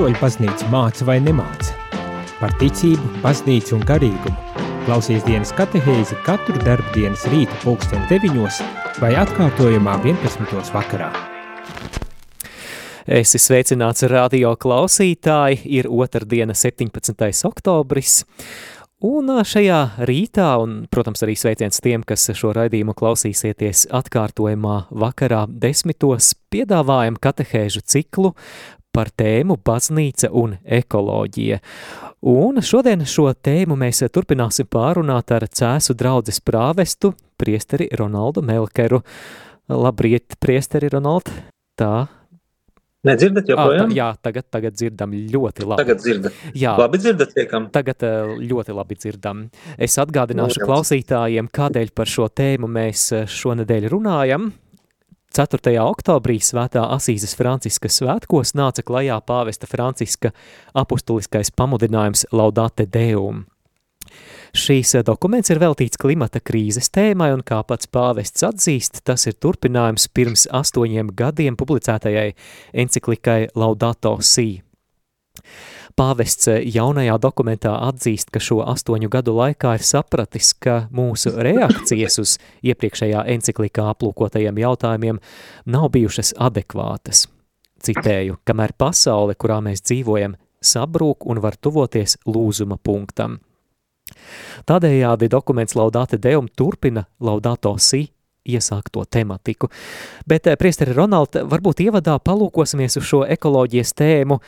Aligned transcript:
katoļu 0.00 0.16
baznīca 0.16 0.66
māca 0.72 1.04
vai 1.04 1.18
nemāca. 1.20 1.74
Par 2.38 2.54
ticību, 2.56 3.18
baznīcu 3.20 3.74
un 3.76 3.82
garīgumu. 3.84 4.62
Klausies 4.86 5.26
dienas 5.26 5.52
katehēzi 5.52 6.16
katru 6.24 6.56
darbdienas 6.64 7.26
rīta 7.28 7.52
pulksten 7.60 8.06
9 8.08 8.62
vai 9.02 9.10
atkārtojumā 9.20 9.98
11. 10.00 10.72
vakarā. 10.72 11.10
Esi 13.04 13.42
sveicināts 13.44 14.08
radio 14.08 14.54
klausītāji, 14.56 15.66
ir 15.68 15.92
otrdiena 15.92 16.56
17. 16.56 17.44
oktobris, 17.52 18.22
Un 19.00 19.30
šajā 19.32 20.04
rītā, 20.04 20.50
un, 20.60 20.72
protams, 20.92 21.22
arī 21.24 21.32
sveiciens 21.32 21.80
tiem, 21.80 22.02
kas 22.04 22.26
šo 22.36 22.50
raidījumu 22.52 22.92
klausīsieties 22.92 23.86
atkārtojumā 23.96 24.74
vakarā 24.92 25.46
desmitos, 25.48 26.34
piedāvājam 26.52 27.16
katehēžu 27.16 27.80
ciklu 27.80 28.34
par 28.94 29.10
tēmu 29.16 29.58
baznīca 29.64 30.30
un 30.36 30.56
ekoloģija. 30.64 31.60
Un 32.30 32.60
šodien 32.64 33.06
šo 33.08 33.30
tēmu 33.32 33.78
mēs 33.80 34.04
turpināsim 34.12 34.68
pārunāt 34.70 35.32
ar 35.32 35.46
cēsu 35.48 35.96
draudzes 35.96 36.42
prāvestu, 36.44 37.14
priesteri 37.40 37.88
Ronaldu 37.96 38.44
Melkeru. 38.44 39.02
Labriet, 39.70 40.36
priesteri 40.42 40.90
Ronald! 40.92 41.30
Tā, 41.80 42.08
Nedzirdat 43.00 43.46
joprojām? 43.48 43.92
Jā, 43.96 44.10
tagad, 44.20 44.44
tagad 44.52 44.74
dzirdam 44.76 45.14
ļoti 45.32 45.64
labi. 45.64 45.80
Tagad 45.80 46.02
dzirdat. 46.02 46.40
Jā. 46.52 46.74
Labi 46.76 46.98
dzirdat 47.00 47.30
tiekam? 47.32 47.68
Tagad 47.72 48.04
ļoti 48.44 48.74
labi 48.76 48.98
dzirdam. 49.00 49.46
Es 49.80 49.96
atgādināšu 50.02 50.66
klausītājiem, 50.66 51.48
kādēļ 51.48 51.94
par 51.96 52.10
šo 52.12 52.28
tēmu 52.28 52.68
mēs 52.68 53.06
šonedēļ 53.40 53.88
runājam. 53.94 54.50
4. 55.30 55.76
oktobrī 55.78 56.40
Svētā 56.42 56.82
Asīzes 56.90 57.36
Franciskas 57.38 58.00
svētkos 58.00 58.50
nāca 58.58 58.82
klajā 58.82 59.20
pāvesta 59.22 59.68
Franciska 59.70 60.32
apustuliskais 60.74 61.52
pamudinājums 61.54 62.24
Laudate 62.34 62.88
Deum. 62.90 63.44
Šīs 64.50 64.96
dokuments 65.06 65.52
ir 65.54 65.60
veltīts 65.62 66.00
klimata 66.02 66.42
krīzes 66.42 66.90
tēmai, 66.90 67.28
un 67.36 67.44
kā 67.46 67.60
pats 67.62 67.86
pāvests 67.86 68.42
atzīst, 68.42 69.04
tas 69.06 69.28
ir 69.30 69.38
turpinājums 69.38 70.08
pirms 70.10 70.48
astoņiem 70.50 71.14
gadiem 71.14 71.54
publicētajai 71.60 72.32
enciklikai 72.82 73.52
Laudato 73.54 74.16
Si. 74.26 74.64
Pāvests 76.00 76.48
eh, 76.48 76.62
jaunajā 76.64 77.18
dokumentā 77.20 77.74
atzīst, 77.90 78.30
ka 78.32 78.40
šo 78.40 78.62
astoņu 78.72 79.10
gadu 79.12 79.34
laikā 79.36 79.74
ir 79.76 79.84
sapratis, 79.84 80.54
ka 80.56 80.86
mūsu 80.96 81.34
reakcijas 81.36 82.16
uz 82.22 82.32
iepriekšējā 82.64 83.26
enciklikā 83.34 83.84
aplūkotajiem 83.92 84.62
jautājumiem 84.62 85.20
nav 85.68 85.90
bijušas 85.92 86.32
adekvātas. 86.40 87.26
Citēju, 87.84 88.38
kamēr 88.48 88.72
pasaule, 88.80 89.36
kurā 89.36 89.60
mēs 89.64 89.84
dzīvojam, 89.84 90.38
sabrūk 90.64 91.28
un 91.28 91.44
var 91.44 91.60
tuvoties 91.60 92.16
lūzuma 92.24 92.80
punktam– 92.80 93.36
Tādējādi 94.66 95.28
dokuments 95.30 95.76
Laudāte 95.78 96.18
Deum 96.18 96.48
turpina 96.56 97.04
Laudāto 97.22 97.76
Si 97.78 98.08
iesākto 98.48 99.04
tematiku. 99.04 99.68
Bet, 100.26 100.46
eh, 100.46 100.56
priesteri 100.56 100.92
Ronald, 100.96 101.34
varbūt 101.34 101.84
ievadā 101.84 102.18
palūkosimies 102.18 102.96
uz 102.96 103.04
šo 103.04 103.24
ekoloģijas 103.28 103.94
tēmu 103.94 104.40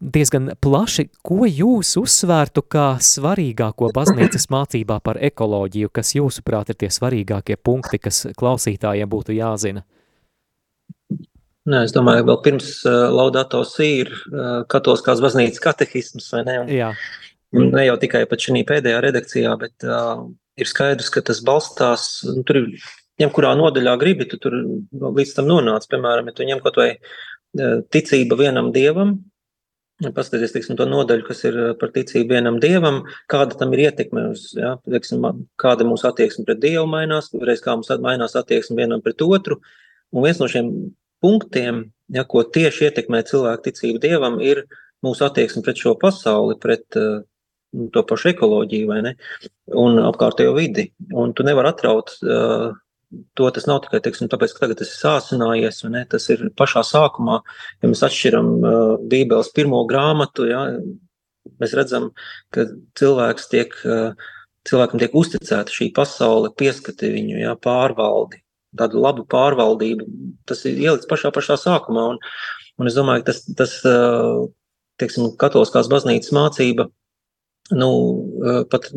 diezgan 0.00 0.52
plaši. 0.60 1.08
Ko 1.22 1.44
jūs 1.44 1.96
uzsvērtu 2.00 2.62
kā 2.62 2.96
svarīgāko 2.98 3.92
baznīcas 3.94 4.48
mācībā 4.54 5.00
par 5.04 5.20
ekoloģiju, 5.20 5.90
kas 5.92 6.14
jūsuprāt 6.14 6.70
ir 6.70 6.80
tie 6.80 6.88
svarīgākie 6.88 7.56
punkti, 7.56 7.98
kas 7.98 8.26
klausītājiem 8.36 9.08
būtu 9.10 9.36
jāzina? 9.36 9.84
Nē, 11.70 11.84
es 11.84 11.92
domāju, 11.92 12.24
vēl 12.24 12.38
pirms 12.42 12.70
uh, 12.88 13.10
Laudato 13.12 13.60
ir 13.84 14.08
uh, 14.10 14.62
katoliskās 14.66 15.20
baznīcas 15.20 15.60
katehisms, 15.60 16.30
vai 16.32 16.44
ne? 16.46 16.60
Un, 16.62 16.70
Jā. 16.72 16.94
Ne 17.52 17.82
jau 17.84 17.96
tikai 18.00 18.24
pat 18.30 18.40
šī 18.40 18.62
pēdējā 18.66 19.00
redakcijā, 19.02 19.52
bet 19.58 19.84
uh, 19.84 20.22
ir 20.60 20.70
skaidrs, 20.70 21.10
ka 21.12 21.22
tas 21.26 21.42
balstās, 21.44 22.22
nu, 22.28 22.44
tur 22.46 22.62
ir, 22.62 22.68
ņem 23.20 23.32
kurā 23.34 23.54
nodaļā 23.58 23.96
gribi, 24.00 24.28
tu 24.28 24.38
tur 24.42 24.56
līdz 24.90 25.34
tam 25.36 25.50
nonāc, 25.50 25.86
piemēram, 25.90 26.30
ja 26.30 26.36
tu 26.36 26.46
ņem 26.48 26.62
kaut 26.64 26.78
vai 26.80 26.90
uh, 26.96 27.82
ticība 27.92 28.38
vienam 28.40 28.72
dievam, 28.74 29.18
paskaties, 30.00 30.54
teiksim, 30.54 30.78
to 30.78 30.86
nodaļu, 30.88 31.24
kas 31.26 31.42
ir 31.44 31.58
par 31.80 31.92
ticību 31.92 32.36
vienam 32.38 32.56
dievam, 32.62 33.02
kāda 33.30 33.58
tam 33.60 33.74
ir 33.76 33.84
ietekme 33.88 34.30
uz, 34.32 34.46
ja, 34.56 34.76
teiksim, 34.88 35.26
kāda 35.60 35.84
mūsu 35.88 36.08
attieksme 36.08 36.46
pret 36.48 36.62
dievu 36.62 36.86
mainās, 36.88 37.28
reiz 37.36 37.60
kā 37.64 37.76
mums 37.76 37.92
mainās 38.00 38.36
attieksme 38.38 38.78
vienam 38.80 39.04
pret 39.04 39.20
otru, 39.26 39.60
un 40.14 40.24
viens 40.24 40.40
no 40.40 40.48
šiem 40.48 40.70
punktiem, 41.20 41.84
ja, 42.16 42.24
ko 42.24 42.44
tieši 42.48 42.88
ietekmē 42.88 43.22
cilvēku 43.28 43.68
ticību 43.68 44.00
dievam, 44.02 44.40
ir 44.40 44.64
mūsu 45.04 45.26
attieksme 45.28 45.62
pret 45.66 45.80
šo 45.80 45.94
pasauli, 46.00 46.56
pret 46.60 46.96
uh, 47.00 47.20
to 47.92 48.04
pašu 48.06 48.32
ekoloģiju, 48.32 48.88
vai 48.90 49.00
ne? 49.04 49.16
Un 49.78 50.00
apkārtējo 50.02 50.56
vidi. 50.56 50.88
Un 51.14 51.34
tu 51.36 51.44
nevari 51.46 51.70
atraut 51.70 52.16
uh, 52.24 52.72
to. 53.38 53.50
Tas 53.54 53.66
nav 53.68 53.82
tikai 53.84 54.00
teiksim, 54.04 54.30
tāpēc, 54.32 54.54
ka 54.54 54.64
tagad 54.64 54.80
tas 54.80 54.92
ir 54.92 54.98
sāsinājies, 54.98 55.82
vai 55.84 55.92
ne? 55.94 56.02
Tas 56.10 56.28
ir 56.32 56.48
pašā 56.58 56.82
sākumā, 56.86 57.40
ja 57.82 57.90
mēs 57.90 58.04
atšķiram 58.06 58.50
uh, 58.58 58.76
Bībeles 59.10 59.52
pirmo 59.56 59.82
grāmatu, 59.90 60.46
ja, 60.50 60.66
mēs 61.62 61.74
redzam, 61.78 62.10
ka 62.54 62.68
cilvēks 63.00 63.50
tiek, 63.52 63.74
uh, 63.88 64.30
cilvēkam 64.68 65.02
tiek 65.02 65.16
uzticēta 65.16 65.74
šī 65.74 65.90
pasaule, 65.96 66.52
pieskati 66.60 67.12
viņu, 67.16 67.40
ja, 67.42 67.56
pārvaldi, 67.58 68.42
tādu 68.78 69.02
labu 69.02 69.26
pārvaldību. 69.30 70.06
Tas 70.48 70.64
ir 70.68 70.78
ielikts 70.78 71.10
pašā, 71.10 71.32
pašā 71.34 71.58
sākumā. 71.60 72.06
Un, 72.14 72.22
un 72.80 72.90
es 72.90 72.96
domāju, 72.98 73.24
ka 73.24 73.32
tas, 73.32 73.44
tas 73.58 73.76
uh, 73.88 74.46
teiksim, 75.00 75.32
katoliskās 75.40 75.88
baznīcas 75.90 76.34
mācība 76.36 76.90
Nu, 77.70 77.90
eh, 78.42 78.62
pat 78.70 78.88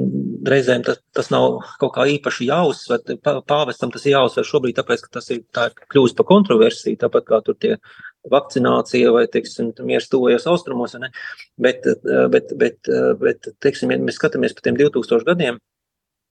reizēm 0.49 0.81
tas, 0.85 0.97
tas 1.13 1.27
nav 1.29 1.59
kaut 1.81 1.91
kā 1.93 2.07
īpaši 2.09 2.47
jāuzsver. 2.47 3.03
Pāvestam 3.45 3.91
tas 3.93 4.05
ir 4.07 4.15
jāuzsver 4.15 4.47
šobrīd, 4.49 4.79
tāpēc, 4.79 5.03
ka 5.03 5.19
tas 5.19 5.29
ir, 5.29 5.43
tā 5.53 5.67
ir 5.69 5.75
kļūst 5.93 6.17
par 6.17 6.25
kontroversiju, 6.31 6.97
tāpat 7.03 7.27
kā 7.27 7.41
tur 7.45 7.57
tie 7.61 7.75
vakcinācija 8.33 9.11
vai, 9.13 9.27
teiksim, 9.27 9.73
miers 9.85 10.09
tuvojas 10.09 10.47
austrumos, 10.49 10.95
ne? 10.97 11.11
Bet, 11.61 11.85
eh, 11.85 12.25
bet, 12.33 12.55
bet, 12.57 12.79
eh, 12.89 13.13
bet, 13.19 13.51
teiksim, 13.61 13.91
ja 13.91 13.99
mēs 13.99 14.17
skatāmies 14.17 14.55
pa 14.55 14.65
tiem 14.65 14.79
2000 14.79 15.27
gadiem, 15.27 15.59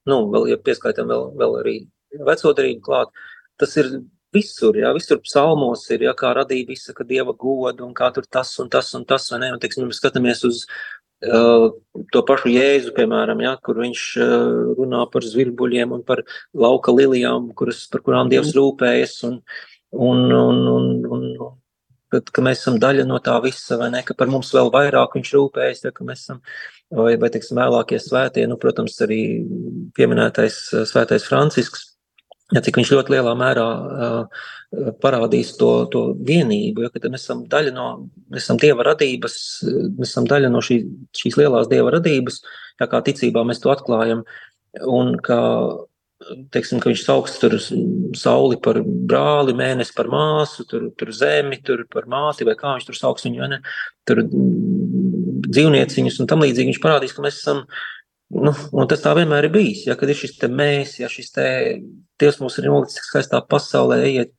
nu, 0.07 0.19
vēl, 0.33 0.49
ja 0.51 0.57
pieskaitām 0.57 1.07
vēl, 1.07 1.37
vēl 1.39 1.61
arī 1.61 1.77
vecodarību 2.19 2.83
klāt, 2.83 3.15
tas 3.57 3.77
ir 3.77 4.03
visur, 4.33 4.75
jā, 4.75 4.91
visur 4.97 5.21
psalmos 5.21 5.85
ir, 5.93 6.07
jā, 6.09 6.15
kā 6.17 6.33
radīja 6.35 6.67
visa, 6.69 6.95
ka 6.97 7.05
Dieva 7.05 7.35
godu 7.39 7.85
un 7.87 7.95
kā 7.95 8.09
tur 8.15 8.25
tas 8.25 8.59
un 8.59 8.71
tas 8.73 8.89
un 8.95 9.05
tas, 9.05 9.31
vai 9.31 9.43
ne, 9.43 9.53
un, 9.53 9.61
teiksim, 9.61 9.87
mēs 9.87 10.01
skatāmies 10.01 10.43
uz, 10.49 10.65
to 11.23 12.23
pašu 12.27 12.51
Jēzu, 12.51 12.93
piemēram, 12.97 13.43
ja, 13.45 13.57
kur 13.63 13.79
viņš 13.83 14.05
runā 14.79 15.05
par 15.13 15.27
zvirbuļiem 15.27 15.95
un 15.99 16.05
par 16.07 16.25
lauka 16.55 16.95
lilijām, 16.95 17.53
kuras, 17.59 17.85
par 17.93 18.03
kurām 18.07 18.33
Dievs 18.33 18.51
mhm. 18.51 18.59
rūpējas, 18.59 19.17
un, 19.29 19.41
un, 19.93 20.25
un, 20.33 20.63
un, 20.75 20.89
un 21.15 21.27
bet, 22.13 22.31
ka 22.35 22.45
mēs 22.45 22.63
esam 22.63 22.79
daļa 22.83 23.07
no 23.09 23.21
tā 23.25 23.39
visa, 23.45 23.79
vai 23.81 23.91
ne, 23.95 24.03
ka 24.07 24.17
par 24.19 24.31
mums 24.33 24.53
vēl 24.55 24.73
vairāk 24.75 25.17
viņš 25.17 25.33
rūpējas, 25.37 25.87
ja, 25.87 25.95
ka 25.95 26.07
mēs 26.09 26.27
esam, 26.27 26.43
vai, 26.93 27.15
vai 27.21 27.31
teiksim, 27.33 27.61
vēlākie 27.61 28.01
svētie, 28.03 28.45
nu, 28.51 28.59
protams, 28.61 28.99
arī 29.05 29.23
pieminētais 29.97 30.59
svētais 30.91 31.27
Francisks, 31.29 31.92
ja, 32.53 32.63
cik 32.65 32.79
viņš 32.79 32.93
ļoti 32.95 33.15
lielā 33.15 33.35
mērā 33.39 33.67
uh, 33.67 34.43
parādīs 35.03 35.53
to, 35.61 35.71
to 35.93 36.03
vienību, 36.29 36.87
ja, 36.87 36.93
ka 36.93 37.11
mēs 37.13 37.27
esam 37.27 37.45
daļa 37.51 37.75
no, 37.77 37.87
mēs 38.33 38.47
esam 38.47 38.61
Dieva 38.63 38.87
radības, 38.89 39.37
mēs 39.99 40.13
esam 40.13 40.29
daļa 40.31 40.51
no 40.53 40.63
šī, 40.65 40.81
šīs 41.19 41.39
lielās 41.41 41.71
Dieva 41.73 41.93
radības, 41.97 42.41
ja 42.81 42.89
kā 42.91 43.03
ticībā 43.05 43.45
mēs 43.49 43.61
to 43.63 43.73
atklājam, 43.73 44.25
un 44.89 45.15
ka, 45.25 45.39
teiksim, 46.55 46.81
ka 46.81 46.89
viņš 46.89 47.05
sauks 47.05 47.37
tur 47.43 47.59
sauli 48.17 48.57
par 48.65 48.81
brāli, 48.83 49.57
mēnesi 49.59 49.93
par 49.97 50.09
māsu, 50.13 50.65
tur, 50.69 50.89
tur 50.97 51.13
zemi, 51.17 51.61
tur 51.65 51.85
par 51.93 52.09
māti, 52.09 52.49
vai 52.49 52.57
kā 52.57 52.77
viņš 52.77 52.89
tur 52.89 53.01
sauks 53.01 53.29
viņu, 53.29 53.49
ne, 53.53 53.61
tur 54.09 54.25
dzīvnieciņus 55.53 56.23
un 56.23 56.31
tam 56.31 56.47
līdzīgi 56.47 56.73
viņš 56.73 56.85
parādīs, 56.85 57.13
ka 57.17 57.25
mēs 57.27 57.43
esam 57.43 57.67
Nu, 58.33 58.49
un 58.73 58.89
tas 58.89 59.03
tā 59.05 59.13
vienmēr 59.17 59.45
ir 59.45 59.53
bijis. 59.53 59.83
Ja, 59.85 59.97
kad 60.01 60.09
ir 60.09 60.17
šis 60.17 60.39
mēs, 60.49 60.95
ja 61.03 61.11
šis 61.13 61.35
te, 61.35 61.47
Dievs 62.23 62.41
mums 62.43 62.59
ir 62.61 62.69
nolicis 62.71 63.03
skaistā 63.09 63.43
pasaulē, 63.51 64.03
ejiet, 64.09 64.35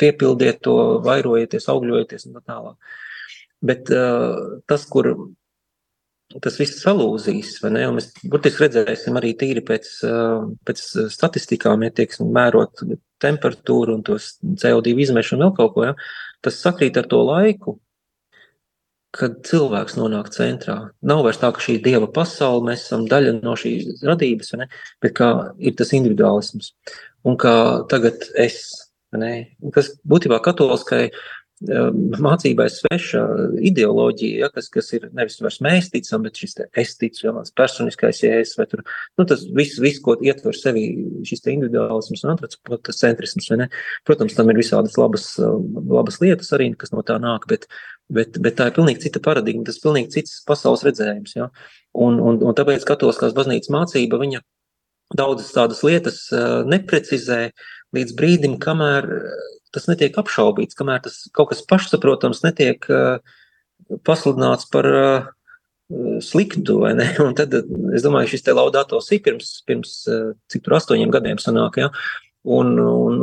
piepildiet 0.00 0.62
to, 0.64 0.76
vairojieties, 1.04 1.70
augļojieties 1.72 2.28
un 2.28 2.38
tā 2.38 2.44
tālāk. 2.52 3.00
Bet 3.64 3.90
uh, 3.94 4.60
tas, 4.70 4.84
kur 4.90 5.10
tas 6.42 6.58
viss 6.58 6.82
salūzīs, 6.82 7.56
vai 7.62 7.70
ne, 7.76 7.84
un 7.88 7.98
mēs 7.98 8.10
burtiski 8.30 8.64
redzēsim 8.64 9.16
arī 9.20 9.32
tīri 9.38 9.62
pēc, 9.66 9.90
uh, 10.08 10.46
pēc 10.66 10.82
statistikām, 11.14 11.84
ja 11.86 11.94
tiek 11.94 12.14
mērot 12.24 12.84
temperatūru 13.22 13.98
un 13.98 14.04
tos 14.06 14.34
CO2 14.42 14.96
izmešu 15.06 15.36
un 15.36 15.46
vēl 15.46 15.56
kaut 15.58 15.74
ko, 15.76 15.88
ja, 15.90 15.96
tas 16.44 16.60
sakrīt 16.60 16.98
ar 17.00 17.08
to 17.10 17.22
laiku, 17.26 17.78
kad 19.14 19.38
cilvēks 19.46 19.96
nonāk 19.98 20.30
centrā. 20.34 20.76
Nav 21.06 21.22
vairs 21.26 21.38
tā, 21.42 21.50
ka 21.54 21.62
šī 21.62 21.78
dieva 21.82 22.08
pasaule, 22.10 22.64
mēs 22.66 22.86
esam 22.88 23.06
daļa 23.10 23.36
no 23.38 23.54
šīs 23.58 24.02
radības, 24.06 24.54
bet 25.04 25.14
kā 25.16 25.30
ir 25.62 25.76
tas 25.78 25.94
individuālisms. 25.94 26.72
Un 27.24 27.38
kā 27.40 27.54
tagad 27.88 28.26
es, 28.40 28.60
kas 29.72 29.94
būtībā 30.04 30.42
katoliskai 30.44 31.08
mācībai 31.62 32.66
sveša 32.68 33.20
ideoloģija, 33.62 34.38
ja, 34.42 34.48
kas, 34.52 34.66
kas 34.72 34.90
ir 34.96 35.06
nevis 35.14 35.38
vairs 35.40 35.60
mēs 35.62 35.90
ticam, 35.92 36.24
bet 36.26 36.40
šis 36.40 36.56
es 36.82 36.96
ticu, 36.98 37.22
ja 37.28 37.32
mans 37.32 37.54
personiskais 37.54 38.22
jēzus, 38.24 38.56
vai 38.58 38.66
tur, 38.68 38.82
nu, 39.18 39.24
tas 39.24 39.44
viss, 39.54 39.78
viss, 39.80 40.02
ko 40.02 40.16
ietver 40.18 40.56
sevi 40.58 40.84
šis 41.24 41.44
te 41.44 41.54
individuālisms 41.54 42.24
un 42.26 42.34
antropocentrisms, 42.34 43.48
vai 43.52 43.60
ne? 43.62 43.68
Protams, 44.04 44.34
tam 44.34 44.50
ir 44.50 44.58
visādas 44.58 44.98
labas, 44.98 45.28
labas 45.38 46.18
lietas 46.24 46.50
arī, 46.56 46.72
kas 46.78 46.92
no 46.92 47.04
tā 47.06 47.20
nāk, 47.22 47.46
bet, 47.48 47.68
bet, 48.12 48.40
bet 48.42 48.58
tā 48.58 48.68
ir 48.68 48.76
pilnīgi 48.76 49.06
cita 49.06 49.22
paradigma, 49.22 49.64
tas 49.68 49.80
pilnīgi 49.84 50.10
cits 50.18 50.42
pasaules 50.48 50.84
redzējums, 50.84 51.38
ja. 51.38 51.52
Un, 51.94 52.18
un, 52.18 52.42
un 52.42 52.58
tāpēc 52.58 52.82
katoliskās 52.88 53.36
baznīcas 53.36 53.70
mācība, 53.70 54.18
viņa 54.20 54.42
daudzas 55.16 55.52
tādas 55.54 55.82
lietas 55.86 56.26
neprecizē 56.68 57.48
līdz 57.94 58.16
brīdim, 58.18 58.58
kamēr 58.62 59.08
tas 59.74 59.88
netiek 59.90 60.16
apšaubīts, 60.18 60.76
kamēr 60.78 61.02
tas 61.06 61.24
kaut 61.34 61.52
kas 61.52 61.62
pašsaprotams 61.70 62.44
netiek 62.46 62.86
pasludināts 64.06 64.68
par 64.72 64.88
sliktu, 66.24 66.78
tad, 67.38 67.54
es 67.94 68.06
domāju, 68.06 68.32
šis 68.34 68.46
te 68.46 68.54
laudāto 68.56 69.00
sī 69.04 69.20
pirms, 69.22 69.58
pirms 69.68 69.96
cik 70.50 70.64
tur 70.64 70.78
astoņiem 70.78 71.12
gadiem 71.12 71.42
sanāk, 71.42 71.82
ja? 71.82 71.90
Un, 72.44 72.74
un 72.80 73.20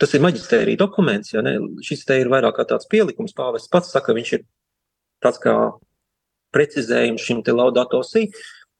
tas 0.00 0.12
ir 0.16 0.24
maģistērija 0.24 0.80
dokuments, 0.80 1.34
ja 1.34 1.44
ne? 1.44 1.58
Šis 1.84 2.06
te 2.08 2.18
ir 2.20 2.30
vairāk 2.32 2.58
kā 2.58 2.66
tāds 2.68 2.88
pielikums, 2.90 3.36
pāvests 3.36 3.70
pats 3.72 3.92
saka, 3.94 4.16
viņš 4.16 4.32
ir 4.38 4.44
tāds 5.22 5.40
kā 5.42 5.54
precizējums 6.52 7.22
šim 7.24 7.40
te 7.44 7.54
laudāto 7.54 8.02
sī, 8.04 8.26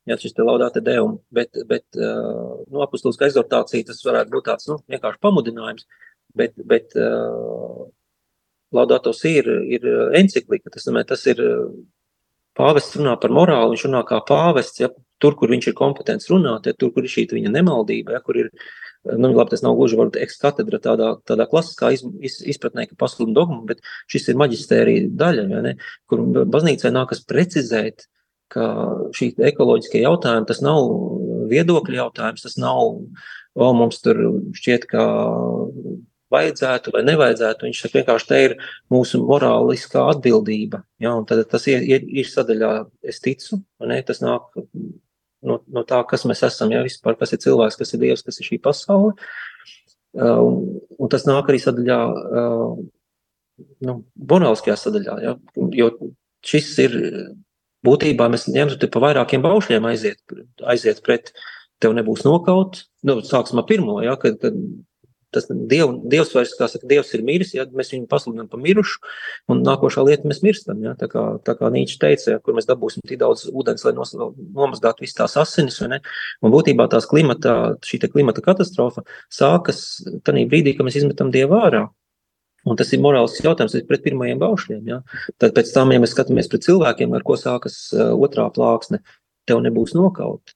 ja 0.09 0.17
šis 0.19 0.35
te 0.35 0.47
laudāte 0.47 0.83
deum, 0.85 1.19
bet, 1.35 1.57
bet 1.69 1.85
uh, 1.99 2.63
nu, 2.69 2.83
apustuliskā 2.85 3.29
exhortācija 3.29 3.91
tas 3.91 4.03
varētu 4.07 4.35
būt 4.35 4.49
tāds, 4.49 4.69
nu, 4.71 4.81
vienkārši 4.91 5.23
pamudinājums, 5.23 5.87
uh, 5.87 6.03
bet, 6.35 6.53
bet 6.57 6.97
uh, 6.97 7.89
Laudato 8.73 9.13
Si 9.13 9.35
ir, 9.37 9.49
ir 9.69 9.89
encyklika, 10.17 10.71
tas, 10.73 10.87
nozīmē, 10.87 11.05
tas 11.09 11.25
ir 11.29 11.41
pāvests 12.57 12.97
runā 12.97 13.19
par 13.21 13.33
morāli, 13.35 13.75
viņš 13.75 13.89
runā 13.89 14.01
kā 14.09 14.21
pāvests, 14.29 14.81
ja, 14.81 14.89
tur, 15.23 15.37
kur 15.39 15.53
viņš 15.53 15.69
ir 15.71 15.77
kompetents 15.77 16.31
runāt, 16.33 16.69
ja, 16.69 16.77
tur, 16.77 16.93
kur 16.95 17.05
ir 17.05 17.13
šī 17.13 17.27
viņa 17.31 17.53
nemaldība, 17.53 18.17
ja, 18.17 18.23
kur 18.25 18.41
ir, 18.41 18.49
nu, 19.05 19.29
labi, 19.29 19.53
tas 19.53 19.65
nav 19.65 19.77
gluži 19.77 19.99
varbūt 20.01 20.19
ekskatedra 20.25 20.81
tādā, 20.83 21.11
tādā 21.29 21.47
klasiskā 21.51 21.93
iz, 21.95 22.05
iz, 22.25 22.41
izpratnē, 22.55 22.89
ka 22.89 22.99
pasludina 23.01 23.37
dogmu, 23.43 23.61
bet 23.69 23.85
šis 24.13 24.33
ir 24.33 24.41
maģistērija 24.41 25.13
daļa, 25.21 25.47
ja, 25.53 25.63
ne, 25.69 25.77
kur 26.09 26.25
baznīcai 26.57 26.95
nākas 26.97 27.25
precizēt, 27.29 28.09
ka 28.53 28.69
šī 29.17 29.33
ekoloģiskie 29.51 30.05
jautājumi, 30.05 30.49
tas 30.49 30.63
nav 30.65 30.89
viedokļu 31.53 31.99
jautājums, 31.99 32.45
tas 32.45 32.59
nav, 32.61 32.97
o, 33.57 33.69
mums 33.77 34.01
tur 34.05 34.21
šķiet, 34.57 34.89
ka 34.91 35.05
vajadzētu 36.33 36.93
vai 36.95 37.05
nevajadzētu. 37.07 37.67
Viņš 37.69 37.83
saka, 37.85 37.99
vienkārši 38.01 38.29
te 38.31 38.41
ir 38.47 38.57
mūsu 38.93 39.21
morāliskā 39.27 40.05
atbildība. 40.15 40.83
Ja, 41.03 41.15
tad 41.29 41.45
tas 41.53 41.67
ir, 41.71 41.85
ir, 41.85 42.07
ir 42.23 42.29
sadaļā, 42.29 42.73
es 43.13 43.21
ticu, 43.25 43.61
ne, 43.89 44.01
tas 44.07 44.23
nāk 44.25 44.49
no, 45.43 45.59
no 45.67 45.85
tā, 45.89 46.01
kas 46.09 46.27
mēs 46.29 46.45
esam, 46.49 46.73
ja 46.75 46.83
vispār, 46.87 47.19
kas 47.21 47.35
ir 47.35 47.43
cilvēks, 47.45 47.79
kas 47.81 47.95
ir 47.95 48.03
Dievs, 48.05 48.25
kas 48.27 48.41
ir 48.41 48.49
šī 48.49 48.61
pasaule. 48.63 49.15
Un, 50.23 50.59
un 51.01 51.13
tas 51.13 51.25
nāk 51.29 51.49
arī 51.49 51.61
sadaļā, 51.63 52.01
nu, 53.89 53.95
morāliskajā 54.33 54.77
sadaļā, 54.81 55.17
ja, 55.25 55.37
jo 55.79 55.89
šis 56.47 56.73
ir 56.85 56.99
būtībā 57.87 58.29
mēs 58.33 58.49
ņemtu 58.53 58.79
te 58.81 58.91
pa 58.93 59.03
vairākiem 59.03 59.43
baušļiem 59.45 59.91
aiziet, 59.91 60.21
aiziet 60.75 61.03
pret, 61.07 61.33
tev 61.83 61.97
nebūs 61.99 62.25
nokaut, 62.27 62.85
nu, 63.09 63.21
sāksim 63.27 63.61
ar 63.63 63.67
pirmo, 63.69 63.99
ja, 64.05 64.15
kad, 64.21 64.39
kad 64.43 64.59
tas 65.33 65.47
diev, 65.49 65.95
Dievs 66.13 66.33
vairs, 66.37 66.53
kā 66.59 66.69
saka, 66.69 66.87
Dievs 66.89 67.13
ir 67.17 67.25
miris, 67.27 67.55
ja 67.57 67.65
mēs 67.73 67.93
viņu 67.95 68.07
pasludinām 68.11 68.51
par 68.53 68.61
mirušu, 68.63 69.01
un 69.53 69.63
nākošā 69.65 70.05
lieta 70.07 70.29
mēs 70.29 70.43
mirstam, 70.45 70.83
ja, 70.85 70.93
tā 70.99 71.09
kā, 71.13 71.25
tā 71.47 71.57
kā 71.59 71.71
Nīčs 71.73 71.99
teica, 72.03 72.35
ja, 72.35 72.43
kur 72.43 72.57
mēs 72.57 72.69
dabūsim 72.69 73.05
tik 73.09 73.21
daudz 73.23 73.47
ūdens, 73.49 73.87
lai 73.89 73.95
nos, 73.97 74.13
nomazgātu 74.13 75.07
visas 75.07 75.19
tās 75.23 75.39
asinis, 75.41 75.81
vai 75.83 75.95
ne, 75.95 76.01
un 76.45 76.55
būtībā 76.55 76.87
tās 76.93 77.09
klimata, 77.11 77.57
šī 77.89 78.03
te 78.05 78.13
klimata 78.13 78.45
katastrofa 78.45 79.07
sākas 79.33 79.83
tanī 80.27 80.45
brīdī, 80.51 80.77
kad 80.77 80.89
mēs 80.89 81.01
izmetam 81.01 81.33
Dievu 81.35 81.59
ārā. 81.59 81.87
Un 82.69 82.79
tas 82.79 82.93
ir 82.95 83.03
morāls 83.03 83.41
jautājums 83.43 83.75
pret 83.89 84.05
pirmajiem 84.05 84.39
baušļiem. 84.39 84.83
Ja? 84.87 85.01
Tad 85.43 85.59
tam, 85.75 85.91
ja 85.95 86.03
mēs 86.03 86.15
skatāmies 86.15 86.51
pret 86.51 86.67
cilvēkiem, 86.67 87.15
ar 87.17 87.25
ko 87.27 87.37
sākas 87.41 87.79
otrā 87.93 88.47
plāksne, 88.55 89.03
tev 89.51 89.63
nebūs 89.65 89.97
nokaut. 89.99 90.55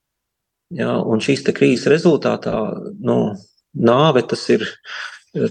Ja? 0.75 0.97
Un 1.03 1.23
šīs 1.25 1.43
krīzes 1.51 1.91
rezultātā, 1.91 2.61
nu, 3.03 3.19
nāve 3.75 4.23
tas 4.31 4.45
ir, 4.55 4.67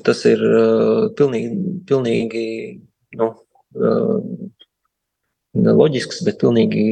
tas 0.08 0.24
ir 0.30 0.44
uh, 0.48 1.10
pilnīgi, 1.18 1.60
pilnīgi 1.90 2.46
nu, 3.20 3.34
uh, 3.76 4.16
loģisks, 5.56 6.24
bet 6.28 6.40
pilnīgi 6.40 6.86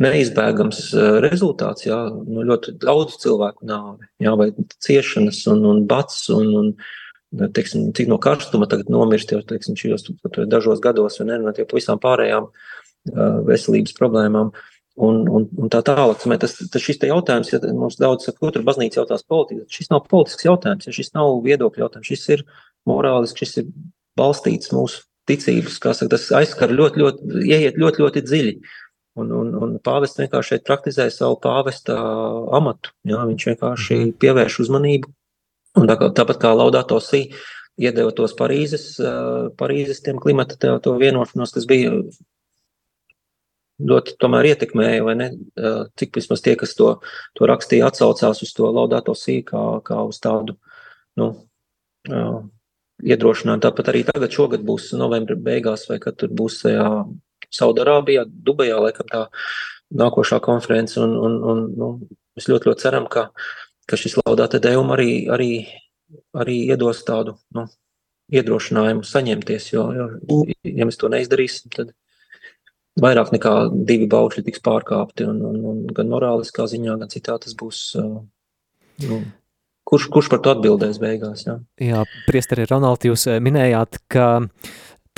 neizbēgams 0.00 0.82
rezultāts. 1.24 1.84
Jā, 1.86 1.98
nu, 2.10 2.44
ļoti 2.48 2.74
daudz 2.80 3.18
cilvēku 3.22 3.66
nāve, 3.68 4.08
jā, 4.22 4.34
vai 4.38 4.50
ciešanas 4.80 5.42
un, 5.52 5.66
un 5.68 5.84
bats 5.90 6.24
un, 6.32 6.54
un 6.62 6.72
teiksim, 7.30 7.90
cik 7.96 8.10
no 8.10 8.18
karstuma 8.22 8.68
tagad 8.70 8.90
nomirst 8.92 9.32
jau 9.32 9.40
teiksim, 9.46 9.78
šajos 9.78 10.08
dažos 10.50 10.82
gados, 10.82 11.20
un 11.22 11.30
nerunāt 11.30 11.62
par 11.62 11.78
visām 11.78 12.00
pārējām 12.02 12.50
veselības 13.48 13.96
problēmām. 13.98 14.52
Un, 15.00 15.22
un, 15.32 15.46
un 15.56 15.70
tā 15.72 15.80
tālāk. 15.86 16.20
Tas, 16.42 16.56
tas 16.58 16.82
šis 16.82 16.98
jautājums, 17.08 17.52
ja 17.54 17.60
mums 17.72 17.96
daudz 18.00 18.26
saka, 18.26 18.40
ko 18.42 18.50
tur 18.52 18.66
baznīca 18.66 19.00
jautās 19.00 19.22
politiski, 19.24 19.78
šis 19.78 19.88
nav 19.92 20.02
politisks 20.10 20.44
jautājums, 20.44 20.88
ja 20.88 20.92
šis 20.92 21.14
nav 21.14 21.38
viedokļu 21.46 21.86
jautājums, 21.86 22.10
šis 22.10 22.26
ir 22.34 22.42
morālisks, 22.90 23.40
šis 23.40 23.62
ir 23.62 23.70
balstīts 24.18 24.74
mūsu 24.74 25.06
ticības, 25.30 25.78
kā 25.80 25.94
saka, 25.96 26.16
tas 26.16 26.26
aizskar 26.36 26.74
ļoti, 26.74 27.00
ļoti, 27.00 27.30
ieiet 27.46 27.78
ļoti, 27.80 28.04
ļoti 28.04 28.24
dziļi. 28.26 28.54
Un, 29.20 29.32
un, 29.34 29.54
un 29.58 29.72
pāvests 29.82 30.20
vienkārši 30.20 30.54
šeit 30.54 30.66
praktizē 30.68 31.08
savu 31.12 31.38
pāvesta 31.42 31.96
amatu. 32.56 32.92
Jā, 33.08 33.24
viņš 33.28 33.48
vienkārši 33.50 33.98
pievērš 34.22 34.60
uzmanību. 34.66 35.10
Un 35.78 35.86
tā, 35.86 35.96
tāpat 36.16 36.40
kā 36.42 36.50
Laudāto 36.56 36.98
Sī 37.04 37.28
iedeva 37.80 38.10
tos 38.16 38.34
Parīzes, 38.36 38.96
Parīzes 39.60 40.02
tiem 40.04 40.18
klimata 40.20 40.78
to 40.82 40.96
vienošanos, 41.00 41.54
kas 41.54 41.68
bija 41.70 41.94
ļoti 43.80 44.16
tomēr 44.20 44.50
ietekmēja, 44.50 45.04
vai 45.06 45.14
ne? 45.16 45.28
Cik 46.00 46.18
vismaz 46.18 46.42
tie, 46.44 46.56
kas 46.60 46.74
to, 46.76 46.90
to 47.38 47.48
rakstīja, 47.48 47.88
atsaucās 47.88 48.42
uz 48.44 48.52
to 48.56 48.68
laudāto 48.68 49.14
sīkā, 49.16 49.62
kā 49.86 50.02
uz 50.10 50.20
tādu, 50.20 50.58
nu, 51.20 51.30
iedrošinājumu. 53.00 53.64
Tāpat 53.64 53.90
arī 53.92 54.04
tagad 54.08 54.36
šogad 54.36 54.64
būs 54.66 54.92
novembra 54.98 55.36
beigās, 55.36 55.86
vai 55.88 56.00
kad 56.02 56.18
tur 56.20 56.32
būs 56.36 56.62
tajā 56.64 56.86
Saudarābijā, 57.50 58.26
Dubajā, 58.28 58.76
laikam 58.84 59.08
tā 59.10 59.24
nākošā 59.96 60.38
konference, 60.44 61.00
un, 61.02 61.16
un, 61.18 61.40
un 61.50 61.64
nu, 61.74 61.88
mēs 62.36 62.46
ļoti, 62.50 62.70
ļoti 62.70 62.84
ceram, 62.84 63.08
ka, 63.10 63.30
ka 63.90 63.98
šis 63.98 64.16
laudāte 64.22 64.60
deum 64.62 64.92
arī, 64.94 65.12
arī, 65.32 65.52
arī 66.38 66.60
iedos 66.70 67.02
tādu, 67.06 67.36
nu, 67.56 67.66
iedrošinājumu 68.30 69.06
saņemties, 69.06 69.72
jo, 69.72 69.88
jo, 69.96 70.06
ja 70.62 70.86
mēs 70.86 71.00
to 71.00 71.10
neizdarīsim, 71.10 71.72
tad 71.74 71.92
vairāk 73.00 73.32
nekā 73.34 73.54
divi 73.88 74.06
baušļi 74.10 74.46
tiks 74.46 74.62
pārkāpti, 74.64 75.26
un, 75.30 75.40
un, 75.46 75.58
un 75.72 75.82
gan 75.94 76.10
morāliskā 76.10 76.66
ziņā, 76.70 76.96
gan 77.00 77.10
citā 77.12 77.36
tas 77.42 77.56
būs. 77.58 77.82
Nu, 79.00 79.20
kurš, 79.88 80.08
kurš 80.12 80.30
par 80.32 80.42
to 80.44 80.54
atbildēs 80.54 81.00
beigās? 81.02 81.46
Jā, 81.48 81.58
jā 81.82 82.04
priesteri 82.28 82.68
Ronaldi, 82.70 83.10
jūs 83.10 83.26
minējāt, 83.42 84.02
ka 84.12 84.28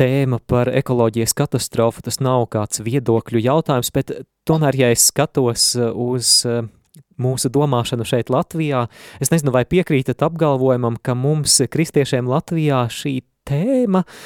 tēma 0.01 0.39
par 0.49 0.71
ekoloģijas 0.73 1.35
katastrofu 1.37 2.05
tas 2.07 2.21
nav 2.25 2.47
kāds 2.53 2.81
viedokļu 2.85 3.43
jautājums, 3.45 3.93
bet 3.93 4.15
tomēr, 4.49 4.79
ja 4.79 4.93
es 4.95 5.11
skatos 5.11 5.75
uz 5.77 6.39
mūsu 7.21 7.51
domāšanu 7.53 8.07
šeit 8.09 8.33
Latvijā, 8.33 8.87
es 9.21 9.33
nezinu, 9.33 9.55
vai 9.55 9.65
piekrītat 9.69 10.23
apgalvojumam, 10.23 10.99
ka 11.03 11.15
mums, 11.19 11.61
kristiešiem 11.73 12.29
Latvijā, 12.29 12.85
šī 12.93 13.21
tēma 13.49 14.05
uh, 14.05 14.17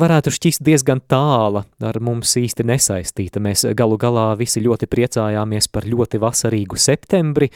varētu 0.00 0.32
šķist 0.32 0.62
diezgan 0.64 1.02
tāla, 1.10 1.64
ar 1.84 1.98
mums 2.04 2.32
īsti 2.40 2.64
nesaistīta. 2.68 3.40
Mēs 3.44 3.66
galu 3.76 3.98
galā 4.00 4.30
visi 4.40 4.62
ļoti 4.64 4.88
priecājāmies 4.90 5.68
par 5.72 5.86
ļoti 5.88 6.20
vasarīgu 6.22 6.78
septembri, 6.80 7.50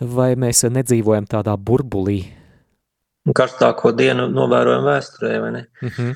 vai 0.00 0.32
mēs 0.38 0.64
nedzīvojam 0.70 1.26
tādā 1.30 1.56
burbulī? 1.58 2.22
Karstāko 3.36 3.92
dienu 3.94 4.28
novērojam 4.32 4.86
vēsturē, 4.86 5.34
vai 5.42 5.50
ne? 5.56 5.64
Uh 5.82 5.98
-huh. 5.98 6.14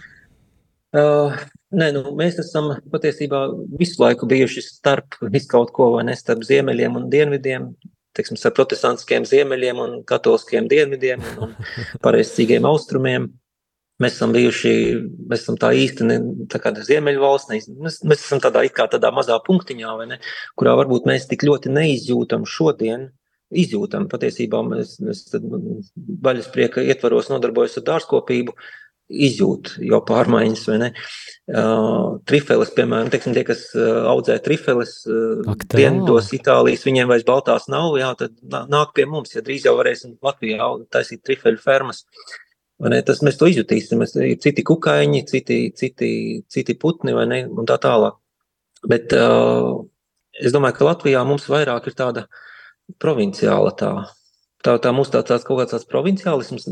uh, 1.03 1.45
nē, 1.79 1.91
nu, 1.97 2.03
mēs 2.19 2.39
esam 2.43 2.73
patiesībā 2.93 3.45
visu 3.79 4.03
laiku 4.03 4.29
bijuši 4.31 4.63
starp 4.65 5.19
visu 5.33 5.51
kaut 5.51 5.73
ko, 5.77 5.91
vai 5.97 6.05
ne, 6.09 6.17
starp 6.19 6.45
ziemeļiem 6.47 6.99
un 7.01 7.09
dienvidiem, 7.13 7.71
teiksim, 8.17 8.39
starp 8.41 8.59
protestantiskiem 8.59 9.27
ziemeļiem 9.29 9.81
un 9.83 9.97
katoliskiem 10.09 10.69
dienvidiem 10.71 11.25
un, 11.25 11.51
un 11.51 11.57
pareizcīgiem 12.07 12.69
austrumiem. 12.69 13.33
Mēs 14.03 14.17
esam 14.17 14.33
bijuši, 14.35 14.71
mēs 15.31 15.45
esam 15.45 15.59
tā 15.63 15.69
īsti 15.79 16.07
ne, 16.09 16.17
tā 16.51 16.59
kā 16.63 16.73
ziemeļvalsts, 16.75 17.53
ne, 17.53 17.61
mēs, 17.85 18.01
mēs 18.03 18.25
esam 18.25 18.41
tādā, 18.43 18.65
kā 18.75 18.89
tādā 18.91 19.13
mazā 19.15 19.37
punktiņā, 19.47 19.93
ne, 20.11 20.19
kurā 20.59 20.73
varbūt 20.81 21.07
mēs 21.07 21.29
tik 21.31 21.47
ļoti 21.47 21.71
neizjūtam 21.71 22.43
šodien, 22.49 23.13
izjūtam 23.55 24.09
patiesībā, 24.11 24.65
mēs, 24.67 24.97
mēs 25.05 25.23
vaļas 26.27 26.51
prieka 26.55 26.83
ietvaros 26.83 27.31
nodarbojos 27.31 27.79
ar 27.79 27.87
dārzkopību, 27.93 28.57
izjūt 29.13 29.75
jau 29.85 30.01
pārmaiņas, 30.07 30.63
vai 30.71 30.79
ne? 30.81 30.91
Uh, 31.45 32.17
trifeles, 32.29 32.71
piemēram, 32.77 33.11
teiksim, 33.13 33.35
tie, 33.37 33.43
kas 33.45 33.67
uh, 33.77 34.07
audzē 34.09 34.39
trifeles 34.45 34.95
uh, 35.11 35.51
dienvidos 35.75 36.31
Itālijas, 36.37 36.87
viņiem 36.87 37.11
vairs 37.11 37.27
baltās 37.29 37.69
nav, 37.73 37.93
jā, 38.01 38.15
tad 38.21 38.39
nāk 38.73 38.95
pie 38.97 39.05
mums, 39.11 39.35
ja 39.37 39.45
drīz 39.45 39.67
jau 39.69 39.77
varēsim 39.77 40.17
Latvijā 40.25 40.71
taisīt 40.95 41.25
trifeļu 41.27 41.61
fermas. 41.61 42.05
Ne, 42.85 42.99
tas 43.07 43.21
mēs 43.23 43.37
to 43.39 43.47
izjutīsim, 43.49 44.01
mēs, 44.03 44.17
ir 44.19 44.41
citi 44.43 44.65
kukaiņi, 44.67 45.21
citi, 45.29 45.59
citi, 45.79 46.11
citi 46.51 46.75
putni, 46.81 47.15
vai 47.17 47.29
ne, 47.31 47.43
un 47.47 47.69
tā 47.69 47.77
tālāk. 47.81 48.17
Bet 48.89 49.13
uh, 49.17 49.85
es 50.41 50.53
domāju, 50.53 50.79
ka 50.79 50.89
Latvijā 50.89 51.23
mums 51.29 51.47
vairāk 51.49 51.87
ir 51.89 51.97
tāda 51.97 52.25
provinciāla 53.01 53.73
tā, 53.79 53.93
tā, 54.65 54.79
tā 54.83 54.93
mums 54.97 55.13
tā, 55.13 55.23
tāds 55.25 55.47
kaut 55.47 55.61
kāds 55.61 55.77
tāds 55.77 55.89
provinciālisms, 55.93 56.67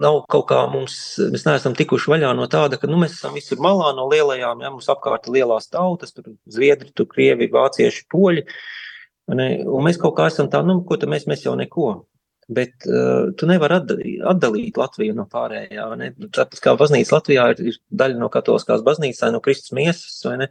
nav 0.00 0.22
kaut 0.30 0.46
kā 0.50 0.60
mums, 0.70 0.96
mēs 1.32 1.44
neesam 1.46 1.74
tikuši 1.76 2.10
vaļā 2.12 2.32
no 2.36 2.46
tāda, 2.50 2.78
ka 2.80 2.88
nu, 2.90 2.98
mēs 3.00 3.18
esam 3.18 3.36
visur 3.36 3.60
malā 3.62 3.92
no 3.96 4.06
lielajām, 4.10 4.62
ja 4.64 4.72
mums 4.72 4.88
apkārt 4.92 5.28
ir 5.28 5.38
lielās 5.38 5.70
tautas, 5.72 6.14
tur 6.16 6.34
zviedri, 6.50 6.92
tur 6.96 7.08
krievi, 7.10 7.50
vācieši, 7.52 8.06
poļi. 8.12 8.44
Ne, 9.34 9.48
un 9.64 9.86
mēs 9.86 10.00
kaut 10.00 10.18
kā 10.18 10.28
esam 10.28 10.50
tā, 10.52 10.60
nu, 10.66 10.82
ko 10.84 10.98
tad 11.00 11.12
mēs, 11.12 11.28
mēs 11.30 11.46
jau 11.46 11.54
neko. 11.58 11.94
Bet 12.52 12.84
uh, 12.84 13.30
tu 13.40 13.46
nevari 13.48 13.78
atdalīt, 13.78 14.16
atdalīt 14.28 14.76
Latviju 14.76 15.14
no 15.16 15.24
pārējā. 15.32 15.86
Ne? 15.96 16.10
Tāpēc 16.28 16.60
kā 16.60 16.74
baznīca 16.76 17.16
Latvijā 17.16 17.46
ir, 17.54 17.62
ir 17.70 17.78
daļa 18.02 18.20
no 18.20 18.28
katoliskās 18.32 18.84
baznīcas, 18.84 19.22
no 19.32 19.40
Kristus 19.44 19.72
miesas? 19.76 20.18
Un, 20.28 20.44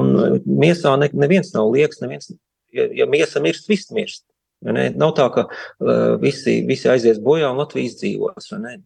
un 0.00 0.40
miesā 0.48 0.94
ne, 0.96 1.10
neviens 1.12 1.52
nav 1.52 1.68
liekas, 1.74 2.00
neviens, 2.00 2.32
ja, 2.72 2.88
ja 3.02 3.08
miesa 3.10 3.42
mirst, 3.44 3.68
viss 3.68 3.92
mirst. 3.92 4.24
Nav 4.60 5.14
tā, 5.16 5.26
ka 5.32 5.46
uh, 5.48 6.16
visi, 6.20 6.60
visi 6.68 6.90
aizies 6.92 7.20
bojā 7.24 7.48
un 7.52 7.60
Latvija 7.62 7.88
izdzīvos. 7.88 8.50
Mm. 8.52 8.82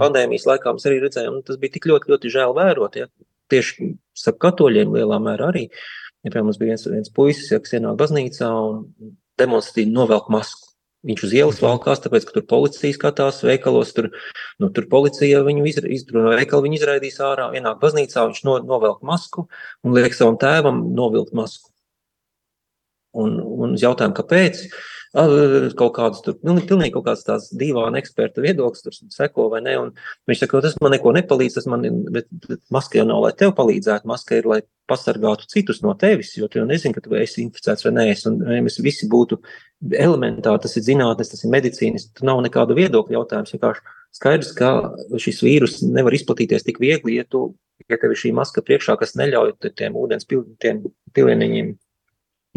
Pandēmijas 0.00 0.44
laikā 0.48 0.74
mēs 0.76 0.86
arī 0.90 1.00
redzējām, 1.04 1.38
un 1.38 1.46
tas 1.46 1.56
bija 1.60 1.76
tik 1.76 1.88
ļoti, 1.88 2.12
ļoti 2.12 2.32
žēl 2.34 2.52
vērot. 2.56 2.98
Ja? 3.00 3.08
Tieši 3.50 3.94
starp 4.18 4.40
katoļiem 4.44 4.92
lielā 4.98 5.20
mērā 5.22 5.48
arī. 5.54 5.68
Ja, 6.20 6.28
piemēram, 6.28 6.50
mums 6.50 6.58
bija 6.60 6.74
viens, 6.74 6.84
viens 6.90 7.12
puisis, 7.16 7.48
ja, 7.48 7.60
kas 7.64 7.78
ienāk 7.78 7.96
baznīcā 8.00 8.50
un 8.50 8.82
demonstratīvi 9.40 9.94
novelk 9.94 10.28
masku. 10.32 10.68
Viņš 11.08 11.22
uz 11.24 11.32
ielas 11.32 11.62
valkās, 11.64 12.02
tāpēc, 12.04 12.26
ka 12.28 12.34
tur 12.34 12.44
policija 12.50 12.92
skatās 12.92 13.38
veikalos, 13.40 13.94
tur, 13.96 14.10
nu, 14.60 14.68
tur 14.68 14.84
policija 14.90 15.40
viņu 15.46 15.64
izra, 15.70 15.88
no 16.12 16.34
veikala 16.34 16.66
viņu 16.66 16.76
izraidīs 16.76 17.16
ārā, 17.24 17.46
ienāk 17.56 17.78
baznīcā, 17.80 18.26
viņš 18.28 18.42
no, 18.44 18.58
novelk 18.68 19.00
masku 19.08 19.46
un 19.80 19.96
liek 19.96 20.12
savam 20.12 20.36
tēvam 20.40 20.90
novilkt 20.92 21.32
masku. 21.32 21.69
Un, 23.18 23.40
un 23.42 23.72
uz 23.74 23.82
jautājumu, 23.82 24.14
kāpēc, 24.14 24.60
kaut 25.10 25.94
kādas 25.96 26.20
tur, 26.22 26.36
nu, 26.46 26.54
pilnīgi 26.62 26.92
kaut 26.94 27.08
kāds 27.08 27.24
tās 27.26 27.48
dīvāna 27.58 27.98
eksperta 27.98 28.42
viedoklis 28.44 28.84
tur 28.84 28.94
seko 29.10 29.48
vai 29.50 29.58
ne, 29.64 29.72
viņš 30.30 30.44
saka, 30.44 30.60
tas 30.62 30.76
man 30.78 30.94
neko 30.94 31.10
nepalīdz, 31.16 31.56
tas 31.58 31.66
man, 31.66 31.82
bet, 32.14 32.28
bet 32.46 32.60
maska 32.70 33.00
jau 33.00 33.08
nav, 33.08 33.24
lai 33.24 33.32
tev 33.34 33.50
palīdzētu, 33.58 34.06
maska 34.06 34.38
ir, 34.38 34.46
lai 34.46 34.60
pasargātu 34.90 35.48
citus 35.50 35.82
no 35.82 35.96
tevis, 35.98 36.36
jo 36.38 36.46
tu 36.46 36.60
jau 36.60 36.68
nezini, 36.68 36.94
ka 36.94 37.02
tu 37.02 37.18
esi 37.18 37.42
inficēts 37.42 37.86
vai 37.86 37.94
nē, 37.96 38.06
un 38.30 38.38
ja 38.54 38.62
mēs 38.62 38.78
visi 38.82 39.10
būtu 39.10 39.40
elementāri, 39.90 40.62
tas 40.62 40.78
ir 40.78 40.86
zinātnes, 40.86 41.34
tas 41.34 41.42
ir 41.42 41.54
medicīnas, 41.56 42.06
tur 42.14 42.30
nav 42.30 42.44
nekāda 42.46 42.78
viedokļa 42.78 43.18
jautājums, 43.18 43.54
vienkārši 43.56 43.98
skaidrs, 44.14 44.54
ka 44.54 44.72
šis 45.18 45.42
vīrus 45.46 45.80
nevar 45.86 46.14
izplatīties 46.14 46.66
tik 46.66 46.78
viegli, 46.82 47.18
ja 47.18 47.26
tu, 47.26 47.48
ja 47.90 47.98
tev 47.98 48.14
ir 48.14 48.22
šī 48.22 48.34
maska 48.38 48.62
priekšā, 48.66 48.98
kas 49.00 49.18
neļauj 49.18 49.56
tiem 49.74 49.98
ūdens 49.98 50.26
pil, 50.30 50.46
tiem 50.62 50.84
pilieniņiem 51.18 51.74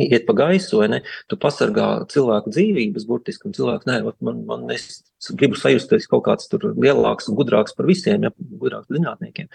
iet 0.01 0.25
pa 0.25 0.33
gaisu, 0.33 0.79
vai 0.81 0.89
ne? 0.89 0.99
Tu 1.29 1.37
pasargā 1.39 1.87
cilvēku 2.11 2.53
dzīvības, 2.53 3.05
burtiski, 3.09 3.47
un 3.49 3.55
cilvēks, 3.57 3.87
nē, 3.89 3.99
man, 4.25 4.39
man 4.47 4.63
es 4.73 5.03
gribu 5.37 5.57
sajusties 5.59 6.09
kaut 6.11 6.25
kāds 6.25 6.49
tur 6.51 6.71
lielāks 6.73 7.29
gudrāks 7.31 7.75
par 7.77 7.87
visiem, 7.89 8.25
ja, 8.25 8.31
gudrāks 8.33 8.91
zinātniekiem. 8.93 9.51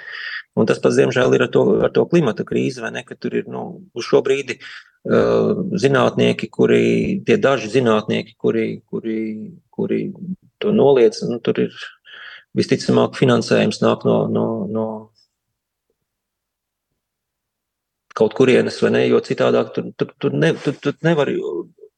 Un 0.59 0.69
tas 0.71 0.81
pats, 0.83 0.99
diemžēl, 1.01 1.35
ir 1.37 1.49
ar 1.49 1.53
to, 1.55 1.65
ar 1.89 1.95
to 1.95 2.07
klimata 2.11 2.47
krīzi, 2.49 2.83
vai 2.85 2.93
ne, 2.95 3.05
ka 3.07 3.19
tur 3.19 3.37
ir, 3.41 3.49
nu, 3.51 3.65
uz 3.99 4.07
šo 4.07 4.23
brīdi 4.27 4.61
uh, 4.61 5.65
zinātnieki, 5.75 6.51
kuri, 6.55 6.85
tie 7.27 7.39
daži 7.43 7.73
zinātnieki, 7.75 8.39
kuri, 8.39 8.69
kuri, 8.87 9.21
kuri 9.75 10.03
to 10.63 10.75
noliedz, 10.75 11.25
nu, 11.29 11.43
tur 11.43 11.67
ir 11.67 11.75
visticamāk 12.59 13.19
finansējums 13.19 13.83
nāk 13.85 14.07
no, 14.09 14.23
no, 14.33 14.49
no 14.71 14.87
kaut 18.19 18.35
kurienes, 18.39 18.79
vai 18.83 18.93
ne, 18.95 19.05
jo 19.07 19.21
citādāk 19.25 19.73
tur, 19.77 19.93
tur, 19.99 20.11
tur, 20.19 20.35
ne, 20.35 20.53
tur, 20.65 20.75
tur 20.83 20.97
nevar, 21.07 21.31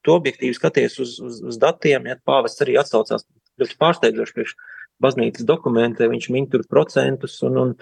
tu 0.04 0.14
objektīvi 0.14 0.56
skaties 0.56 0.98
uz, 1.02 1.16
uz, 1.24 1.40
uz 1.52 1.58
datiem, 1.60 2.08
ja 2.10 2.18
pāvests 2.26 2.64
arī 2.64 2.76
atsaucās 2.80 3.26
ļoti 3.60 3.76
pārsteidzoši 3.80 4.36
priekš 4.36 4.54
baznīcas 5.00 5.48
dokumentē, 5.48 6.08
viņš 6.12 6.30
min 6.34 6.48
tur 6.52 6.64
procentus 6.68 7.38
un, 7.46 7.56
un, 7.62 7.74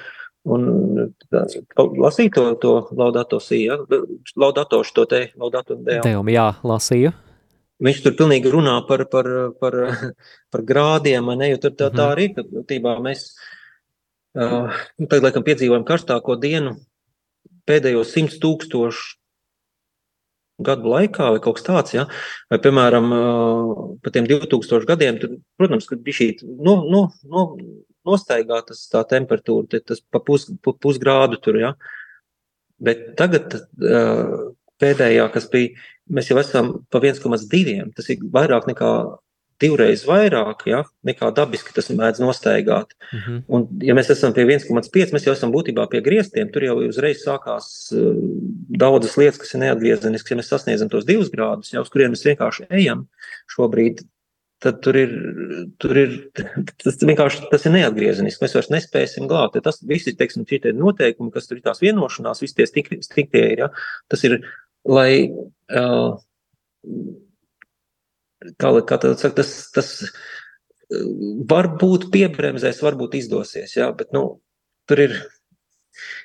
un 0.46 0.66
lasīja 1.98 2.34
to, 2.36 2.44
to 2.62 2.74
laudato 2.98 3.40
sija, 3.42 3.80
laudatošu 4.38 4.94
to 5.00 5.06
te, 5.10 5.22
laudato 5.38 5.78
deum. 5.78 6.04
Deum, 6.06 6.30
jā, 6.32 6.52
lasīju. 6.66 7.14
Viņš 7.82 8.02
tur 8.02 8.16
pilnīgi 8.18 8.50
runā 8.50 8.74
par, 8.88 9.04
par, 9.10 9.28
par, 9.62 9.76
par 10.52 10.66
grādiem, 10.66 11.30
ne, 11.38 11.52
jo 11.52 11.62
tur 11.62 11.74
tā, 11.74 11.92
tā 11.94 12.08
mhm. 12.08 12.12
arī, 12.14 12.28
ka 12.34 12.66
tībā 12.70 12.96
mēs, 13.02 13.28
uh, 14.38 14.78
tagad, 15.04 15.28
laikam, 15.28 15.46
piedzīvojam 15.46 15.86
karstāko 15.86 16.38
dienu 16.42 16.76
pēdējos 17.68 18.12
simts 18.14 18.38
tūkstošu 18.42 19.18
gadu 20.64 20.90
laikā 20.90 21.28
vai 21.34 21.42
kaut 21.42 21.58
kas 21.58 21.66
tāds, 21.66 21.94
ja? 21.94 22.06
vai, 22.50 22.58
piemēram, 22.62 23.12
pa 24.02 24.12
tiem 24.14 24.26
2000 24.30 24.88
gadiem, 24.88 25.20
tad, 25.22 25.36
protams, 25.60 25.86
kad 25.90 26.02
bija 26.02 26.18
šī 26.18 26.28
no, 26.42 26.80
no, 26.90 27.04
no, 27.30 27.44
nostaigā 28.08 28.58
tas 28.66 28.82
tā 28.90 29.04
temperatūra, 29.12 29.80
tas 29.86 30.02
pa, 30.02 30.22
pus, 30.24 30.48
pa 30.64 30.74
pusgrādu 30.74 31.38
tur, 31.44 31.60
ja? 31.62 31.72
bet 32.82 33.12
tagad 33.18 33.54
pēdējā, 34.82 35.28
kas 35.34 35.48
bija, 35.52 35.86
mēs 36.14 36.32
jau 36.32 36.38
esam 36.42 36.74
pa 36.90 37.02
1,2, 37.02 37.78
tas 37.94 38.10
ir 38.14 38.26
vairāk 38.34 38.68
nekā 38.70 38.92
divreiz 39.62 40.04
vairāk 40.06 40.64
ja, 40.70 40.82
nekā 41.06 41.30
dabiski 41.34 41.72
tas 41.74 41.90
mēdz 41.90 42.20
nostaigāt. 42.22 42.92
Mm 43.12 43.20
-hmm. 43.20 43.40
Un, 43.48 43.66
ja 43.82 43.94
mēs 43.94 44.10
esam 44.14 44.34
pie 44.34 44.44
1,5, 44.46 45.14
mēs 45.14 45.26
jau 45.26 45.34
esam 45.34 45.52
būtībā 45.54 45.88
pie 45.90 46.00
griestiem. 46.04 46.52
Tur 46.52 46.64
jau 46.64 46.76
uzreiz 46.88 47.24
sākās 47.24 47.66
uh, 47.96 48.14
daudzas 48.68 49.16
lietas, 49.16 49.40
kas 49.42 49.54
ir 49.54 49.64
neatgriezeniskas. 49.64 50.30
Ja 50.30 50.36
mēs 50.36 50.52
sasniedzam 50.52 50.88
tos 50.88 51.08
divus 51.08 51.30
grādus, 51.30 51.72
jau 51.72 51.82
uz 51.82 51.90
kuriem 51.90 52.14
mēs 52.14 52.24
vienkārši 52.26 52.68
ejam 52.70 53.06
šobrīd, 53.54 54.04
tad 54.62 54.80
tur 54.82 54.96
ir, 54.96 55.12
tur 55.78 55.96
ir 55.96 56.16
tas 56.84 57.02
vienkārši 57.02 57.50
tas 57.50 57.66
ir 57.66 57.74
neatgriezeniski. 57.74 58.44
Mēs 58.44 58.54
vairs 58.54 58.72
nespēsim 58.74 59.28
glābt. 59.30 59.60
Tas 59.62 59.82
visi, 59.82 60.14
teiksim, 60.14 60.46
šie 60.46 60.74
noteikumi, 60.74 61.34
kas 61.34 61.46
tur 61.46 61.58
ir 61.58 61.66
tās 61.66 61.82
vienošanās, 61.82 62.42
visi 62.42 62.58
tie 62.58 62.66
striktie 63.02 63.44
ir, 63.52 63.58
ja, 63.58 63.70
tas 64.08 64.24
ir, 64.24 64.40
lai 64.86 65.30
uh, 65.30 66.18
kā, 68.60 68.72
kā 68.86 69.00
saka, 69.14 69.34
tas, 69.40 69.54
tas 69.74 69.90
eh, 70.04 71.08
varbūt 71.50 72.10
piebremzēs, 72.14 72.82
varbūt 72.84 73.18
izdosies, 73.20 73.76
jā, 73.78 73.90
bet 73.96 74.14
nu, 74.16 74.28
tur 74.88 75.04
ir 75.04 75.18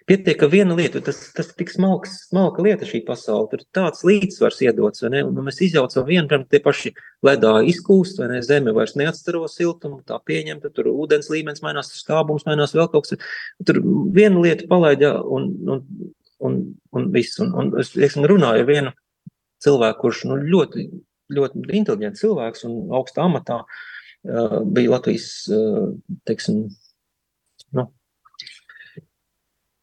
pietiek, 0.08 0.38
ka 0.40 0.48
viena 0.52 0.76
lieta, 0.78 1.02
tas, 1.04 1.20
tas 1.36 1.50
ir 1.50 1.58
tik 1.58 1.72
smalks, 1.74 2.16
smalka 2.30 2.64
lieta 2.66 2.88
šī 2.88 3.04
pasaule, 3.08 3.48
tur 3.52 3.64
ir 3.64 3.68
tāds 3.76 4.04
līdzsvars 4.08 4.62
iedots, 4.68 5.04
vai 5.06 5.12
ne, 5.16 5.24
un 5.28 5.38
nu, 5.38 5.46
mēs 5.46 5.62
izjaucam 5.66 6.06
vienu, 6.08 6.28
piemēram, 6.30 6.48
tie 6.52 6.62
paši 6.64 6.94
ledā 7.26 7.54
izkūst, 7.72 8.20
vai 8.22 8.30
ne, 8.34 8.42
zeme 8.46 8.74
vairs 8.76 8.98
neatstaro 9.00 9.46
siltumu, 9.52 10.02
tā 10.08 10.20
pieņemta, 10.28 10.74
tur 10.76 10.92
ūdens 10.94 11.32
līmenis 11.34 11.64
mainās, 11.66 11.92
tur 11.92 12.04
skābums 12.04 12.46
mainās, 12.50 12.76
vēl 12.78 12.92
kaut 12.94 13.10
kas, 13.10 13.32
tur 13.66 13.82
viena 14.16 14.44
lieta 14.44 14.68
palaidā 14.70 15.16
un, 15.24 15.50
un, 15.74 16.12
un, 16.44 16.60
un 16.94 17.10
viss, 17.16 17.40
un, 17.44 17.56
un 17.58 17.74
es, 17.82 17.96
teiksim, 17.96 18.28
runāju 18.30 18.66
ar 18.66 18.70
vienu 18.70 18.94
cilvēku, 19.64 20.04
kurš, 20.04 20.26
nu, 20.30 20.40
ļoti 20.44 20.90
ļoti 21.36 21.66
inteliģents 21.80 22.24
cilvēks 22.24 22.66
un 22.70 22.94
augstā 22.96 23.26
amatā 23.28 23.62
uh, 23.64 24.60
bija 24.64 24.96
Latvijas, 24.96 25.28
uh, 25.52 25.92
teiksim, 26.30 26.66
nu, 27.78 27.88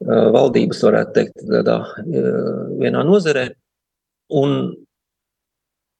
uh, 0.06 0.28
valdības, 0.36 0.84
varētu 0.86 1.16
teikt, 1.18 1.44
tādā 1.50 1.80
vienā 2.80 3.04
nozarē. 3.06 3.48
Un, 4.40 4.56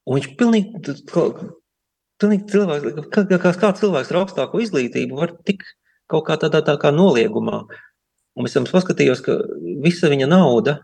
un 0.06 0.18
viņš 0.18 0.30
pilnīgi, 0.38 0.96
pilnīgi 1.10 2.50
cilvēks, 2.52 3.06
kā, 3.10 3.26
kā, 3.34 3.54
kā 3.64 3.72
cilvēks 3.80 4.12
ar 4.12 4.22
augstāko 4.22 4.62
izglītību 4.62 5.18
var 5.18 5.34
tik 5.46 5.64
kaut 6.10 6.26
kā 6.28 6.36
tādā 6.40 6.62
tā 6.66 6.76
kā 6.80 6.92
noliegumā. 6.94 7.64
Un 8.38 8.46
es 8.46 8.54
jums 8.56 8.72
paskatījos, 8.72 9.22
ka 9.26 9.36
visa 9.82 10.10
viņa 10.10 10.28
nauda, 10.30 10.78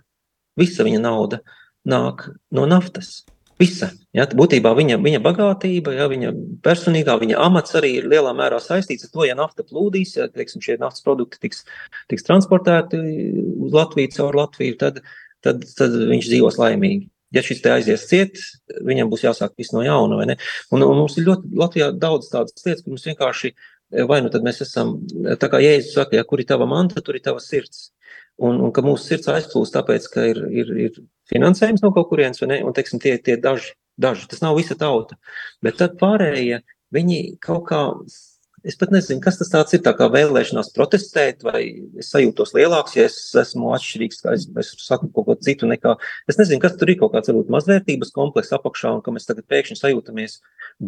visa 0.59 0.87
viņa 0.87 1.01
nauda 1.03 1.41
nāk 1.87 2.27
no 2.55 2.67
naftas. 2.69 3.23
Visa. 3.61 3.89
Ja, 4.17 4.27
būtībā 4.29 4.73
viņa, 4.77 4.99
viņa 5.01 5.21
bagātība, 5.25 5.95
ja, 5.97 6.07
viņa 6.13 6.33
personīgā, 6.65 7.15
viņa 7.23 7.39
amats 7.41 7.77
arī 7.79 7.95
ir 8.01 8.09
lielā 8.13 8.35
mērā 8.37 8.59
saistīts 8.61 9.09
ar 9.09 9.13
to, 9.15 9.25
ja 9.25 9.37
nafta 9.39 9.65
plūdīs, 9.65 10.13
ja 10.19 10.27
teiksim, 10.33 10.61
šie 10.65 10.77
naftas 10.81 11.05
produkti 11.05 11.41
tiks, 11.47 11.65
tiks 12.13 12.27
transportēti 12.27 13.01
uz 13.01 13.77
Latviju, 13.77 14.13
caur 14.17 14.37
Latviju, 14.43 14.77
tad, 14.83 15.01
tad, 15.45 15.65
tad 15.79 15.97
viņš 16.13 16.29
dzīvos 16.29 16.61
laimīgi. 16.61 17.09
Ja 17.35 17.43
šis 17.45 17.63
te 17.65 17.73
aizies 17.73 18.05
ciet, 18.09 18.37
viņam 18.87 19.09
būs 19.13 19.25
jāsāk 19.25 19.57
viss 19.59 19.73
no 19.75 19.81
jauna? 19.85 20.21
Un, 20.21 20.85
un 20.85 21.01
mums 21.01 21.17
ir 21.17 21.27
ļoti 21.27 21.57
Latvijā 21.59 21.91
daudz 21.97 22.29
tādas 22.33 22.61
lietas, 22.65 22.85
mums 22.87 23.09
vienkārši 23.09 23.55
vai 24.09 24.21
nu 24.23 24.31
mēs 24.43 24.63
esam, 24.65 24.97
tā 25.41 25.49
kā 25.51 25.61
Jēzus 25.63 25.95
saka, 25.95 26.19
ja 26.19 26.25
kur 26.27 26.41
ir 26.43 26.49
tava 26.49 26.67
manta, 26.69 27.01
tur 27.01 27.17
ir 27.17 27.25
tava 27.25 27.41
sirds. 27.41 27.91
Un, 28.37 28.61
un 28.61 28.73
ka 28.77 28.85
mūsu 28.85 29.07
sirds 29.07 29.31
aizplūst 29.33 29.73
tāpēc, 29.73 30.07
ka 30.13 30.27
ir, 30.29 30.43
ir, 30.53 30.73
ir 30.87 30.97
finansējums 31.33 31.81
no 31.85 31.93
kaut 31.97 32.11
kurienes, 32.11 32.43
vai 32.43 32.51
ne, 32.51 32.59
un, 32.69 32.75
teiksim, 32.77 33.01
tie, 33.01 33.15
tie 33.17 33.39
daži, 33.41 33.73
daži, 33.97 34.27
tas 34.29 34.43
nav 34.45 34.59
visa 34.59 34.77
tauta. 34.77 35.17
Bet 35.65 35.79
tad 35.81 35.97
pārējie, 36.03 36.61
viņi 36.93 37.21
kaut 37.41 37.65
kā 37.71 37.81
Es 38.67 38.75
pat 38.75 38.91
nezinu, 38.91 39.21
kas 39.23 39.37
tas 39.39 39.75
ir. 39.77 39.81
Tā 39.87 39.93
kā 39.95 40.09
vēlēšanās 40.11 40.73
protestēt, 40.75 41.45
vai 41.47 41.61
es 42.03 42.09
sajūtos 42.11 42.51
lielāks, 42.57 42.97
ja 42.99 43.05
es 43.07 43.19
esmu 43.39 43.71
atšķirīgs, 43.77 44.23
kā 44.25 44.33
es, 44.35 44.49
es 44.59 44.73
saku 44.83 45.07
kaut 45.15 45.29
ko 45.29 45.37
citu 45.47 45.69
nekā. 45.71 45.93
Es 46.27 46.41
nezinu, 46.41 46.59
kas 46.65 46.75
tur 46.81 46.91
ir 46.91 46.99
kaut 46.99 47.13
kāds 47.15 47.31
varbūt 47.31 47.53
mazvērtības 47.55 48.11
komplekss 48.17 48.57
apakšā, 48.57 48.97
un 48.97 49.05
ka 49.07 49.15
mēs 49.15 49.29
tagad 49.29 49.47
pēkšņi 49.53 49.79
sajūtamies 49.79 50.39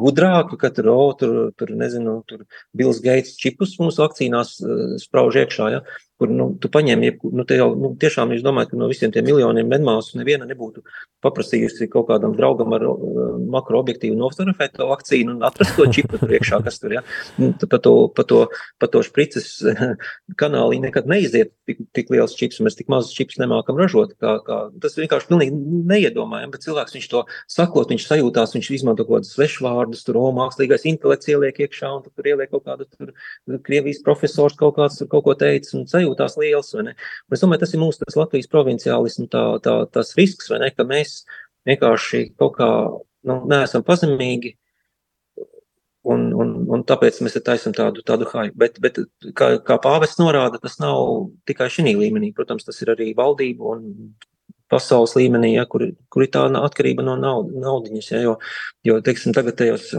gudrāki, 0.02 0.58
ka 0.58 0.72
tur, 0.74 0.90
oh, 0.90 1.12
tur, 1.20 1.36
tur 1.54 1.70
nezinu, 1.78 2.16
tur 2.26 2.42
Bills 2.74 2.98
Gates 3.04 3.38
čipus 3.38 3.76
mūsu 3.78 4.02
vakcīnās 4.02 4.56
uh, 4.64 4.98
sprauž 5.04 5.38
iekšā. 5.44 5.70
Ja? 5.76 5.84
Kur 6.18 6.32
nu, 6.34 6.48
tu 6.60 6.70
paņem, 6.72 7.04
ja, 7.06 7.14
nu, 7.22 7.44
jau 7.46 7.68
nu, 7.78 7.92
tiešām 8.00 8.34
es 8.34 8.42
domāju, 8.42 8.72
ka 8.72 8.80
no 8.80 8.88
visiem 8.90 9.12
tiem 9.14 9.26
miljoniem 9.28 9.68
medmāsu 9.70 10.18
neviena 10.18 10.48
nebūtu 10.48 10.82
paprasījusi 11.24 11.88
kaut 11.90 12.08
kādam 12.10 12.34
draugam 12.38 12.74
ar 12.76 12.84
uh, 12.90 13.36
makroobjektīvu 13.54 14.18
nofotografēt 14.18 14.76
to 14.78 14.86
vakcīnu 14.90 15.36
un 15.36 15.46
atrast 15.46 15.76
to 15.78 15.86
čipu 15.94 16.18
tur 16.20 16.34
iekšā, 16.34 16.60
kas 16.66 16.78
tur, 16.82 16.94
ja. 16.98 17.02
Nu, 17.38 17.52
pa 17.58 17.80
to, 17.82 17.94
pa 18.14 18.26
to, 18.28 18.40
pa 18.82 18.90
to 18.90 19.02
šprices 19.06 19.50
kanālī 20.40 20.80
nekad 20.82 21.08
neiziet 21.10 21.52
tik, 21.68 21.82
tik 21.94 22.12
liels 22.14 22.36
čips, 22.38 22.60
mēs 22.66 22.78
tik 22.78 22.90
mazus 22.92 23.14
čips 23.16 23.38
nemākam 23.42 23.78
ražot, 23.78 24.14
kā, 24.22 24.38
kā 24.46 24.60
tas 24.82 24.98
vienkārši 24.98 25.30
pilnīgi 25.30 25.58
neiedomājam, 25.90 26.52
bet 26.54 26.66
cilvēks 26.66 26.98
viņš 26.98 27.08
to 27.14 27.24
sakot, 27.50 27.94
viņš 27.94 28.08
sajūtās, 28.10 28.54
viņš 28.58 28.70
izmanto 28.78 29.06
kaut 29.06 29.20
kādus 29.20 29.34
svešvārdus, 29.36 30.04
tur, 30.06 30.20
o, 30.22 30.30
mākslīgais 30.34 30.86
intelekts 30.90 31.30
ieliek 31.30 31.62
iekšā 31.66 31.90
un 31.94 32.04
tur 32.06 32.30
ieliek 32.30 32.50
kaut 32.52 32.66
kādu 32.66 32.86
tur 32.90 33.14
Krievijas 33.66 34.02
profesors 34.04 34.56
kaut 34.58 34.76
kāds 34.78 34.98
tur 35.00 35.10
kaut 35.10 35.26
ko 35.26 35.34
teica 35.38 35.74
un 35.78 35.86
sajūta 35.90 36.07
sajūtās 36.08 36.38
liels. 36.40 36.72
Es 37.32 37.42
domāju, 37.42 37.62
tas 37.64 37.74
ir 37.74 37.82
mūsu 37.82 38.04
tas 38.04 38.16
Latvijas 38.18 38.50
provinciālismu 38.52 39.28
tā, 39.32 39.44
tā, 39.64 39.74
tas 39.92 40.14
risks, 40.18 40.50
ne, 40.50 40.70
ka 40.74 40.86
mēs 40.88 41.22
vienkārši 41.68 42.32
kaut 42.38 42.56
kā 42.56 42.70
nu, 43.28 43.42
neesam 43.50 43.84
pazemīgi. 43.86 44.56
Un, 46.08 46.30
un, 46.32 46.54
un 46.72 46.82
tāpēc 46.88 47.18
mēs 47.20 47.36
taisām 47.44 47.74
tādu, 47.76 48.00
tādu 48.06 48.24
haiku. 48.30 48.54
Bet, 48.56 48.78
bet 48.80 49.00
kā, 49.36 49.58
kā 49.60 49.76
pāvests 49.82 50.20
norāda, 50.20 50.60
tas 50.62 50.78
nav 50.80 51.28
tikai 51.44 51.66
šī 51.68 51.92
līmenī. 51.98 52.30
Protams, 52.32 52.64
tas 52.64 52.78
ir 52.80 52.94
arī 52.94 53.10
valdību 53.18 53.74
un 53.74 54.14
pasaules 54.72 55.12
līmenī, 55.18 55.54
ja, 55.56 55.66
kur, 55.68 55.84
kur 56.08 56.24
ir 56.24 56.30
tā 56.32 56.46
atkarība 56.62 57.04
no 57.04 57.18
naud, 57.20 57.52
naudiņas. 57.60 58.08
Ja, 58.14 58.22
jo, 58.24 58.38
jo 58.88 58.96
teiksim, 59.04 59.34
tagad 59.36 59.58
tajos 59.60 59.90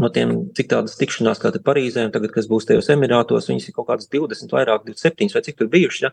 no 0.00 0.08
tiem, 0.12 0.34
cik 0.56 0.70
tādas 0.70 0.96
tikšanās 1.00 1.40
kā 1.42 1.52
te 1.52 1.60
Parīzē, 1.64 2.06
un 2.06 2.14
tagad, 2.14 2.32
kas 2.34 2.48
būs 2.50 2.68
tajos 2.68 2.88
Emirātos, 2.94 3.50
viņas 3.50 3.68
ir 3.68 3.76
kaut 3.76 3.90
kādas 3.90 4.08
20, 4.12 4.54
vairāk 4.54 4.86
27 4.88 5.36
vai 5.36 5.44
cik 5.44 5.58
tur 5.58 5.70
bijušas, 5.72 6.08
ja? 6.08 6.12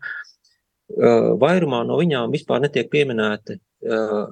vairumā 1.40 1.84
no 1.86 2.00
viņām 2.00 2.32
vispār 2.34 2.64
netiek 2.64 2.88
pieminēti 2.90 3.60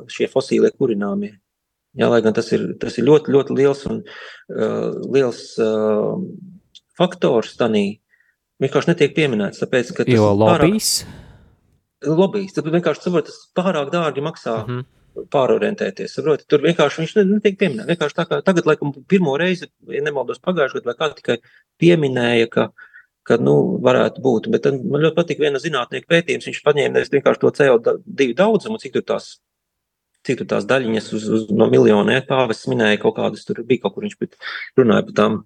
šie 0.09 0.25
fosīlie 0.31 0.71
kurināmie. 0.73 1.35
Jā, 1.97 2.09
lai 2.11 2.19
gan 2.25 2.35
tas 2.37 2.49
ir, 2.53 2.65
tas 2.81 2.97
ir 2.99 3.07
ļoti, 3.07 3.31
ļoti 3.33 3.55
liels 3.57 3.85
un 3.89 4.01
uh, 4.03 4.97
liels 5.13 5.39
uh, 5.63 6.17
faktors 6.97 7.55
tanī, 7.57 7.85
vienkārši 8.61 8.91
netiek 8.91 9.15
pieminēts, 9.15 9.63
tāpēc, 9.63 9.93
ka 9.97 10.05
tas 10.05 10.13
jo 10.13 10.27
lobbijs? 10.37 10.91
Pārāk, 11.07 12.19
lobbijs, 12.19 12.53
tad 12.53 12.69
vienkārši, 12.73 13.05
saprot, 13.07 13.31
tas 13.31 13.39
pārāk 13.57 13.89
dārgi 13.93 14.25
maksā 14.25 14.59
uh 14.59 14.67
mhm. 14.67 14.85
Pārorientēties. 15.33 16.13
Saproti, 16.17 16.45
tur 16.49 16.63
vienkārši 16.65 17.01
viņš 17.01 17.15
netiek 17.19 17.57
pieminēts. 17.59 17.89
Vienkārši 17.89 18.17
tā 18.17 18.25
kā 18.29 18.39
tagad, 18.45 18.67
laikam, 18.69 18.93
pirmo 19.09 19.35
reizi, 19.39 19.69
ja 19.93 20.03
nemaldos 20.05 20.41
pagājušajā 20.43 20.83
gadā, 20.83 20.91
vai 20.91 20.97
kā 20.99 21.09
tikai 21.17 21.37
pieminēja, 21.81 22.49
ka, 22.53 22.67
ka 23.27 23.39
nu, 23.41 23.57
varētu 23.85 24.23
būt. 24.23 24.49
Bet 24.53 24.69
man 24.77 25.03
ļoti 25.05 25.17
patīk 25.17 25.43
viena 25.43 25.61
zinātnieka 25.63 26.09
pētījums. 26.13 26.49
Viņš 26.49 26.63
paņēma 26.65 27.05
vienkārši 27.17 27.43
to 27.43 27.53
CO2 27.59 28.31
daudzumu, 28.37 28.81
cik 28.83 28.97
tur 28.97 29.05
tās. 29.13 29.37
Cik 30.27 30.41
tur 30.41 30.49
tās 30.49 30.65
daļiņas 30.67 31.13
uz, 31.15 31.27
uz, 31.31 31.43
no 31.55 31.69
miljoniem 31.71 32.25
pāvests 32.27 32.67
minēja 32.67 32.99
kaut 32.99 33.15
kādas, 33.19 33.45
tur 33.47 33.61
bija 33.67 33.85
kaut 33.85 33.95
kur 33.95 34.03
viņš 34.03 34.17
runāja 34.75 35.05
par 35.07 35.15
tām, 35.15 35.37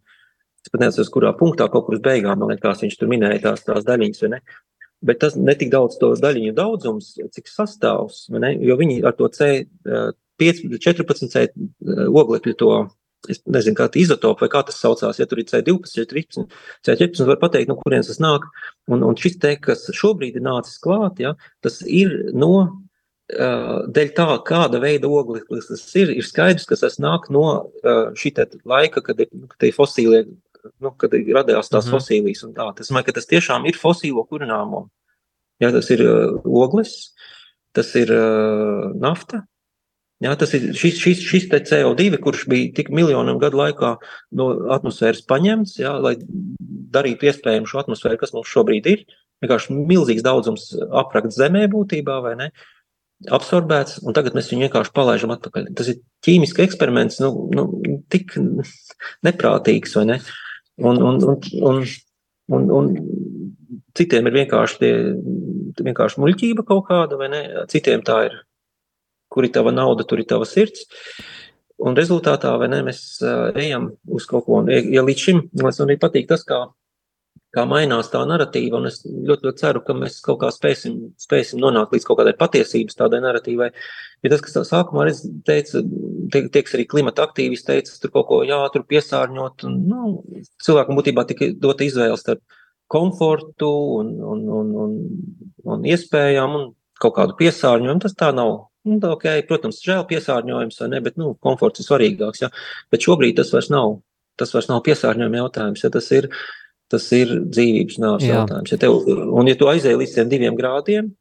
es 0.63 0.71
pat 0.73 0.81
nezinu, 0.81 1.11
kurā 1.13 1.35
punktā, 1.37 1.67
kaut 1.69 1.85
kur 1.85 1.99
uz 1.99 2.01
beigām, 2.01 2.39
man 2.39 2.49
liekas, 2.55 2.81
viņš 2.81 2.97
tur 2.97 3.11
minēja 3.11 3.43
tās, 3.43 3.61
tās 3.67 3.85
daļiņas? 3.85 4.23
Bet 5.01 5.21
tas 5.23 5.35
ne 5.35 5.55
tik 5.57 5.71
daudz 5.73 5.97
to 6.01 6.11
daļiņu 6.21 6.55
daudzums, 6.57 7.13
cik 7.35 7.49
sastāvs, 7.49 8.27
jo 8.31 8.79
viņi 8.79 9.01
ar 9.07 9.15
to 9.17 9.29
C, 9.33 9.51
5, 10.41 10.65
14 10.81 11.31
C 11.31 11.45
oglekļu 12.07 12.53
to, 12.57 12.73
es 13.29 13.41
nezinu, 13.45 13.77
kā 13.77 13.89
izotopu 14.01 14.45
vai 14.45 14.51
kā 14.53 14.63
tas 14.65 14.79
saucās, 14.81 15.19
ja 15.21 15.27
tur 15.29 15.41
ir 15.41 15.49
C12, 15.49 15.89
C13, 15.93 16.47
C14, 16.87 17.25
var 17.29 17.41
pateikt, 17.41 17.69
no 17.69 17.77
kurienes 17.81 18.09
tas 18.09 18.21
nāk, 18.23 18.47
un, 18.89 19.03
un 19.05 19.17
šis 19.17 19.37
te, 19.41 19.55
kas 19.61 19.87
šobrīd 19.97 20.39
ir 20.39 20.45
nācis 20.45 20.81
klāt, 20.81 21.21
ja, 21.21 21.35
tas 21.65 21.81
ir 21.85 22.33
no 22.33 22.53
dēļ 23.31 24.09
tā, 24.15 24.27
kāda 24.47 24.81
veida 24.83 25.07
ogleklis 25.07 25.69
tas 25.69 25.83
ir, 25.95 26.11
ir 26.11 26.25
skaidrs, 26.27 26.65
ka 26.67 26.75
tas 26.75 26.97
nāk 26.99 27.29
no 27.31 27.71
šī 28.19 28.33
laika, 28.67 29.03
kad 29.05 29.21
ir 29.21 29.75
fosīlie 29.75 30.25
nu, 30.81 30.91
kad 30.97 31.13
radījās 31.13 31.69
tās 31.69 31.85
mm 31.85 31.89
-hmm. 31.89 31.93
fosilijas 31.93 32.43
un 32.47 32.55
tā. 32.57 32.67
Tas 32.77 32.89
nozīmē, 32.89 33.05
ka 33.05 33.15
tas 33.17 33.29
tiešām 33.29 33.67
ir 33.69 33.79
fosīlo 33.79 34.25
kurināmo. 34.27 34.87
Jā, 35.61 35.71
tas 35.71 35.89
ir 35.93 36.01
uh, 36.01 36.41
ogles, 36.45 37.13
tas 37.73 37.95
ir 37.95 38.11
uh, 38.11 38.91
nafta. 38.97 39.45
Jā, 40.21 40.35
tas 40.37 40.53
ir 40.53 40.73
šis, 40.77 40.99
šis, 41.01 41.21
šis 41.25 41.47
CO2, 41.49 42.17
kurš 42.21 42.45
bija 42.49 42.73
tik 42.77 42.91
miljoniem 42.93 43.39
gadu 43.41 43.57
laikā 43.57 43.95
no 44.37 44.51
atmosfēras 44.75 45.23
paņemts, 45.25 45.79
jā, 45.81 45.95
lai 45.97 46.15
darītu 46.93 47.25
iespējamu 47.25 47.65
šo 47.65 47.81
atmosfēru, 47.81 48.19
kas 48.21 48.33
mums 48.33 48.51
šobrīd 48.51 48.85
ir. 48.85 49.05
Vienkārši 49.41 49.73
milzīgs 49.73 50.21
daudzums 50.21 50.67
aprakt 50.91 51.33
zemē 51.33 51.65
būtībā, 51.71 52.19
vai 52.21 52.35
ne? 52.37 52.51
absorbēts, 53.29 53.99
un 54.01 54.15
tagad 54.17 54.33
mēs 54.37 54.49
viņu 54.49 54.65
vienkārši 54.65 54.93
palaidām 54.95 55.33
atpakaļ. 55.35 55.67
Tas 55.77 55.91
ir 55.91 55.99
ķīmisks 56.25 56.63
eksperiments, 56.63 57.19
nu, 57.21 57.29
nu, 57.53 57.65
tik 58.09 58.33
neprātīgs, 59.25 59.93
vai 59.99 60.07
ne? 60.09 60.17
Un, 60.79 61.01
un, 61.03 61.19
un, 61.19 61.39
un, 61.67 61.81
un, 62.55 62.69
un 62.77 62.87
citiem 63.97 64.29
ir 64.29 64.37
vienkārši, 64.39 64.79
tie, 64.81 64.93
vienkārši 65.83 66.21
muļķība 66.23 66.65
kaut 66.67 66.87
kāda, 66.87 67.19
vai 67.19 67.29
ne? 67.33 67.41
Citiem 67.71 68.03
tā 68.07 68.21
ir, 68.29 68.37
kur 69.31 69.45
ir 69.45 69.53
tava 69.55 69.73
nauda, 69.75 70.07
tur 70.07 70.23
ir 70.23 70.29
tava 70.29 70.47
sirds. 70.47 70.87
Un 71.81 71.97
rezultātā, 71.97 72.53
vai 72.61 72.69
ne, 72.69 72.83
mēs 72.85 73.01
ejam 73.57 73.91
uz 74.05 74.27
kaut 74.29 74.45
ko. 74.45 74.61
Un, 74.61 74.69
ja 74.69 75.03
līdz 75.05 75.27
šim 75.27 75.43
man 75.61 75.73
arī 75.85 75.97
patīk 76.01 76.29
tas, 76.29 76.45
kā 76.47 76.67
kā 77.55 77.65
mainās 77.67 78.09
tā 78.11 78.21
narratīva, 78.27 78.79
es 78.87 79.01
ļoti, 79.03 79.47
ļoti 79.47 79.59
ceru, 79.59 79.81
ka 79.83 79.95
mēs 79.97 80.19
kaut 80.23 80.39
kā 80.43 80.51
spēsim, 80.55 80.97
spēsim 81.19 81.59
nonākt 81.61 81.93
līdz 81.95 82.07
kaut 82.07 82.21
kādai 82.21 82.33
patiesības 82.39 82.97
tādai 82.99 83.19
narratīvai. 83.25 83.69
Ja 84.23 84.31
tas, 84.31 84.43
kas 84.45 84.55
tā 84.55 84.63
sākumā 84.67 85.09
es 85.11 85.23
teicu, 85.47 85.81
tiek, 86.31 86.47
tieks 86.53 86.77
arī 86.77 86.85
klimata 86.87 87.25
aktīvisti 87.27 87.67
teica, 87.73 87.97
tur 88.03 88.13
kaut 88.15 88.27
ko 88.29 88.41
jātur 88.47 88.85
piesārņot, 88.87 89.65
un, 89.67 89.79
nu, 89.91 90.13
cilvēkam 90.63 90.99
būtībā 90.99 91.25
tika 91.27 91.49
dota 91.59 91.87
izvēle 91.87 92.19
starp 92.19 92.43
komfortu 92.91 93.71
un, 93.97 94.13
un, 94.31 94.45
un, 94.59 94.71
un, 94.85 94.95
un 95.75 95.89
iespējām 95.91 96.55
un 96.59 96.69
kaut 97.01 97.17
kādu 97.17 97.35
piesārņojumu, 97.39 98.03
tas 98.05 98.15
tā 98.15 98.31
nav. 98.35 98.67
Nu, 98.87 98.97
okay, 99.11 99.43
protams, 99.45 99.81
žēl 99.85 100.07
piesārņojums, 100.09 100.79
ne, 100.89 101.03
bet, 101.03 101.19
nu, 101.19 101.35
komforts 101.43 101.83
ir 101.83 101.85
svarīgāks, 101.85 102.41
ja. 102.41 102.49
Bet 102.93 103.03
šobrīd 103.05 103.35
tas 103.37 103.51
vairs 103.53 103.69
nav, 103.73 103.99
tas 104.41 104.55
vairs 104.55 104.71
nav 104.71 104.81
piesārņojuma 104.87 105.37
jautājums, 105.43 105.83
ja 105.85 105.91
tas 105.93 106.07
ir, 106.17 106.29
uh, 106.31 106.61
tas 106.91 107.07
ir 107.15 107.31
dzīvības 107.47 107.99
nāves 108.03 108.27
jautājums. 108.27 108.73
Ja 108.73 108.79
tev, 108.81 108.97
un, 109.07 109.49
ja 109.49 109.57
tu 109.57 109.69
aizēji 109.71 109.99
līdz 110.01 110.15
tiem 110.17 110.31
diviem 110.31 110.57
grādiem, 110.57 111.11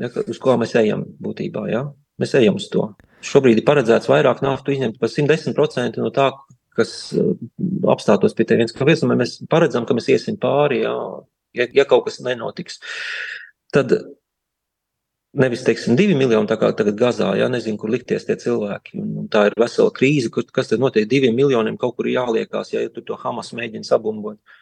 ja, 0.00 0.10
uz 0.20 0.40
ko 0.42 0.56
mēs 0.60 0.76
ejam 0.80 1.06
būtībā, 1.24 1.64
ja, 1.72 1.86
mēs 2.20 2.36
ejam 2.38 2.60
uz 2.60 2.68
to. 2.72 2.90
Šobrīd 3.24 3.60
ir 3.60 3.66
paredzēts 3.66 4.08
vairāk 4.10 4.44
naftu 4.44 4.74
izņemt 4.74 5.00
par 5.00 5.12
110% 5.12 6.00
no 6.00 6.12
tā, 6.14 6.30
kas 6.76 6.94
uh, 7.16 7.34
apstātos 7.92 8.36
pie 8.36 8.46
tevis. 8.48 8.76
Kāpēc 8.76 9.04
mēs 9.08 9.40
paredzam, 9.50 9.88
ka 9.88 9.96
mēs 9.96 10.08
iesim 10.12 10.38
pāri, 10.40 10.84
ja, 10.84 10.94
ja, 11.56 11.68
ja 11.80 11.88
kaut 11.88 12.06
kas 12.06 12.20
nenotiks? 12.24 12.80
Tad 13.74 13.92
nevis, 15.40 15.64
teiksim, 15.66 15.96
divi 15.98 16.16
miljoni, 16.18 16.48
tā 16.50 16.56
kā 16.60 16.72
tagad 16.76 16.96
Gazā, 16.98 17.34
ja 17.38 17.50
nezinu, 17.52 17.78
kur 17.80 17.92
likties 17.92 18.24
tie 18.26 18.38
cilvēki. 18.40 18.96
Un, 19.00 19.12
un 19.22 19.28
tā 19.32 19.46
ir 19.50 19.58
vesela 19.60 19.92
krīze, 19.94 20.32
kur, 20.32 20.48
kas 20.52 20.72
tad 20.72 20.82
notiek 20.82 21.06
diviem 21.10 21.36
miljoniem, 21.36 21.76
kaut 21.80 21.98
kur 21.98 22.08
jāliekās, 22.10 22.72
ja 22.74 22.82
tur 22.94 23.06
to 23.06 23.20
Hamas 23.20 23.52
mēģina 23.56 23.86
sabumbot. 23.86 24.40
Uh, 24.40 24.56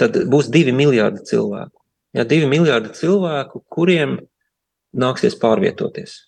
tad 0.00 0.18
būs 0.30 0.50
divi 0.52 0.74
miljardi 0.76 1.24
cilvēku. 1.28 1.78
Ja, 2.16 2.26
divi 2.28 2.48
miljardi 2.50 2.92
cilvēku, 2.96 3.62
kuriem 3.72 4.18
nāksies 4.92 5.38
pārvietoties. 5.40 6.18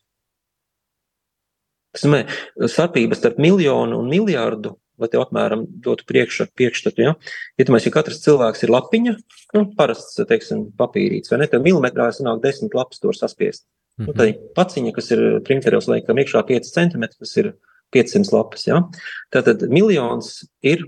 Tas 1.94 2.06
nozīmē, 2.06 2.24
starpības 2.70 3.20
starp 3.20 3.36
miljonu 3.42 4.00
un 4.00 4.08
miljardu, 4.10 4.74
lai 4.98 5.08
tev 5.10 5.22
apmēram 5.24 5.66
dotu 5.84 6.06
priekšstatu. 6.08 7.04
Ja? 7.04 7.12
Iedomājieties, 7.60 7.90
ja 7.90 7.94
katrs 7.94 8.22
cilvēks 8.24 8.64
ir 8.64 8.72
lapiņa, 8.74 9.14
nu, 9.54 9.62
parasts, 9.78 10.18
teiksim, 10.26 10.66
papīrīts, 10.78 11.30
vai 11.30 11.42
ne? 11.42 11.48
Tad 11.50 11.66
milimetrā 11.66 12.08
sanāk 12.14 12.42
desmit 12.42 12.74
lapas 12.74 13.02
tur 13.02 13.14
saspiest. 13.18 13.66
Mm 13.98 14.04
-hmm. 14.04 14.08
nu, 14.08 14.14
tad 14.18 14.42
paciņa, 14.58 14.92
kas 14.94 15.10
ir 15.14 15.22
printeros, 15.46 15.86
laikam, 15.86 16.18
iekšā 16.18 16.42
5 16.48 16.74
centimetri, 16.74 17.18
tas 17.18 17.36
ir 17.36 17.52
500 17.94 18.32
lapas. 18.34 18.66
Ja? 18.66 18.82
Tātad 19.30 19.68
miljons 19.70 20.48
ir 20.62 20.86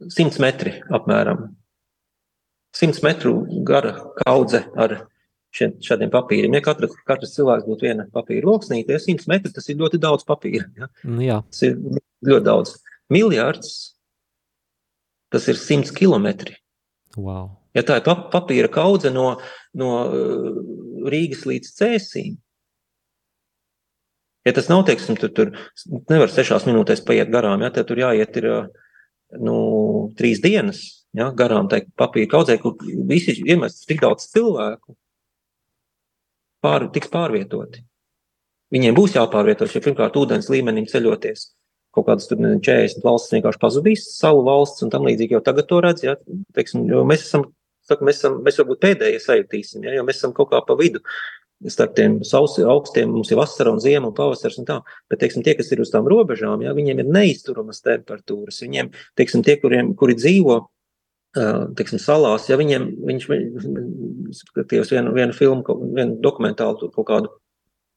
100 0.00 0.38
metri 0.38 0.78
apmēram. 0.90 1.54
100 2.74 3.02
metru 3.06 3.34
gara 3.66 3.94
kaudze 4.24 4.64
ar 4.74 4.96
šādiem 5.54 6.10
papīriem. 6.10 6.56
Ja 6.56 6.62
katra, 6.64 6.88
katrs 7.06 7.36
cilvēks 7.36 7.66
būtu 7.68 7.86
viena 7.86 8.06
papīra 8.12 8.48
loksnīte, 8.48 8.94
ja 8.96 9.02
100 9.02 9.30
metri, 9.30 9.52
tas 9.54 9.68
ir 9.70 9.78
ļoti 9.78 10.00
daudz 10.02 10.26
papīra. 10.26 10.66
Ja? 10.78 10.90
Nu 11.06 11.22
jā. 11.22 11.40
Tas 11.52 11.62
ir 11.68 11.76
ļoti 12.26 12.46
daudz. 12.48 12.74
Miljards, 13.12 13.74
tas 15.30 15.46
ir 15.50 15.60
100 15.60 15.94
kilometri. 15.94 16.56
Wow. 17.14 17.52
Ja 17.74 17.84
tā 17.86 17.98
ir 18.00 18.06
papīra 18.32 18.70
kaudze 18.70 19.10
no, 19.14 19.36
no 19.78 19.90
uh, 20.06 20.58
Rīgas 21.10 21.44
līdz 21.46 21.70
Cēsīm, 21.78 22.36
ja 24.46 24.52
tas 24.54 24.70
nav, 24.70 24.84
teiksim, 24.88 25.18
tur, 25.18 25.32
tur 25.34 25.54
nevar 26.10 26.30
sešās 26.30 26.66
minūtēs 26.68 27.02
paiet 27.06 27.32
garām, 27.34 27.62
ja 27.62 27.70
tur 27.74 27.98
jāiet 27.98 28.38
ir, 28.38 28.50
uh, 28.50 29.00
nu, 29.42 29.56
trīs 30.18 30.42
dienas, 30.42 31.03
ja, 31.14 31.30
garām 31.36 31.68
tai 31.70 31.84
papīra 31.98 32.30
kaudzē, 32.36 32.58
kur 32.62 32.76
visi 33.08 33.36
iemests 33.42 33.86
tik 33.88 34.02
daudz 34.04 34.28
cilvēku, 34.32 34.96
pār, 36.64 36.88
tiks 36.94 37.12
pārvietoti. 37.12 37.84
Viņiem 38.74 38.96
būs 38.96 39.14
jāpārvieto, 39.14 39.68
ja 39.70 39.82
pirmkārt 39.84 40.16
ūdens 40.18 40.48
līmenim 40.50 40.88
ceļoties. 40.90 41.52
Kaut 41.94 42.08
kādas 42.08 42.26
tur 42.26 42.40
40 42.42 43.04
valsts 43.04 43.34
vienkārši 43.36 43.60
pazudīs 43.62 44.08
savu 44.16 44.42
valsts 44.48 44.82
un 44.82 44.90
tam 44.90 45.04
līdzīgi 45.06 45.36
jau 45.36 45.44
tagad 45.46 45.68
to 45.70 45.78
redz. 45.84 46.02
Ja? 46.02 46.16
Teiksim, 46.56 46.88
mēs 47.06 47.28
esam, 47.28 47.44
saku, 47.86 48.08
mēs 48.08 48.18
esam, 48.18 48.40
mēs 48.42 48.58
varbūt 48.58 48.82
pēdējie 48.82 49.20
sajūtīsim, 49.22 49.86
ja? 49.86 49.94
jo 49.94 50.02
mēs 50.08 50.18
esam 50.18 50.34
kaut 50.34 50.50
kā 50.50 50.62
pa 50.66 50.74
vidu 50.80 51.04
starp 51.70 51.94
tiem 51.96 52.18
sausi, 52.26 52.64
augstiem, 52.66 53.12
mums 53.14 53.30
ir 53.30 53.38
vasara 53.38 53.70
un 53.72 53.78
ziema 53.80 54.10
un 54.10 54.16
pavasars 54.16 54.58
un 54.60 54.66
tā, 54.68 54.80
bet, 55.08 55.20
teiksim, 55.22 55.44
tie, 55.46 55.54
kas 55.56 55.70
ir 55.72 55.80
uz 55.80 55.92
tām 55.92 56.08
robežām, 56.10 56.60
ja, 56.66 56.74
viņiem 56.76 57.00
ir 57.00 57.12
neizturamas 57.14 57.80
temperatūras, 57.84 58.58
viņiem, 58.66 58.90
teiksim, 59.16 59.44
tie, 59.46 59.54
kuriem, 59.62 59.94
kuri 59.96 60.16
dzīvo 60.18 60.58
teiksim, 61.34 61.98
salās, 61.98 62.48
ja 62.50 62.58
viņiem, 62.60 62.88
viņš 63.08 63.26
skatījās 64.40 64.92
vienu, 64.94 65.14
vienu 65.16 65.36
filmu, 65.36 65.78
vienu 65.96 66.18
dokumentālu 66.22 66.90
kaut 66.94 67.08
kādu 67.08 67.32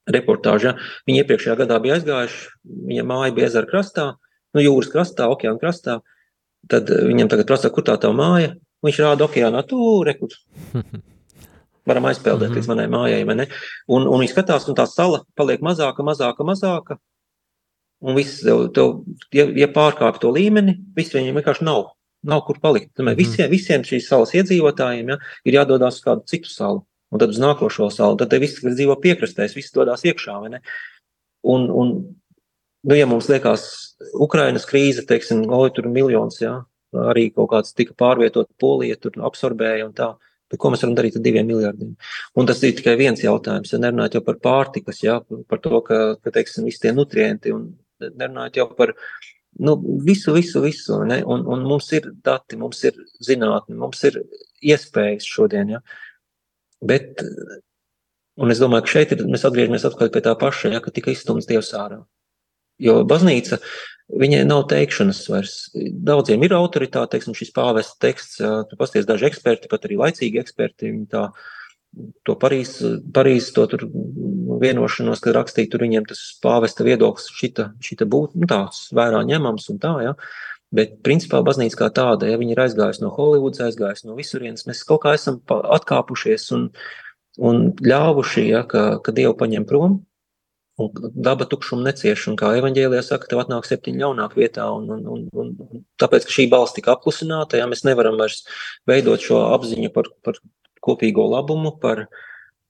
reportāžu, 0.09 0.71
ja, 0.71 0.75
viņi 1.07 1.23
iepriekšējā 1.23 1.57
gadā 1.61 1.79
bija 1.83 1.97
aizgājuši, 1.97 2.45
viņa 2.91 3.03
māja 3.07 3.35
bija 3.35 3.49
ezera 3.49 3.69
krastā, 3.69 4.07
nu 4.55 4.63
jūras 4.63 4.89
krastā, 4.93 5.27
okeāna 5.33 5.61
krastā, 5.61 5.99
tad 6.71 6.89
viņam 6.89 7.29
tagad 7.31 7.49
prasa, 7.49 7.71
kur 7.73 7.85
tā 7.87 7.97
tā 8.01 8.13
māja, 8.15 8.55
viņš 8.85 9.01
rāda 9.03 9.27
okeānā, 9.27 9.63
tu 9.67 9.81
rekur. 10.07 10.33
Varam 11.87 12.07
aizpeldēt 12.09 12.55
līdz 12.55 12.67
manai 12.67 12.87
mājai, 12.91 13.21
vai 13.27 13.35
ne? 13.39 13.45
Un, 13.87 14.09
un 14.09 14.19
viņi 14.19 14.33
skatās, 14.33 14.65
un 14.67 14.75
tā 14.75 14.83
sala 14.91 15.21
paliek 15.39 15.61
mazāka, 15.63 16.03
mazāka, 16.03 16.43
mazāka, 16.47 16.97
un 18.03 18.17
viss, 18.17 18.41
tev, 18.43 18.65
tev, 18.75 18.97
ja, 19.35 19.47
ja 19.55 19.69
pārkāp 19.71 20.19
to 20.19 20.33
līmeni, 20.35 20.75
viss 20.97 21.15
viņiem 21.15 21.39
vienkārši 21.39 21.67
nav 21.67 21.93
nav 22.27 22.43
kur 22.47 22.59
palikt. 22.61 22.93
Tomēr 22.97 23.15
mm. 23.15 23.21
visiem, 23.21 23.49
visiem 23.51 23.87
šīs 23.87 24.09
salas 24.09 24.33
iedzīvotājiem 24.37 25.13
ja, 25.13 25.17
ir 25.47 25.59
jādodas 25.59 25.99
uz 25.99 26.05
kādu 26.05 26.25
citu 26.29 26.51
salu, 26.51 26.83
un 27.13 27.21
tad 27.21 27.33
uz 27.33 27.41
nākošo 27.41 27.89
salu. 27.93 28.17
Tad 28.19 28.35
visi, 28.41 28.61
kas 28.63 28.77
dzīvo 28.77 28.97
piekrastēs, 29.03 29.57
visi 29.57 29.75
dodas 29.75 30.05
iekšā. 30.07 30.37
Un, 31.47 31.67
un, 31.69 31.93
nu, 32.83 32.97
ja 32.97 33.07
mums 33.09 33.29
liekas, 33.31 33.67
Ukrainas 34.13 34.67
krīze, 34.69 35.05
teiksim, 35.07 35.45
oi, 35.53 35.69
tur 35.75 35.87
ir 35.87 35.93
miljons, 35.93 36.41
ja, 36.41 36.59
arī 37.07 37.29
kaut 37.35 37.51
kāds 37.53 37.75
tika 37.77 37.95
pārvietot, 37.97 38.49
Polija 38.59 38.97
tur 39.01 39.19
absorbēja 39.29 39.89
un 39.89 39.93
tā. 39.97 40.15
Bet 40.47 40.61
ko 40.63 40.69
mēs 40.71 40.79
varam 40.79 40.95
darīt 40.95 41.17
ar 41.19 41.23
diviem 41.25 41.47
miljardiem? 41.49 41.89
Un 42.39 42.47
tas 42.47 42.61
ir 42.63 42.71
tikai 42.77 42.93
viens 42.99 43.19
jautājums. 43.19 43.73
Ja 43.73 43.81
nerunājot 43.83 44.13
jau 44.15 44.21
par 44.23 44.37
pārtikas, 44.39 45.01
ja, 45.03 45.17
par 45.51 45.59
to, 45.59 45.81
ka, 45.83 45.97
ka 46.23 46.31
teiksim, 46.37 46.63
visi 46.69 46.79
tie 46.85 46.93
nutrienti, 46.95 47.51
un 47.51 47.73
nerunājot 48.07 48.61
jau 48.61 48.67
par 48.77 48.93
nu, 49.59 49.75
visu, 50.05 50.33
visu, 50.35 50.61
visu. 50.63 50.99
Ne? 51.07 51.21
Un, 51.25 51.45
un 51.47 51.65
mums 51.67 51.89
ir 51.95 52.09
dati, 52.25 52.59
mums 52.59 52.83
ir 52.87 52.97
zinātne, 53.23 53.77
mums 53.79 54.03
ir 54.09 54.21
iespējas 54.65 55.27
šodien. 55.27 55.77
Ja? 55.77 55.81
Bet, 56.85 57.23
un 58.37 58.53
es 58.53 58.61
domāju, 58.61 58.85
ka 58.85 58.95
šeit 58.97 59.15
ir, 59.15 59.25
mēs 59.29 59.45
atgriežamies 59.47 59.87
atpakaļ 59.89 60.13
pie 60.13 60.23
tā 60.27 60.35
paša, 60.39 60.73
ja, 60.75 60.83
ka 60.83 60.93
tika 60.93 61.13
izstumts 61.13 61.49
Dievs 61.49 61.73
ārā. 61.77 62.03
Jo 62.81 62.99
baznīca, 63.09 63.57
viņai 64.21 64.43
nav 64.45 64.67
teikšanas 64.69 65.23
vairs. 65.33 65.55
Daudziem 65.73 66.43
ir 66.45 66.53
autoritāte, 66.53 67.15
teiksim, 67.15 67.33
šis 67.37 67.49
pāvests 67.55 67.97
teksts, 68.01 68.41
tu 68.69 68.77
pasties 68.77 69.07
daži 69.09 69.31
eksperti, 69.31 69.71
pat 69.71 69.87
arī 69.87 69.97
laicīgi 70.03 70.43
eksperti, 70.43 70.91
viņi 70.91 71.07
tā 71.13 71.29
to 72.27 72.35
Parīzes, 72.37 72.99
Parīz, 73.13 73.49
to 73.55 73.65
tur 73.71 73.87
vienošanos, 74.61 75.21
kad 75.23 75.37
rakstīja, 75.37 75.71
tur 75.73 75.85
viņiem 75.85 76.05
tas 76.09 76.21
pāvesta 76.43 76.85
viedoklis 76.87 77.29
šita, 77.37 77.71
šita 77.83 78.07
būtu 78.09 78.41
nu, 78.41 78.49
tāds 78.49 78.87
vērā 78.95 79.23
ņemams 79.27 79.69
un 79.73 79.81
tā, 79.83 79.93
ja. 80.05 80.13
Bet, 80.75 80.97
principā, 81.05 81.39
baznīca 81.47 81.79
kā 81.79 81.87
tāda, 81.95 82.27
ja 82.27 82.39
viņi 82.39 82.51
ir 82.51 82.59
aizgājusi 82.65 83.05
no 83.05 83.13
Holivudas, 83.15 83.61
aizgājusi 83.69 84.09
no 84.09 84.17
visurienes, 84.17 84.65
mēs 84.67 84.83
kaut 84.87 85.05
kā 85.05 85.13
esam 85.15 85.39
atkāpušies 85.47 86.49
un, 86.57 86.67
un 87.39 87.69
ļāvuši, 87.79 88.43
ja, 88.49 88.65
ka, 88.67 88.97
ka 89.03 89.15
Dievu 89.15 89.37
paņem 89.39 89.63
prom, 89.69 90.01
un 90.77 90.91
daba 91.15 91.47
tukšumu 91.49 91.87
necieš, 91.87 92.27
un 92.31 92.35
kā 92.39 92.51
evaņģēlijā 92.59 93.05
saka, 93.05 93.29
tev 93.31 93.41
atnāk 93.41 93.65
septiņi 93.65 94.03
ļaunāk 94.03 94.35
vietā, 94.37 94.67
un, 94.75 94.91
un, 94.93 95.07
un, 95.31 95.53
un, 95.63 95.85
tāpēc, 96.01 96.27
ka 96.27 96.35
šī 96.35 96.49
balss 96.51 96.75
tika 96.75 96.93
apklusināta, 96.93 97.61
ja 97.61 97.69
mēs 97.69 97.85
nevaram 97.87 98.19
vairs 98.19 98.43
veidot 98.89 99.23
šo 99.23 99.39
apziņu 99.55 99.93
par, 99.95 100.11
par 100.27 100.37
kopīgo 100.85 101.25
labumu, 101.31 101.73
par, 101.81 102.05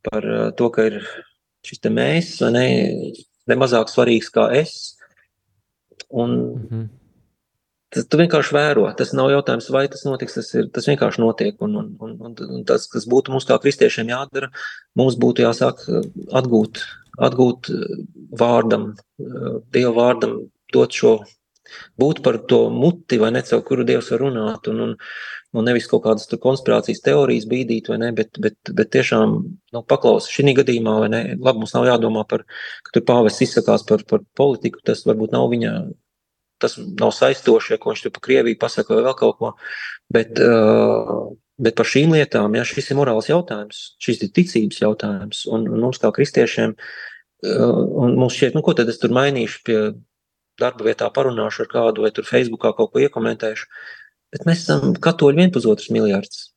par 0.07 0.29
to, 0.57 0.69
ka 0.73 0.87
ir 0.91 1.01
šis 1.67 1.83
te 1.83 1.91
mēs, 1.93 2.35
vai 2.43 2.51
ne, 2.55 2.67
nemazāk 3.51 3.91
svarīgs 3.91 4.31
kā 4.33 4.47
es. 4.57 4.95
Un 6.09 6.35
mm 6.37 6.67
-hmm. 6.69 6.85
tas, 7.93 8.07
tu 8.07 8.17
vienkārši 8.17 8.55
vēro. 8.55 8.85
Tas 8.97 9.13
nav 9.13 9.31
jautājums, 9.31 9.69
vai 9.71 9.87
tas 9.87 10.05
notiks, 10.05 10.33
tas, 10.39 10.53
ir, 10.55 10.69
tas 10.73 10.87
vienkārši 10.87 11.23
notiek. 11.23 11.61
Un, 11.61 11.75
un, 11.75 11.95
un, 11.99 12.35
un, 12.49 12.63
tas, 12.63 12.87
kas 12.87 13.07
būtu 13.07 13.31
mums 13.31 13.45
kā 13.45 13.59
kristiešiem 13.59 14.13
jādara, 14.13 14.51
mums 14.95 15.15
būtu 15.15 15.43
jāsāk 15.43 15.83
atgūt, 16.31 16.83
atgūt 17.17 17.71
vārdam, 18.31 18.95
Dieva 19.73 19.93
vārdam, 19.93 20.39
dot 20.73 20.91
šo, 20.91 21.19
būt 21.99 22.21
par 22.25 22.41
to 22.49 22.67
muti, 22.73 23.19
vai 23.21 23.31
ne, 23.35 23.43
caur 23.47 23.63
kuru 23.67 23.85
Dievs 23.87 24.11
var 24.13 24.23
runāt. 24.25 24.69
Un, 24.71 24.83
un, 24.85 24.95
nu, 25.55 25.63
nevis 25.65 25.87
kaut 25.89 26.03
kādas 26.05 26.27
konspirācijas 26.43 27.03
teorijas 27.05 27.47
bīdīt, 27.49 27.89
vai 27.91 27.99
ne, 28.01 28.11
bet, 28.15 28.37
bet, 28.43 28.57
bet 28.75 28.91
tiešām 28.93 29.35
nu, 29.73 29.83
paklausīt 29.89 30.35
šī 30.35 30.55
gadījumā, 30.61 30.97
vai 31.03 31.09
ne, 31.13 31.21
labi, 31.35 31.63
mums 31.63 31.73
nav 31.75 31.87
jādomā 31.87 32.25
par, 32.29 32.43
ka 32.85 32.95
tur 32.95 33.05
pāvests 33.07 33.45
izsakās 33.47 33.85
par, 33.87 34.03
par 34.09 34.23
politiku, 34.37 34.83
tas 34.85 35.05
varbūt 35.07 35.35
nav 35.35 35.49
viņa, 35.53 35.73
tas 36.61 36.77
nav 36.77 37.13
saistoši, 37.15 37.75
ja 37.75 37.81
ko 37.81 37.93
viņš 37.93 38.05
tur 38.05 38.15
par 38.15 38.25
Krieviju 38.27 38.61
pasaka 38.61 38.97
vai 38.97 39.05
vēl 39.07 39.17
kaut 39.19 39.37
ko, 39.41 39.51
bet, 40.13 40.41
uh, 40.43 41.29
bet 41.61 41.77
par 41.79 41.89
šīm 41.89 42.15
lietām, 42.17 42.57
ja 42.57 42.65
šis 42.67 42.91
ir 42.91 42.99
morāls 42.99 43.29
jautājums, 43.31 43.83
šis 44.03 44.25
ir 44.25 44.33
ticības 44.35 44.81
jautājums, 44.83 45.45
un, 45.49 45.69
un 45.71 45.87
mums 45.87 46.01
kā 46.03 46.11
kristiešiem, 46.15 46.75
uh, 46.75 47.81
un 48.03 48.19
mums 48.19 48.37
šķiet, 48.37 48.57
nu, 48.57 48.65
ko 48.65 48.75
tad 48.77 48.91
es 48.91 48.99
tur 49.01 49.15
mainīšu 49.15 49.63
pie 49.67 49.79
darba 50.59 50.89
vietā 50.89 51.07
parunāšu 51.13 51.65
ar 51.65 51.71
kādu 51.71 52.05
vai 52.05 52.11
tur 52.15 52.27
Facebookā 52.27 52.73
kaut 52.77 52.93
ko 52.93 53.03
iekomentēšu, 53.03 53.69
Bet 54.33 54.43
mēs 54.47 54.65
esam 54.65 54.95
katoļi 55.03 55.41
vien 55.41 55.51
pusotrs 55.55 55.91
miljards. 55.93 56.47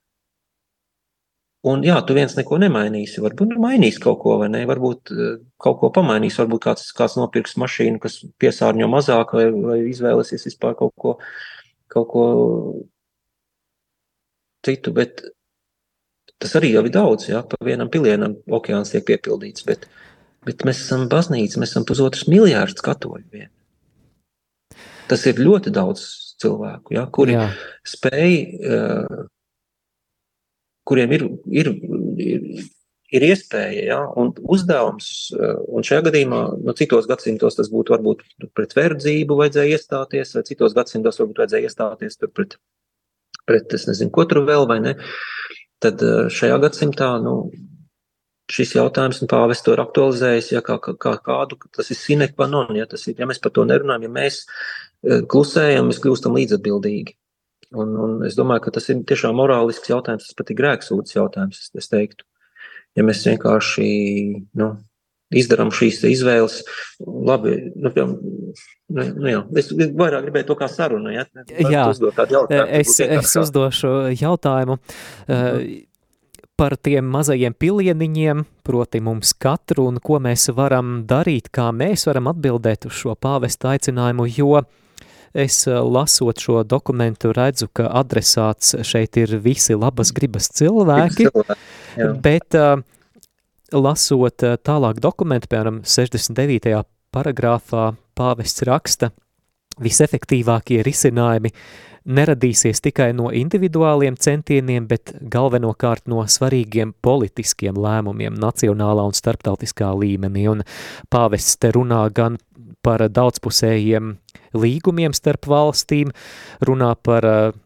Un 1.71 1.83
jā, 1.85 1.99
tu 2.09 2.15
viens 2.17 2.33
neko 2.35 2.57
nemainīsi. 2.63 3.21
Varbūt 3.21 3.53
nu, 3.53 3.61
mainīs 3.61 3.99
kaut 4.01 4.23
ko, 4.23 4.39
vai 4.41 4.49
ne? 4.51 4.63
Varbūt 4.69 5.13
uh, 5.13 5.35
kaut 5.61 5.77
ko 5.83 5.91
pamainīs. 5.95 6.39
Varbūt 6.41 6.63
kāds, 6.65 6.87
kāds 6.97 7.19
nopirks 7.21 7.59
mašīnu, 7.61 8.01
kas 8.03 8.23
piesārņo 8.41 8.89
mazāk, 8.91 9.35
vai, 9.37 9.45
vai 9.53 9.77
izvēlēsies 9.91 10.49
vispār 10.49 10.75
kaut 10.79 10.95
ko, 10.97 11.15
kaut 11.93 12.09
ko 12.15 12.25
citu. 14.67 14.97
Bet 14.97 15.23
tas 16.41 16.57
arī 16.59 16.73
jau 16.73 16.87
ir 16.89 16.95
daudz. 16.97 17.29
Jā, 17.29 17.45
pa 17.45 17.61
vienam 17.69 17.93
pilienam 17.93 18.39
okeāns 18.49 18.97
tiek 18.97 19.05
piepildīts. 19.13 19.69
Bet, 19.69 19.85
bet 20.49 20.65
mēs 20.67 20.81
esam 20.89 21.07
baznīca, 21.13 21.61
mēs 21.61 21.77
esam 21.77 21.87
pusotrs 21.87 22.25
miljārds 22.33 22.83
katoļu 22.89 23.27
vien. 23.37 23.53
Tas 25.11 25.25
ir 25.27 25.41
ļoti 25.43 25.73
daudz 25.75 26.05
cilvēku, 26.41 26.95
ja, 26.95 27.07
kuri 27.13 27.37
Jā. 27.37 27.47
spēj, 27.89 28.37
uh, 28.63 29.25
kuriem 30.89 31.15
ir, 31.17 31.25
ir, 31.51 31.71
ir, 32.23 32.45
ir 33.11 33.27
iespēja 33.31 33.87
ja, 33.89 34.01
un 34.21 34.33
uzdevums, 34.55 35.11
uh, 35.37 35.57
un 35.75 35.87
šajā 35.87 36.07
gadījumā, 36.09 36.43
no 36.61 36.71
nu, 36.71 36.77
citos 36.79 37.09
gadsimtos 37.11 37.59
tas 37.59 37.73
būtu 37.73 37.97
varbūt 37.97 38.23
pret 38.57 38.77
verdzību 38.79 39.39
vajadzēja 39.43 39.79
iestāties, 39.79 40.37
vai 40.37 40.45
citos 40.49 40.77
gadsimtos 40.79 41.21
varbūt 41.21 41.43
vajadzēja 41.43 41.71
iestāties 41.71 42.21
pret, 42.29 42.61
pret, 43.49 43.75
es 43.77 43.89
nezinu, 43.91 44.15
ko 44.15 44.29
tur 44.31 44.45
vēl 44.47 44.69
vai 44.71 44.79
ne. 44.85 44.95
Tad 45.83 46.05
uh, 46.07 46.29
šajā 46.33 46.61
gadsimtā, 46.63 47.17
nu, 47.25 47.35
šis 48.51 48.73
jautājums, 48.75 49.21
un 49.23 49.31
pāvests 49.31 49.63
to 49.63 49.75
ir 49.77 49.83
aktualizējis, 49.83 50.55
ja 50.57 50.63
kā, 50.67 50.81
kā 50.83 51.13
kādu, 51.23 51.59
tas 51.77 51.91
ir 51.93 51.99
sinekva 51.99 52.49
non, 52.51 52.73
ja 52.75 52.87
tas 52.91 53.05
ir, 53.07 53.15
ja 53.21 53.29
mēs 53.31 53.39
par 53.43 53.53
to 53.55 53.63
nerunājam, 53.69 54.09
ja 54.09 54.15
mēs 54.17 54.41
Eh, 54.43 54.90
klusējam, 55.03 55.89
mēs 55.91 56.01
kļūstam 56.03 56.37
līdzatbildīgi. 56.37 57.17
Un, 57.71 57.95
un 58.03 58.15
es 58.27 58.35
domāju, 58.35 58.65
ka 58.67 58.75
tas 58.75 58.89
ir 58.91 59.05
tiešām 59.07 59.37
morālisks 59.39 59.91
jautājums, 59.93 60.27
tas 60.27 60.39
pat 60.39 60.51
ir 60.51 60.59
grēksūdzes 60.59 61.17
jautājums, 61.17 61.61
es, 61.63 61.71
es 61.79 61.91
teiktu. 61.93 62.27
Ja 62.99 63.05
mēs 63.07 63.23
vienkārši 63.29 63.91
nu, 64.59 64.73
izdarām 65.31 65.71
šīs 65.75 66.01
izvēles. 66.11 66.61
Labi, 67.07 67.55
nu, 67.77 67.93
piemēram, 67.95 68.17
nu, 68.97 69.05
nu 69.23 69.31
jā, 69.31 69.45
es 69.63 69.71
vairāk 69.71 70.27
gribēju 70.27 70.49
to 70.49 70.57
kā 70.59 70.67
sarunu. 70.71 71.13
Ja? 71.15 71.29
Jā, 71.47 71.87
jautājumu, 71.95 72.67
es, 72.81 72.97
es 73.07 73.37
uzdošu 73.39 73.93
jautājumu. 74.19 74.81
Mm 75.29 75.39
-hmm. 75.39 75.87
Par 76.61 76.77
tiem 76.77 77.05
mazajiem 77.05 77.55
pilieniņiem, 77.55 78.45
proti, 78.63 79.01
mums 79.01 79.33
katru 79.33 79.87
un 79.89 79.97
ko 79.97 80.19
mēs 80.21 80.51
varam 80.53 81.07
darīt, 81.09 81.49
kā 81.49 81.71
mēs 81.73 82.05
varam 82.07 82.27
atbildēt 82.27 82.85
uz 82.87 82.93
šo 82.93 83.15
pāvesta 83.15 83.71
aicinājumu, 83.71 84.27
jo 84.37 84.63
es 85.35 85.63
lasot 85.67 86.41
šo 86.43 86.63
dokumentu 86.67 87.35
redzu, 87.37 87.69
ka 87.73 87.89
adresāts 88.03 88.75
šeit 88.87 89.17
ir 89.21 89.37
visi 89.45 89.77
labas 89.79 90.11
gribas 90.17 90.51
cilvēki, 90.59 91.29
cilvēki 91.31 92.09
bet 92.25 92.59
uh, 92.59 92.81
lasot 93.73 94.43
eh, 94.43 94.57
tālāk 94.59 95.01
dokumentu, 95.03 95.51
piemēram, 95.51 95.83
69. 95.87 96.83
paragrāfā 97.15 97.91
pāvests 98.19 98.65
raksta, 98.67 99.11
visefektīvākie 99.81 100.83
risinājumi 100.85 101.53
neradīsies 102.05 102.81
tikai 102.85 103.11
no 103.17 103.31
individuāliem 103.35 104.17
centieniem, 104.17 104.87
bet 104.91 105.15
galvenokārt 105.21 106.09
no 106.09 106.25
svarīgiem 106.25 106.95
politiskiem 107.03 107.79
lēmumiem 107.79 108.37
nacionālā 108.41 109.07
un 109.11 109.17
starptautiskā 109.17 109.93
līmenī. 109.97 110.47
Un 110.51 110.63
pāvests 111.13 111.59
te 111.61 111.73
runā 111.77 112.03
gan 112.15 112.39
par 112.83 113.05
daudzpusējiem 113.09 114.15
līgumiem 114.57 115.13
starp 115.17 115.47
valstīm, 115.51 116.15
runā 116.65 116.95
par 117.05 117.27
uh, 117.29 117.59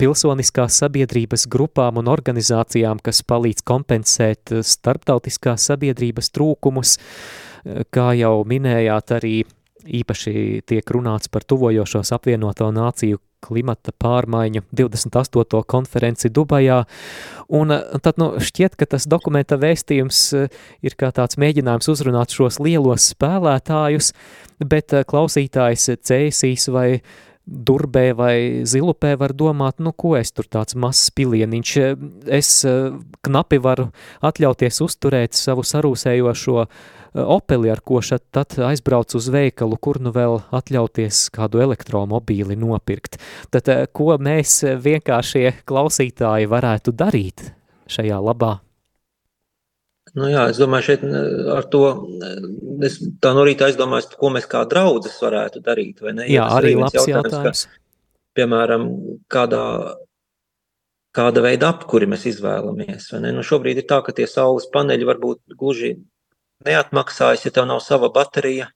pilsoniskās 0.00 0.80
sabiedrības 0.80 1.46
grupām 1.50 2.00
un 2.00 2.08
organizācijām, 2.08 3.00
kas 3.04 3.22
palīdz 3.28 3.64
kompensēt 3.68 4.54
eh, 4.54 4.64
starptautiskās 4.64 5.68
sabiedrības 5.70 6.32
trūkumus, 6.36 6.96
eh, 6.96 7.82
kā 7.92 8.10
jau 8.18 8.40
minējāt, 8.48 9.16
arī 9.18 9.34
īpaši 10.00 10.62
tiek 10.68 10.94
runāts 10.96 11.30
par 11.32 11.44
tuvojošos 11.48 12.12
apvienoto 12.16 12.68
nāciju 12.72 13.20
klimata 13.44 13.94
pārmaiņu 13.96 14.64
28. 14.76 15.62
konferenci 15.70 16.30
Dubajā, 16.32 16.82
un 17.60 17.76
eh, 17.76 17.96
tad 18.04 18.20
nu, 18.22 18.32
šķiet, 18.40 18.76
ka 18.80 18.88
tas 18.96 19.08
dokumenta 19.10 19.58
vēstījums 19.60 20.20
ir 20.84 20.98
kā 21.00 21.10
tāds 21.16 21.40
mēģinājums 21.40 21.90
uzrunāt 21.92 22.36
šos 22.36 22.60
lielos 22.62 23.10
spēlētājus, 23.14 24.12
bet 24.60 24.94
klausītājs 25.08 25.90
cēsīs 26.04 26.68
vai 26.72 26.88
uh, 26.98 27.18
durbē 27.50 28.12
vai 28.14 28.36
zilupē 28.68 29.16
var 29.18 29.34
domāt, 29.34 29.80
nu, 29.82 29.92
ko 29.92 30.14
es 30.18 30.30
tur 30.32 30.46
tāds 30.50 30.76
mazs 30.78 31.10
pilieniņš, 31.16 31.74
es 32.30 32.52
eh, 32.68 32.94
knapi 33.26 33.60
varu 33.62 33.90
atļauties 34.26 34.80
uzturēt 34.86 35.38
savu 35.38 35.64
sarūsējošo 35.66 36.58
eh, 36.62 36.70
Opeli, 37.10 37.70
ar 37.72 37.80
ko 37.82 37.98
šat 38.04 38.22
tad 38.30 38.54
aizbrauc 38.62 39.14
uz 39.18 39.26
veikalu, 39.34 39.78
kur 39.82 39.98
nu 40.02 40.12
vēl 40.14 40.36
atļauties 40.54 41.24
kādu 41.34 41.62
elektromobīli 41.64 42.54
nopirkt. 42.58 43.18
Tad 43.50 43.70
eh, 43.72 43.86
ko 43.90 44.14
mēs 44.22 44.60
vienkāršie 44.84 45.60
klausītāji 45.66 46.50
varētu 46.50 46.94
darīt 46.94 47.50
šajā 47.90 48.20
labā? 48.22 48.58
Nu 50.14 50.26
jā, 50.30 50.48
es 50.50 50.58
domāju, 50.58 50.86
šeit 50.88 51.02
ar 51.54 51.66
to 51.70 51.82
es 52.86 52.96
tā 53.22 53.34
no 53.36 53.44
rīta 53.46 53.68
aizdomājos, 53.68 54.10
ko 54.18 54.30
mēs 54.34 54.46
kā 54.50 54.64
draudzes 54.70 55.18
varētu 55.22 55.62
darīt. 55.66 56.02
Jā, 56.02 56.26
ja 56.30 56.46
arī 56.56 56.74
labs 56.78 56.96
jautājums. 56.98 57.34
jautājums. 57.34 57.64
Ka, 57.66 57.82
piemēram, 58.38 58.86
kādā, 59.30 59.64
kāda 61.14 61.44
veida 61.46 61.70
apkuri 61.74 62.08
mēs 62.10 62.26
izvēlamies. 62.32 63.10
Nu, 63.22 63.44
šobrīd 63.46 63.82
ir 63.82 63.86
tā, 63.90 64.00
ka 64.06 64.14
tie 64.16 64.26
saules 64.30 64.66
paneļi 64.74 65.10
varbūt 65.10 65.58
gluži 65.58 65.94
neatmaksājas, 66.66 67.46
ja 67.46 67.54
tev 67.54 67.68
nav 67.70 67.82
sava 67.84 68.10
baterija 68.12 68.70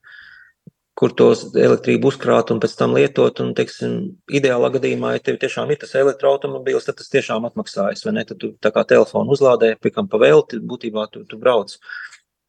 kur 0.99 1.13
tos 1.19 1.43
elektrību 1.59 2.09
uzkrāt 2.13 2.53
un 2.55 2.61
pēc 2.63 2.77
tam 2.79 2.95
lietot. 2.95 3.41
Un, 3.43 3.51
teiksim, 3.59 3.97
ideālā 4.39 4.71
gadījumā, 4.77 5.17
ja 5.17 5.25
tev 5.27 5.41
tiešām 5.43 5.73
ir 5.75 5.81
tas 5.83 5.95
elektroautomobīls, 5.99 6.87
tad 6.87 7.01
tas 7.01 7.11
tiešām 7.13 7.49
atmaksājas. 7.51 8.05
Vai 8.07 8.15
ne? 8.19 8.25
Tad 8.29 8.41
tu 8.43 8.53
tā 8.63 8.71
kā 8.75 8.87
telefonu 8.95 9.35
uzlādē, 9.35 9.75
pikam 9.83 10.09
pa 10.11 10.23
velti, 10.23 10.63
būtībā 10.63 11.09
tu, 11.13 11.25
tu 11.29 11.41
brauc. 11.41 11.75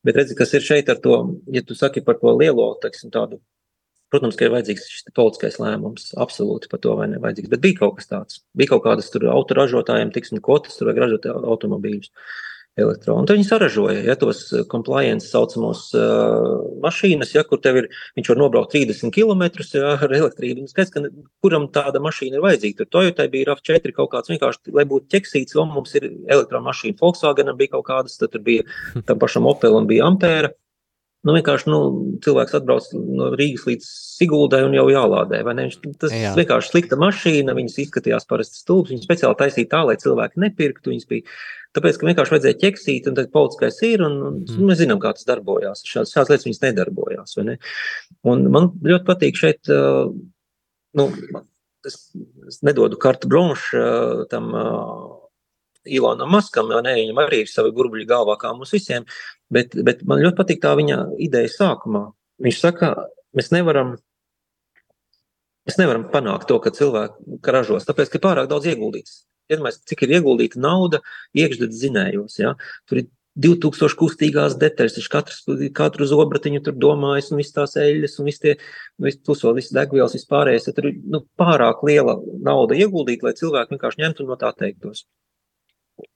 Bet 0.05 0.21
redzi, 0.21 0.37
kas 0.37 0.53
ir 0.53 0.65
šeit 0.65 0.93
ar 0.93 1.01
to, 1.01 1.17
ja 1.49 1.65
tu 1.65 1.77
saki 1.77 2.05
par 2.05 2.19
to 2.21 2.35
lielo, 2.37 2.67
teiksim, 2.81 3.09
tādu, 3.13 3.39
protams, 4.13 4.37
ka 4.37 4.45
ir 4.45 4.53
vajadzīgs 4.53 4.85
šis 4.91 5.13
politiskais 5.17 5.57
lēmums, 5.57 6.11
absolūti 6.21 6.69
par 6.69 6.83
to 6.83 6.93
vai 6.99 7.09
nevajadzīgs, 7.09 7.49
bet 7.49 7.63
bija 7.63 7.79
kaut 7.79 7.97
kas 7.97 8.11
tāds. 8.11 8.43
Bija 8.53 8.75
kaut 8.75 8.85
kādas 8.85 9.09
tur 9.09 9.25
autoražotājiem, 9.33 10.13
tiksim, 10.13 10.43
kvotas, 10.45 10.77
tur 10.77 10.91
vajag 10.91 11.01
ražot 11.07 11.25
automobīļus. 11.33 12.13
Uh, 12.13 12.54
elektronu. 12.79 13.25
Tad 13.27 13.37
viņi 13.37 13.47
saražoja 13.47 14.01
ja, 14.03 14.15
tos 14.19 14.41
eh, 14.51 14.63
compliance 14.71 15.29
saucamos 15.31 15.87
uh, 15.95 16.65
mašīnas, 16.83 17.31
ja, 17.35 17.45
kur 17.47 17.61
tev 17.63 17.79
ir, 17.81 17.87
viņš 18.17 18.31
var 18.31 18.41
nobraukt 18.41 18.75
30 18.75 19.13
km 19.15 19.45
ja, 19.77 19.93
ar 19.95 20.15
elektrību. 20.19 20.67
Skaidrs, 20.71 20.91
ka 20.93 21.05
kuram 21.43 21.69
tāda 21.75 22.01
mašīna 22.03 22.39
ir 22.39 22.45
vajadzīga. 22.45 22.81
Tur 22.81 22.91
Toyotai 22.97 23.29
bija 23.31 23.53
RAV4 23.53 23.95
kaut 23.95 24.11
kāds 24.13 24.33
vienkārši, 24.33 24.75
lai 24.75 24.87
būtu 24.89 25.09
ķeksīts, 25.15 25.55
un 25.61 25.71
mums 25.75 25.95
ir 25.95 26.09
elektromašīna. 26.11 26.99
Volkswagenam 26.99 27.57
bija 27.59 27.77
kaut 27.77 27.87
kādas, 27.89 28.19
tad 28.21 28.35
bija 28.45 28.67
tam 29.07 29.21
pašam 29.23 29.47
Opelam 29.51 29.87
bija 29.89 30.09
Ampēra. 30.09 30.51
Nu, 31.25 31.33
vienkārši 31.33 31.71
nu, 31.71 31.79
cilvēks 32.21 32.55
atbrauc 32.59 32.87
no 32.93 33.31
Rīgas 33.33 33.65
līdz 33.65 33.91
Siguldai 34.15 34.61
un 34.67 34.75
jau 34.77 34.85
jālādē. 34.93 35.41
Tas 35.99 36.13
Jā. 36.13 36.35
vienkārši 36.37 36.71
slikta 36.71 36.99
mašīna, 37.01 37.55
viņas 37.57 37.79
izskatījās 37.81 38.29
parasti 38.29 38.61
stulbas. 38.61 38.93
Viņas 38.93 39.07
speciāli 39.09 39.39
taisīja 39.41 39.71
tā, 39.73 39.81
lai 39.89 39.97
cilvēki 40.01 40.43
nepirktu. 40.45 40.93
Viņas 40.93 41.09
bija 41.09 41.25
Tāpēc, 41.75 41.97
ka 41.99 42.07
vienkārši 42.07 42.31
vajadzēja 42.31 42.55
ķeksīt, 42.61 43.07
un 43.09 43.17
tad 43.17 43.33
politiskais 43.33 43.81
ir, 43.83 44.03
un, 44.05 44.13
un 44.23 44.37
mm. 44.39 44.61
mēs 44.69 44.79
zinām, 44.79 44.99
kā 45.03 45.11
tas 45.15 45.27
darbojās. 45.27 45.83
Šādas, 45.83 46.13
šādas 46.15 46.31
lietas 46.31 46.47
viņas 46.47 46.61
nedarbojās. 46.63 47.35
Ne? 47.43 47.57
Un 48.31 48.45
man 48.53 48.69
ļoti 48.85 49.07
patīk 49.09 49.39
šeit, 49.41 49.71
nu, 50.95 51.07
es, 51.89 51.99
es 52.47 52.61
nedodu 52.63 52.99
kartu 53.01 53.27
bronšu 53.31 53.83
tam 54.31 54.53
Ilonam 55.85 56.31
Maskam, 56.33 56.71
jo 56.71 56.79
ne, 56.85 56.95
viņam 56.97 57.19
arī 57.25 57.43
ir 57.43 57.51
savi 57.51 57.73
burbuļi 57.75 58.07
galvā 58.09 58.37
kā 58.41 58.53
mums 58.55 58.71
visiem, 58.73 59.03
bet, 59.53 59.75
bet 59.85 60.03
man 60.07 60.23
ļoti 60.23 60.39
patīk 60.39 60.63
tā 60.63 60.73
viņa 60.77 60.99
ideja 61.25 61.51
sākumā. 61.53 62.07
Viņš 62.45 62.59
saka, 62.63 62.95
mēs 63.37 63.53
nevaram 63.55 63.95
Mēs 65.65 65.79
nevaram 65.81 66.03
panākt 66.13 66.45
to, 66.45 66.59
ka 66.61 66.69
cilvēki 66.69 67.39
ražos, 67.49 67.87
tāpēc, 67.87 68.11
ka 68.11 68.19
ir 68.19 68.21
pārāk 68.21 68.49
daudz 68.51 68.67
ieguldīts. 68.69 69.23
Iedomājieties, 69.49 69.85
cik 69.89 70.03
ir 70.05 70.11
ieguldīta 70.19 70.59
nauda 70.61 70.99
iekšzemes 71.37 71.79
zinējos. 71.79 72.35
Ja? 72.37 72.51
Tur 72.85 73.01
ir 73.01 73.07
2000 73.41 73.97
kustīgās 73.97 74.55
detaļas, 74.61 74.99
viņš 74.99 75.09
katrs, 75.11 75.41
katru 75.75 76.07
zobratiņu 76.09 76.61
tur 76.65 76.77
domājas, 76.77 77.31
un 77.33 77.41
viss 77.41 77.55
tās 77.55 77.73
eļļas, 77.81 78.15
un 78.21 78.29
viss 78.29 78.43
tie, 78.45 78.55
viss 79.01 79.21
pusot, 79.25 79.57
viss 79.57 79.73
degvielas, 79.75 80.13
viss 80.15 80.29
pārējais. 80.29 80.69
Tur 80.77 80.91
ir 80.91 81.01
nu, 81.01 81.23
pārāk 81.41 81.81
liela 81.87 82.19
nauda 82.45 82.77
ieguldīta, 82.77 83.27
lai 83.27 83.35
cilvēki 83.41 83.75
vienkārši 83.75 84.03
ņemtu 84.05 84.29
no 84.29 84.37
tā 84.41 84.53
teiktos. 84.55 85.07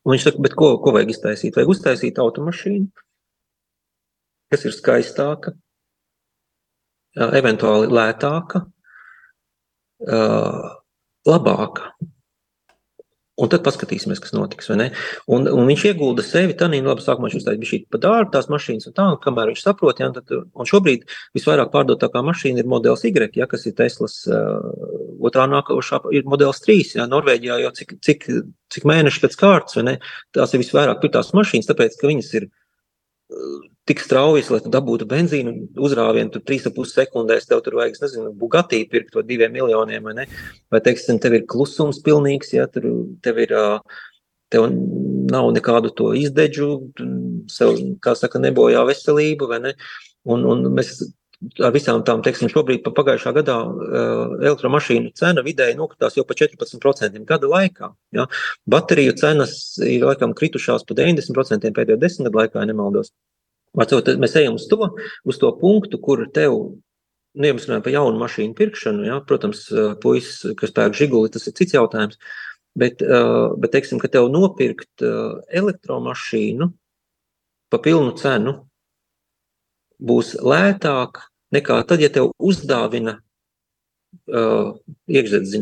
Un 0.06 0.14
viņš 0.14 0.30
saka, 0.30 0.46
bet 0.46 0.56
ko, 0.60 0.76
ko 0.84 0.94
vajag 0.94 1.16
iztaisīt? 1.16 1.58
Vajag 1.58 1.74
uztaisīt 1.74 2.22
automašīnu, 2.22 3.08
kas 4.50 4.66
ir 4.66 4.76
skaistāka, 4.76 5.54
eventuāli 7.18 7.90
lētāka, 7.92 8.64
labāka. 11.28 11.94
Un 13.40 13.48
tad 13.48 13.62
paskatīsimies, 13.64 14.20
kas 14.20 14.34
notiks. 14.36 14.68
Un, 14.68 15.46
un 15.48 15.70
viņš 15.70 15.86
iegulda 15.88 16.26
sevi 16.28 16.58
tādā 16.60 16.76
veidā, 16.76 16.90
labi, 16.90 17.04
sākumā 17.06 17.30
viņš 17.30 17.38
uztaisīja 17.38 17.70
šī 17.70 17.78
pa 17.88 18.02
dārgu, 18.04 18.34
tās 18.34 18.50
mašīnas 18.52 18.90
un 18.90 18.96
tā, 18.98 19.06
un 19.14 19.20
kamēr 19.24 19.54
viņš 19.54 19.62
saprot, 19.64 20.02
ja, 20.04 20.10
tad, 20.12 20.34
un 20.36 20.68
šobrīd 20.68 21.06
visvairāk 21.38 21.72
pārdotākā 21.72 22.20
mašīna 22.28 22.60
ir 22.60 22.68
modelis 22.68 23.06
Y, 23.08 23.30
ja, 23.40 23.48
kas 23.48 23.64
ir 23.70 23.78
Teslas 23.80 24.18
uh, 24.28 24.60
otrā 25.24 25.48
nākošā, 25.54 26.02
ir 26.20 26.28
modelis 26.28 26.60
3, 26.66 26.98
ja, 27.00 27.08
Norvēģijā 27.08 27.62
jau 27.64 27.72
cik, 27.80 27.96
cik, 28.04 28.28
cik 28.76 28.90
mēneši 28.92 29.24
pēc 29.24 29.40
kārtas, 29.40 29.80
tās 30.36 30.52
ir 30.52 30.66
visvairāk 30.66 31.00
pirktās 31.06 31.32
mašīnas, 31.38 31.72
tāpēc, 31.72 31.96
ka 31.96 32.12
viņas 32.12 32.34
ir 32.42 32.52
tik 33.90 34.02
straujas, 34.02 34.50
lai 34.54 34.60
tu 34.64 34.72
dabūtu 34.74 35.06
benzīnu 35.10 35.54
uzrāvienu, 35.86 36.32
tur 36.34 36.44
3,5 36.50 36.90
sekundēs 36.90 37.48
tev 37.50 37.62
tur 37.66 37.78
vajag, 37.80 38.00
nezinu, 38.02 38.32
Bugatī 38.38 38.82
pirkt 38.90 39.14
to 39.14 39.24
diviem 39.26 39.54
miljoniem, 39.54 40.04
vai 40.06 40.16
ne? 40.22 40.26
Vai, 40.74 40.82
teiksim, 40.86 41.20
tev 41.22 41.38
ir 41.38 41.46
klusums 41.50 42.02
pilnīgs, 42.06 42.54
ja 42.58 42.66
tur 42.72 42.88
tev 43.26 43.42
ir, 43.46 43.54
tev 44.50 44.66
nav 45.30 45.52
nekādu 45.54 45.94
to 45.94 46.12
izdeģu, 46.18 46.70
sev, 47.54 47.78
kā 48.02 48.16
saka, 48.18 48.42
nebojā 48.42 48.82
veselību, 48.90 49.50
vai 49.54 49.62
ne? 49.68 49.76
Un, 50.30 50.46
un 50.50 50.66
mēs 50.74 50.98
ar 51.40 51.72
visām 51.72 52.02
tām, 52.04 52.20
teiksim, 52.24 52.50
šobrīd 52.52 52.82
pa 52.84 52.92
pagājušā 52.96 53.32
gadā 53.38 53.56
elektromašīnu 54.44 55.14
cena 55.16 55.44
vidēji 55.46 55.78
nokritās 55.80 56.18
jau 56.18 56.26
pa 56.28 56.36
14% 56.36 57.24
gada 57.28 57.52
laikā. 57.52 57.94
Ja? 58.16 58.28
Bateriju 58.70 59.16
cenas 59.20 59.54
ir 59.84 60.04
laikam 60.10 60.36
kritušās 60.36 60.84
pa 60.88 60.98
90% 61.00 61.72
pēdējo 61.76 62.00
desmit 62.02 62.28
gadu 62.28 62.42
laikā, 62.42 62.60
ja 62.60 62.70
nemaldos. 62.70 63.14
Atcot, 63.80 64.12
mēs 64.20 64.36
ejam 64.42 64.58
uz 64.58 64.68
to, 64.68 64.92
uz 65.30 65.40
to 65.40 65.54
punktu, 65.62 66.02
kur 66.02 66.26
tev, 66.36 66.58
nu, 67.38 67.48
ja 67.48 67.56
mēs 67.56 67.70
runājam 67.70 67.86
par 67.86 67.96
jaunu 67.96 68.20
mašīnu 68.20 68.58
pirkšanu, 68.58 69.08
ja, 69.08 69.20
protams, 69.30 69.68
puisis, 70.04 70.56
kas 70.60 70.74
pērk 70.76 70.98
žiguli, 70.98 71.32
tas 71.32 71.46
ir 71.48 71.56
cits 71.56 71.78
jautājums, 71.78 72.20
bet, 72.76 73.00
bet 73.00 73.76
teiksim, 73.76 74.02
ka 74.02 74.12
tev 74.12 74.28
nopirkt 74.34 75.06
elektromašīnu 75.06 76.72
pa 77.70 77.80
pilnu 77.86 78.18
cenu, 78.18 78.58
būs 80.00 80.34
lētāk 80.42 81.29
nekā 81.56 81.80
tad, 81.90 82.04
ja 82.04 82.10
tev 82.14 82.32
uzdāvina 82.38 83.20
uh, 84.30 84.76
iekšzemes 85.10 85.56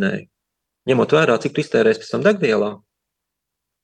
ņemot 0.88 1.16
vērā, 1.16 1.38
cik 1.44 1.56
tu 1.56 1.64
iztērēsi 1.64 2.04
pēc 2.04 2.12
tam 2.14 2.24
degvielā. 2.26 2.76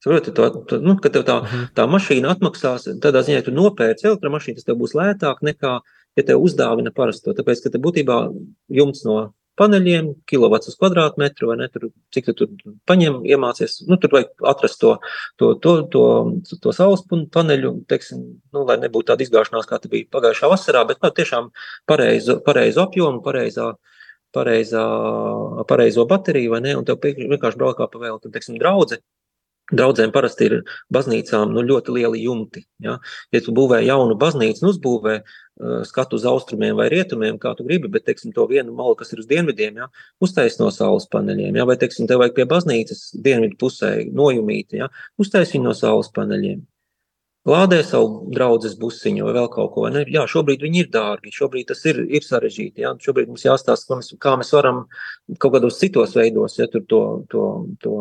Saproti, 0.03 0.33
to, 0.35 0.49
to, 0.67 0.79
nu, 0.83 0.97
ka 0.99 1.11
tev 1.11 1.23
tā, 1.27 1.37
mhm. 1.43 1.67
tā 1.77 1.85
mašīna 1.87 2.33
atmaksās, 2.35 2.89
tādā 3.03 3.23
ziņā, 3.23 3.39
ja 3.39 3.45
tu 3.45 3.55
nopērci 3.55 4.09
elektromašīnu, 4.09 4.59
tas 4.59 4.67
tev 4.67 4.79
būs 4.81 4.95
lētāk 4.99 5.39
nekā, 5.47 5.77
ja 6.19 6.25
tev 6.27 6.43
uzdāvina 6.43 6.91
parasto. 6.95 7.35
Tāpēc, 7.35 7.63
ka 7.63 7.71
te 7.73 7.81
būtībā 7.83 8.17
jumts 8.79 9.05
no 9.07 9.17
paneļiem, 9.59 10.09
kilovats 10.29 10.71
uz 10.71 10.77
kvadrātmetru, 10.79 11.49
vai 11.51 11.57
ne, 11.61 11.67
tur, 11.73 11.89
cik 12.15 12.29
tu 12.31 12.35
tur 12.39 12.73
paņem, 12.89 13.21
iemācies, 13.29 13.79
nu, 13.89 13.97
tur 14.01 14.15
vajag 14.15 14.45
atrast 14.53 14.79
to, 14.81 14.95
to, 15.41 15.53
to, 15.63 15.75
to, 15.93 16.03
to 16.63 16.75
saules 16.75 17.05
paneļu, 17.07 17.73
teiksim, 17.91 18.25
nu, 18.55 18.65
lai 18.67 18.79
nebūtu 18.81 19.11
tāda 19.11 19.25
izgāšanās, 19.25 19.69
kā 19.69 19.81
bija 19.85 20.09
pagājušā 20.13 20.51
vasarā, 20.51 20.85
bet, 20.89 21.01
nu, 21.03 21.13
tiešām 21.21 21.49
pareizu, 21.89 22.39
pareizu 22.45 22.85
apjomu, 22.85 23.23
pareizā, 23.25 23.73
pareizā, 24.33 24.85
pareizo 25.69 26.07
bateriju, 26.09 26.55
vai 26.55 26.63
ne, 26.65 26.77
un 26.79 26.87
tev 26.87 27.01
vienkārši 27.03 27.61
braukā 27.61 27.89
pa 27.91 28.05
vēl, 28.07 28.21
tad, 28.23 28.33
teiksim, 28.35 28.57
draudze, 28.61 29.03
Draudzēm 29.71 30.11
parasti 30.11 30.49
ir 30.49 30.55
baznīcām 30.91 31.53
nu, 31.55 31.61
ļoti 31.63 31.93
lieli 31.95 32.25
jumti. 32.25 32.65
Ja? 32.83 32.97
ja 33.31 33.41
tu 33.41 33.53
būvē 33.55 33.79
jaunu 33.85 34.17
baznīcu, 34.19 34.65
nu, 34.65 34.73
uzbūvē 34.73 35.13
skatu 35.85 36.17
uz 36.17 36.25
austrumiem 36.25 36.75
vai 36.75 36.89
rietumiem, 36.89 37.37
kā 37.41 37.53
tu 37.57 37.65
gribi, 37.67 37.91
bet 37.91 38.07
teiksim, 38.07 38.33
to 38.33 38.45
vienu 38.49 38.73
malu, 38.73 38.95
kas 38.97 39.13
ir 39.13 39.21
uz 39.21 39.29
dienvidiem, 39.29 39.77
ja? 39.83 39.87
uztais 40.23 40.57
no 40.59 40.69
saules 40.73 41.05
paneļiem. 41.13 41.55
Ja? 41.59 41.65
Vai 41.69 41.77
teiksim, 41.81 42.07
tev 42.09 42.23
vajag 42.23 42.35
pie 42.39 42.45
baznīcas 42.49 43.11
dienvidu 43.13 43.59
pusē 43.61 43.95
nojumīt, 44.09 44.73
ja? 44.79 44.89
uztais 45.21 45.53
viņu 45.53 45.69
no 45.69 45.75
saules 45.77 46.09
paneļiem. 46.15 46.63
Lādē 47.43 47.81
savu 47.83 48.31
draugu 48.31 48.69
busiņu 48.79 49.25
vai 49.27 49.33
vēl 49.35 49.49
kaut 49.51 49.73
ko. 49.75 49.81
Ne? 49.91 50.05
Jā, 50.07 50.23
šobrīd 50.31 50.61
viņi 50.63 50.85
ir 50.85 50.91
dārgi, 50.93 51.33
šobrīd 51.35 51.67
tas 51.73 51.81
ir, 51.91 51.99
ir 52.07 52.23
sarežģīti. 52.23 52.85
Ja? 52.85 52.93
Šobrīd 53.03 53.27
mums 53.27 53.43
jāstāsta, 53.43 53.89
kā 53.89 53.97
mēs, 53.99 54.11
kā 54.25 54.35
mēs 54.39 54.53
varam 54.55 54.85
kaut 55.35 55.57
kādos 55.57 55.81
citos 55.81 56.15
veidos 56.15 56.55
ja, 56.61 56.69
to, 56.71 56.85
to, 57.27 57.43
to 57.83 57.97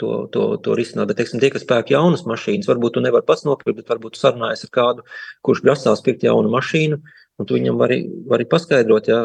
to, 0.00 0.12
to, 0.34 0.44
to 0.64 0.76
risināt. 0.78 1.10
Bet, 1.10 1.18
teiksim, 1.20 1.40
tie, 1.42 1.50
kas 1.54 1.66
pērk 1.68 1.92
jaunas 1.94 2.24
mašīnas, 2.28 2.68
varbūt 2.70 2.96
tu 2.96 3.02
nevari 3.04 3.26
pats 3.28 3.46
nopirkt, 3.48 3.80
bet 3.80 3.90
varbūt 3.92 4.20
sarunājies 4.20 4.66
ar 4.68 4.72
kādu, 4.76 5.06
kurš 5.46 5.64
grasās 5.66 6.04
pirkt 6.04 6.24
jaunu 6.26 6.52
mašīnu, 6.52 7.00
un 7.38 7.48
tu 7.48 7.58
viņam 7.58 7.80
vari, 7.80 8.02
vari 8.30 8.48
paskaidrot, 8.48 9.10
ja, 9.12 9.24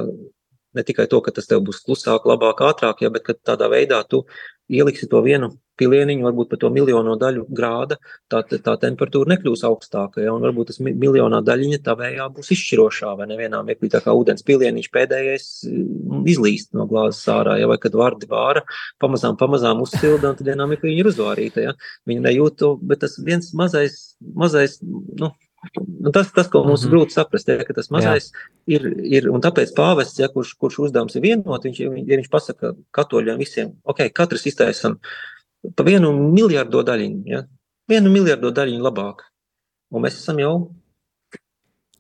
ne 0.77 0.86
tikai 0.86 1.08
to, 1.12 1.21
ka 1.25 1.34
tas 1.34 1.49
tev 1.49 1.63
būs 1.67 1.82
klusāk, 1.86 2.27
labāk, 2.30 2.62
ātrāk, 2.67 3.01
ja, 3.06 3.12
bet 3.13 3.25
ka 3.27 3.38
tādā 3.38 3.69
veidā 3.71 4.03
tu 4.10 4.23
ieliksi 4.69 5.10
to 5.12 5.21
vienu 5.25 5.53
pilieniņu, 5.77 6.25
varbūt 6.25 6.49
par 6.49 6.60
to 6.62 6.71
miljono 6.73 7.13
daļu 7.21 7.43
grāda, 7.53 7.99
tā, 8.32 8.41
tā 8.49 8.73
temperatūra 8.82 9.30
nekļūs 9.36 9.63
augstāka. 9.67 10.23
Ja, 10.25 10.34
un 10.34 10.41
varbūt 10.45 10.71
tas 10.71 10.80
miljonā 10.82 11.43
daļiņa 11.45 11.80
tā 11.86 11.93
vējā 11.99 12.25
būs 12.34 12.49
izšķirošā, 12.56 13.13
vai 13.19 13.27
nevienā 13.30 13.62
mirklī 13.67 13.91
tā 13.93 14.01
kā 14.01 14.15
ūdens 14.17 14.45
pilieniņš 14.47 14.89
pēdējais 14.95 15.47
mm, 15.69 16.23
izlīst 16.34 16.73
no 16.77 16.88
glāzes 16.89 17.21
ārā, 17.30 17.60
ja, 17.62 17.69
vai 17.69 17.77
kad 17.84 17.97
vārdi 17.97 18.30
vāra, 18.32 18.65
pamazām, 19.03 19.38
pamazām 19.38 19.84
uzsilda, 19.86 20.34
un 20.34 20.39
tad 20.39 20.49
vienā 20.49 20.65
mirklī 20.71 20.95
viņa 20.95 21.03
ir 21.03 21.12
uzvārīta. 21.13 21.67
Ja. 21.69 21.77
Viņa 22.10 22.25
nejūt 22.25 22.58
to, 22.63 22.73
bet 22.82 23.06
tas 23.06 23.19
viens 23.21 23.53
mazais, 23.58 24.17
mazais, 24.34 24.80
Nu, 25.17 25.32
tas, 26.13 26.32
tas, 26.34 26.47
ko 26.51 26.63
mums 26.63 26.84
mm 26.84 26.88
-hmm. 26.88 26.91
grūti 26.93 27.15
saprast, 27.15 27.49
ir, 27.49 27.63
ka 27.67 27.73
tas 27.73 27.89
mazais 27.93 28.32
Jā. 28.32 28.47
ir, 28.77 28.88
ir, 29.03 29.30
un 29.30 29.41
tāpēc 29.41 29.73
pāvests, 29.77 30.19
ja, 30.19 30.30
kurš, 30.34 30.53
kurš 30.62 30.80
uzdevums 30.88 31.15
ir 31.15 31.21
vienot, 31.21 31.63
viņš, 31.63 31.80
ja 31.80 32.15
viņš 32.15 32.30
pasaka 32.30 32.73
katoļiem 32.91 33.38
visiem, 33.38 33.73
ok, 33.84 34.10
katrs 34.13 34.45
iztaisam 34.45 34.99
pa 35.75 35.84
vienu 35.84 36.13
miljardo 36.13 36.84
daļiņu, 36.84 37.23
ja, 37.25 37.43
vienu 37.89 38.12
miljardo 38.12 38.51
daļiņu 38.51 38.84
labāk, 38.84 39.23
un 39.91 40.01
mēs 40.01 40.19
esam 40.21 40.39
jau 40.39 40.53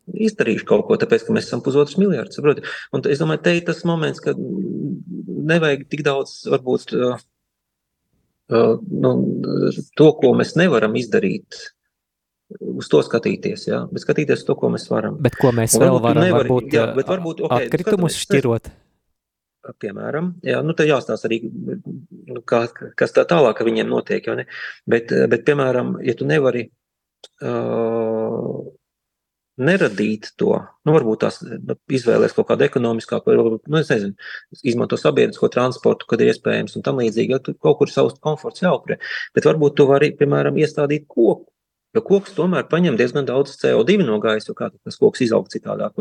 izdarījuši 0.07 0.67
kaut 0.67 0.85
ko, 0.87 0.97
tāpēc, 0.99 1.25
ka 1.27 1.33
mēs 1.35 1.49
esam 1.49 1.61
pusotrs 1.63 1.97
miljards, 1.99 2.37
saproti. 2.37 2.63
Un 2.95 3.03
es 3.11 3.19
domāju, 3.19 3.41
te 3.43 3.55
ir 3.57 3.65
tas 3.67 3.83
moments, 3.87 4.21
ka 4.23 4.33
nevajag 4.37 5.87
tik 5.91 6.03
daudz, 6.07 6.37
varbūt, 6.47 6.93
uh, 6.95 7.17
uh, 8.51 8.77
nu, 8.87 9.13
to, 9.99 10.11
ko 10.21 10.33
mēs 10.37 10.55
nevaram 10.59 10.95
izdarīt, 10.99 11.59
uz 12.47 12.89
to 12.91 13.01
skatīties, 13.03 13.67
jā, 13.69 13.81
bet 13.91 14.03
skatīties 14.03 14.45
to, 14.47 14.55
ko 14.59 14.71
mēs 14.73 14.87
varam. 14.91 15.17
Bet 15.23 15.37
ko 15.39 15.51
mēs 15.55 15.75
un 15.77 15.83
vēl 15.83 16.01
varam, 16.03 16.23
nevar, 16.23 16.45
varbūt, 16.45 16.69
jā, 16.73 16.85
bet 16.95 17.09
varbūt 17.11 17.43
okay, 17.47 17.67
atkritumus 17.67 18.19
šķirot? 18.23 18.71
Piemēram, 19.83 20.31
jā, 20.47 20.61
nu 20.63 20.71
te 20.77 20.85
jāstāsta 20.87 21.27
arī, 21.27 21.41
nu, 21.43 22.39
kā, 22.47 22.63
kas 22.95 23.11
tā 23.15 23.25
tālāk 23.27 23.59
viņiem 23.67 23.89
notiek, 23.91 24.23
jau 24.23 24.37
ne, 24.39 24.45
bet, 24.87 25.11
bet, 25.27 25.43
piemēram, 25.49 25.97
ja 26.07 26.15
tu 26.15 26.27
nevari 26.29 26.69
uh, 27.43 28.61
neradīt 29.57 30.31
to, 30.39 30.53
nu, 30.87 30.93
varbūt 30.95 31.25
tās 31.25 31.41
nu, 31.43 31.75
izvēlēs 31.99 32.37
kaut 32.37 32.47
kādu 32.53 32.63
ekonomiskāku, 32.69 33.33
vai 33.33 33.59
nu, 33.59 33.81
es 33.81 33.91
nezinu, 33.91 34.15
izmanto 34.63 34.99
sabiedrisko 35.01 35.51
transportu, 35.51 36.07
kad 36.07 36.23
ir 36.23 36.31
iespējams 36.31 36.79
un 36.79 36.87
tam 36.87 37.03
līdzīgi, 37.03 37.35
ja 37.35 37.43
tu 37.43 37.57
kaut 37.59 37.81
kur 37.81 37.91
savus 37.91 38.15
komforts 38.23 38.63
jāupre, 38.63 39.01
bet 39.35 39.49
varbūt 39.49 39.75
tu 39.81 39.91
vari, 39.91 40.13
piemēram, 40.15 40.63
iestādīt 40.63 41.09
koku, 41.11 41.49
Jo 41.97 42.03
koks 42.05 42.35
tomēr 42.37 42.67
paņem 42.69 42.97
diezgan 42.99 43.25
daudz 43.25 43.55
CO2 43.57 44.03
no 44.05 44.19
gaisa, 44.21 44.53
kā 44.57 44.69
tas 44.75 44.99
koks 45.01 45.23
izaug 45.25 45.47
citādāk? 45.49 45.97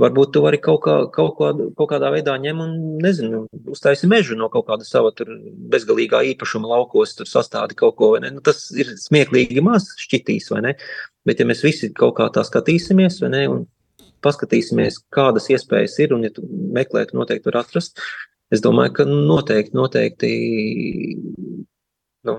Varbūt 0.00 0.34
tu 0.34 0.42
vari 0.44 0.60
kaut, 0.60 0.82
kā, 0.84 0.96
kaut, 1.14 1.38
kā, 1.38 1.52
kaut 1.78 1.90
kādā 1.94 2.10
veidā 2.12 2.34
ņem 2.40 2.60
un, 2.60 2.74
nezinu, 3.00 3.44
uztaisi 3.72 4.10
mežu 4.10 4.36
no 4.36 4.50
kaut 4.52 4.66
kāda 4.68 4.84
sava 4.84 5.14
bezgalīgā 5.72 6.20
īpašuma 6.34 6.68
laukos, 6.74 7.16
tur 7.16 7.30
sastādi 7.30 7.78
kaut 7.78 7.96
ko? 8.00 8.10
Nu, 8.20 8.42
tas 8.44 8.66
ir 8.76 8.92
smieklīgi 9.00 9.64
maz 9.64 9.88
šķitīs, 10.04 10.50
vai 10.52 10.60
ne? 10.68 10.74
Bet 11.24 11.40
ja 11.40 11.48
mēs 11.48 11.64
visi 11.64 11.88
kaut 11.96 12.18
kā 12.18 12.28
tā 12.34 12.44
skatīsimies, 12.44 13.22
vai 13.24 13.32
ne, 13.32 13.42
un 13.48 13.64
paskatīsimies, 14.24 15.00
kādas 15.14 15.48
iespējas 15.52 15.96
ir, 16.04 16.12
un 16.16 16.28
ja 16.28 16.32
tu 16.34 16.44
meklē, 16.76 17.06
tu 17.08 17.16
noteikti 17.16 17.48
var 17.48 17.62
atrast, 17.62 18.02
es 18.52 18.62
domāju, 18.64 18.92
ka 18.98 19.08
noteikti, 19.08 19.76
noteikti, 19.76 20.32
nu, 22.28 22.38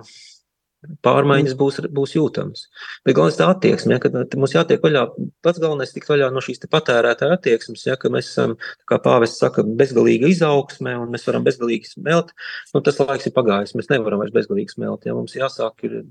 pārmaiņas 1.05 1.55
būs, 1.59 1.79
būs 1.95 2.15
jūtamas. 2.17 2.65
Bet 3.05 3.17
galvenais 3.17 3.39
tā 3.39 3.47
attieksme, 3.51 3.95
ja, 3.95 4.01
ka 4.03 4.11
mums 4.39 4.55
jātiek 4.55 4.83
vaļā, 4.83 5.05
pats 5.45 5.61
galvenais 5.61 5.93
tikt 5.95 6.09
vaļā 6.11 6.31
no 6.33 6.43
šīs 6.43 6.63
patērētāja 6.71 7.37
attieksmes, 7.39 7.85
ja, 7.87 7.97
ka 7.99 8.11
mēs 8.13 8.31
esam, 8.31 8.57
kā 8.89 8.99
pāvests 9.03 9.41
saka, 9.43 9.65
bezgalīga 9.79 10.29
izaugsme 10.31 10.97
un 11.01 11.13
mēs 11.13 11.27
varam 11.29 11.45
bezgalīgi 11.47 11.93
smelt, 11.93 12.33
nu 12.73 12.83
tas 12.85 12.99
laiks 13.01 13.29
ir 13.29 13.35
pagājis, 13.35 13.75
mēs 13.77 13.91
nevaram 13.93 14.23
vairs 14.23 14.35
bezgalīgi 14.35 14.77
smelt, 14.77 15.07
ja. 15.07 15.15
Mums 15.17 15.37
jāsāk 15.37 15.87
ir 15.87 16.01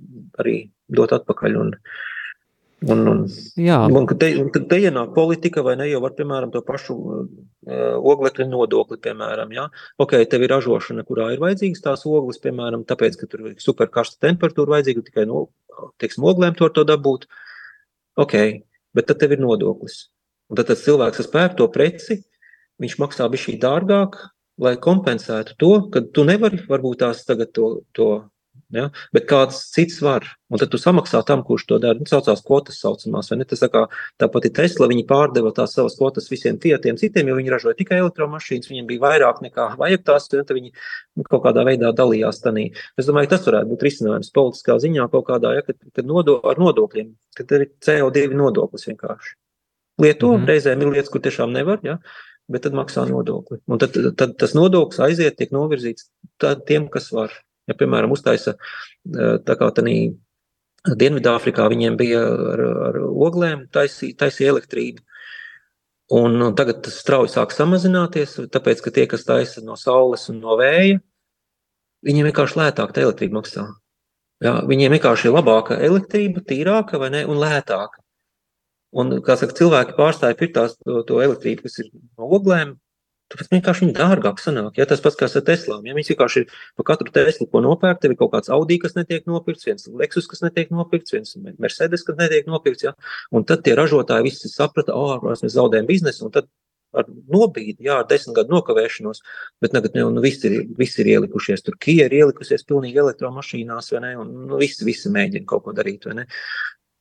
arī 0.40 0.56
dot 0.92 1.14
atpakaļ 1.16 1.60
un, 1.60 1.74
Un, 2.82 3.06
un, 3.08 3.20
un 3.96 4.06
te, 4.18 4.28
un 4.40 4.50
te 4.52 4.78
ienāk 4.82 5.14
politika, 5.14 5.62
vai 5.64 5.76
ne? 5.78 5.86
Jau 5.88 6.00
var, 6.04 6.12
piemēram, 6.18 6.50
to 6.52 6.60
pašu 6.66 6.96
uh, 6.96 7.28
oglekļa 8.12 8.48
nodokli, 8.50 8.98
piemēram. 9.04 9.54
Ja? 9.56 9.68
Ok, 10.02 10.16
tev 10.28 10.44
ir 10.44 10.52
ražošana, 10.52 11.06
kurā 11.08 11.30
ir 11.32 11.40
vajadzīgas 11.40 11.84
tās 11.84 12.04
ogles, 12.10 12.40
piemēram, 12.44 12.84
tāpēc, 12.88 13.16
ka 13.20 13.30
tur 13.30 13.46
ir 13.52 13.56
superkarsta 13.62 14.20
temperatūra 14.26 14.76
vajadzīga 14.76 15.06
tikai 15.06 15.24
no, 15.30 15.46
teiksim, 16.02 16.26
oglēm 16.28 16.58
to, 16.58 16.68
to 16.74 16.84
dabūt. 16.88 17.28
Ok, 18.20 18.36
bet 18.94 19.08
tad 19.08 19.22
tev 19.22 19.36
ir 19.36 19.42
nodoklis. 19.44 20.08
Un 20.50 20.60
tad 20.60 20.68
tas 20.68 20.84
cilvēks, 20.84 21.22
kas 21.22 21.32
pērk 21.32 21.56
to 21.58 21.70
preci, 21.72 22.20
viņš 22.82 22.98
maksā 23.00 23.30
bišķī 23.32 23.56
dārgāk, 23.62 24.18
lai 24.60 24.76
kompensētu 24.82 25.56
to, 25.58 25.72
ka 25.94 26.04
tu 26.14 26.26
nevari 26.26 26.60
varbūt 26.68 27.00
tās 27.02 27.24
tagad 27.26 27.54
to, 27.56 27.70
to 27.96 28.08
Ja? 28.74 28.88
Bet 29.14 29.28
kāds 29.30 29.60
cits 29.72 30.00
var, 30.02 30.26
un 30.50 30.60
tad 30.60 30.72
tu 30.72 30.80
samaksā 30.80 31.20
tam, 31.26 31.44
kurš 31.46 31.66
to 31.70 31.78
dara. 31.82 31.98
Nu, 32.00 32.08
saucās 32.10 32.42
kvotas 32.46 32.80
saucamās, 32.82 33.30
vai 33.30 33.38
ne? 33.40 33.46
Tas 33.48 33.62
tā 33.62 33.68
kā 33.72 33.84
tāpat 34.20 34.48
ir 34.48 34.54
Tesla, 34.58 34.88
viņi 34.90 35.06
pārdeva 35.10 35.52
tās 35.54 35.76
savas 35.76 35.96
kvotas 35.98 36.26
visiem 36.32 36.58
tiem 36.62 36.98
citiem, 37.00 37.30
jo 37.30 37.38
viņi 37.38 37.54
ražoja 37.54 37.78
tikai 37.78 38.00
elektromašīnas, 38.02 38.70
viņiem 38.72 38.90
bija 38.90 39.04
vairāk 39.06 39.40
nekā 39.46 39.70
vajag 39.80 40.04
tās, 40.10 40.28
un 40.32 40.42
tad 40.42 40.56
viņi 40.58 40.74
nu, 40.74 41.28
kaut 41.28 41.44
kādā 41.46 41.64
veidā 41.68 41.94
dalījās 41.96 42.42
tanī. 42.44 42.68
Es 42.98 43.08
domāju, 43.10 43.32
tas 43.32 43.46
varētu 43.46 43.70
būt 43.72 43.86
risinājums 43.88 44.34
politiskā 44.34 44.78
ziņā 44.82 45.08
kaut 45.14 45.28
kādā, 45.30 45.54
ja, 45.58 45.64
kad, 45.66 45.78
kad 45.94 46.10
nodo, 46.10 46.40
ar 46.44 46.60
nodokļiem, 46.60 47.14
kad 47.38 47.56
ir 47.56 47.68
CO2 47.84 48.28
nodoklis 48.34 48.90
vienkārši. 48.90 49.34
Lieto, 50.02 50.32
mm 50.32 50.40
-hmm. 50.40 50.48
reizēm 50.50 50.80
ir 50.82 50.88
lietas, 50.96 51.10
kur 51.10 51.22
tiešām 51.22 51.52
nevar, 51.54 51.78
ja, 51.86 51.98
bet 52.50 52.64
tad 52.66 52.74
maksā 52.74 53.06
nodokli. 53.08 53.60
Un 53.70 53.78
tad, 53.78 53.96
tad 54.18 54.36
tas 54.40 54.54
nodoklis 54.54 55.00
aiziet, 55.00 55.36
tiek 55.38 55.52
novirzīts 55.54 56.10
tiem, 56.66 56.88
kas 56.88 57.12
var. 57.12 57.32
Ja, 57.70 57.76
piemēram, 57.80 58.12
uztaisa 58.12 58.56
eh, 58.58 59.36
tā 59.44 59.56
kā 59.60 59.70
tādā 59.72 59.96
Dienvidāfrikā 60.84 61.64
viņiem 61.72 61.94
bija 61.96 62.20
ar, 62.20 62.60
ar 62.90 62.96
oglēm 63.08 63.62
taisīja 63.72 64.18
taisī 64.20 64.50
elektrību. 64.50 65.00
Un, 66.12 66.36
un 66.44 66.52
tagad 66.58 66.82
tas 66.84 66.98
strauji 67.00 67.32
sāk 67.32 67.54
samazināties, 67.56 68.36
tāpēc, 68.52 68.82
ka 68.84 68.92
tie, 68.92 69.06
kas 69.08 69.24
taisa 69.24 69.62
no 69.64 69.78
saules 69.80 70.26
un 70.28 70.42
no 70.44 70.58
vēja, 70.60 70.98
viņiem 72.04 72.28
vienkārši 72.28 72.60
lētāk 72.60 72.92
tā 72.92 73.06
elektrība 73.06 73.38
maksā. 73.38 73.64
Jā, 74.44 74.58
viņiem 74.68 74.92
vienkārši 74.98 75.30
ir 75.30 75.36
labāka 75.38 75.78
elektrība, 75.80 76.44
tīrāka 76.44 77.00
ne, 77.08 77.24
un 77.24 77.40
lētāka. 77.40 78.02
Un, 78.94 79.16
kā 79.24 79.38
saka, 79.40 79.56
cilvēki 79.56 79.96
pārstāja 79.96 80.36
pirkt 80.38 80.60
to, 80.60 81.00
to 81.08 81.22
elektrību, 81.24 81.64
kas 81.64 81.80
ir 81.80 81.88
no 81.94 82.28
oglēm, 82.36 82.76
Tāpēc 83.34 83.50
vienkārši 83.50 83.82
viņi 83.82 83.94
dārgāk 83.96 84.38
sanāk. 84.38 84.76
Ja 84.78 84.86
tas 84.86 85.00
pats 85.02 85.18
kā 85.18 85.26
ar 85.26 85.44
Teslām. 85.46 85.82
Ja 85.88 85.96
viņi 85.96 86.12
vienkārši 86.12 86.44
par 86.78 86.86
katru 86.92 87.10
Teslu, 87.14 87.48
ko 87.50 87.62
nopērk, 87.64 87.98
tev 88.02 88.14
ir 88.14 88.18
kaut 88.20 88.30
kāds 88.36 88.52
Audi, 88.54 88.78
kas 88.82 88.94
netiek 88.94 89.26
nopirkts, 89.26 89.66
viens 89.66 89.88
Lexus, 89.90 90.28
kas 90.30 90.44
netiek 90.44 90.70
nopirkts, 90.70 91.16
viens 91.16 91.34
Mercedes, 91.58 92.06
kas 92.06 92.20
netiek 92.20 92.46
nopirkts. 92.46 92.86
Ja? 92.86 92.94
Un 93.34 93.46
tad 93.48 93.64
tie 93.66 93.74
ražotāji 93.74 94.28
visi 94.28 94.52
saprata, 94.52 94.94
oh, 94.94 95.18
mēs 95.26 95.56
zaudējam 95.56 95.90
biznesu, 95.90 96.30
tad 96.34 96.46
ar 96.94 97.08
nobīdi, 97.10 97.88
jā, 97.88 97.98
ar 98.02 98.06
desmit 98.06 98.36
gadu 98.38 98.54
nokavēšanos, 98.54 99.22
bet 99.62 99.74
tagad 99.74 99.96
nu, 99.98 100.06
nu, 100.14 100.22
visi, 100.22 100.46
ir, 100.46 100.68
visi 100.78 101.02
ir 101.02 101.10
ielikušies. 101.16 101.64
Tur 101.66 101.74
Kia 101.82 102.06
ir 102.06 102.14
ielikusies 102.20 102.62
pilnīgi 102.68 103.02
elektromašīnās, 103.02 103.90
vai 103.96 104.04
ne? 104.06 104.12
Un 104.22 104.30
nu, 104.46 104.60
visi, 104.62 104.86
visi 104.86 105.10
mēģina 105.10 105.48
kaut 105.50 105.66
ko 105.66 105.74
darīt, 105.74 106.06
vai 106.06 106.20
ne? 106.20 106.28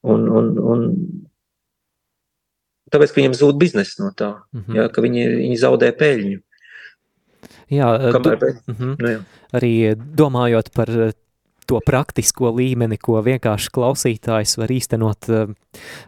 Un, 0.10 0.26
un, 0.34 0.50
un 0.74 0.88
tāpēc, 2.94 3.12
ka 3.12 3.22
viņiem 3.22 3.38
zūd 3.40 3.60
biznesa 3.62 4.04
no 4.04 4.12
tā, 4.16 4.32
mm 4.54 4.62
-hmm. 4.62 4.80
jā, 4.80 4.88
ka 4.94 5.06
viņi, 5.06 5.28
viņi 5.42 5.60
zaudē 5.66 5.92
peļņu. 5.98 6.40
Jā, 7.74 7.90
Kamēr, 8.14 8.38
bet, 8.40 8.62
mm 8.68 8.76
-hmm. 8.80 8.96
nu, 9.00 9.10
jā. 9.10 9.20
arī 9.54 9.74
domājot 9.98 10.70
par 10.76 10.90
to 11.66 11.80
praktisko 11.86 12.52
līmeni, 12.52 12.98
ko 13.00 13.22
vienkārši 13.24 13.72
klausītājs 13.74 14.58
var 14.60 14.72
īstenot 14.72 15.30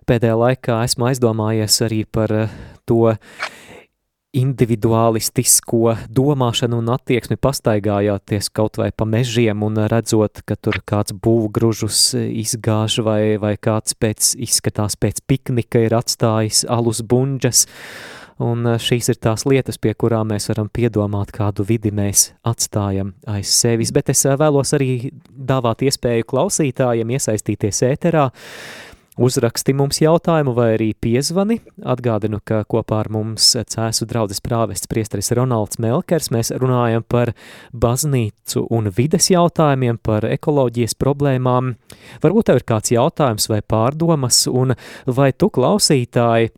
pēdējā 0.08 0.36
laikā, 0.36 0.84
esmu 0.84 1.08
aizdomājies 1.10 1.82
arī 1.82 2.04
par 2.06 2.50
to 2.86 3.16
individualistisko 4.36 5.96
domāšanu 6.12 6.82
un 6.82 6.92
attieksmi 6.96 7.38
pastaigājāties 7.42 8.52
kaut 8.56 8.80
vai 8.82 8.90
pa 8.92 9.08
mežiem 9.08 9.64
un 9.66 9.80
redzot, 9.92 10.44
ka 10.48 10.58
tur 10.60 10.82
kāds 10.88 11.16
būvgružus 11.16 12.02
izgāž 12.20 13.00
vai, 13.06 13.38
vai 13.42 13.56
kāds 13.56 13.96
pēc, 13.98 14.36
izskatās 14.44 15.00
pēc 15.00 15.24
piknika 15.28 15.86
ir 15.88 15.96
atstājis 15.98 16.66
alus 16.72 17.02
bunģas. 17.06 17.66
Un 18.44 18.68
šīs 18.84 19.08
ir 19.14 19.20
tās 19.24 19.46
lietas, 19.48 19.78
pie 19.80 19.94
kurām 19.96 20.34
mēs 20.34 20.50
varam 20.50 20.68
piedomāt, 20.68 21.32
kādu 21.32 21.64
vidi 21.64 21.94
mēs 21.96 22.34
atstājam 22.44 23.14
aiz 23.32 23.54
sevis. 23.56 23.94
Bet 23.96 24.12
es 24.12 24.26
vēlos 24.28 24.76
arī 24.76 25.14
dāvāt 25.32 25.86
iespēju 25.88 26.28
klausītājiem 26.34 27.16
iesaistīties 27.16 27.80
ēterā. 27.88 28.26
Uzraksti 29.16 29.72
mums 29.72 30.02
jautājumu 30.04 30.52
vai 30.58 30.74
arī 30.74 30.90
piezvani. 31.00 31.62
Atgādinu, 31.88 32.42
ka 32.44 32.66
kopā 32.68 32.98
ar 33.06 33.10
mums 33.16 33.54
cēsu 33.56 34.04
draudzes 34.10 34.42
prāvests 34.44 34.90
priesteris 34.92 35.32
Ronalds 35.38 35.80
Melkers. 35.80 36.28
Mēs 36.36 36.52
runājam 36.52 37.06
par 37.08 37.32
baznīcu 37.72 38.66
un 38.76 38.92
vides 38.92 39.30
jautājumiem, 39.32 40.02
par 40.04 40.28
ekoloģijas 40.28 40.98
problēmām. 41.00 41.78
Varbūt 42.26 42.50
tev 42.50 42.60
ir 42.60 42.68
kāds 42.68 42.92
jautājums 42.92 43.48
vai 43.54 43.62
pārdomas, 43.64 44.42
un 44.52 44.76
vai 45.08 45.32
tu 45.32 45.48
klausītāji 45.48 46.52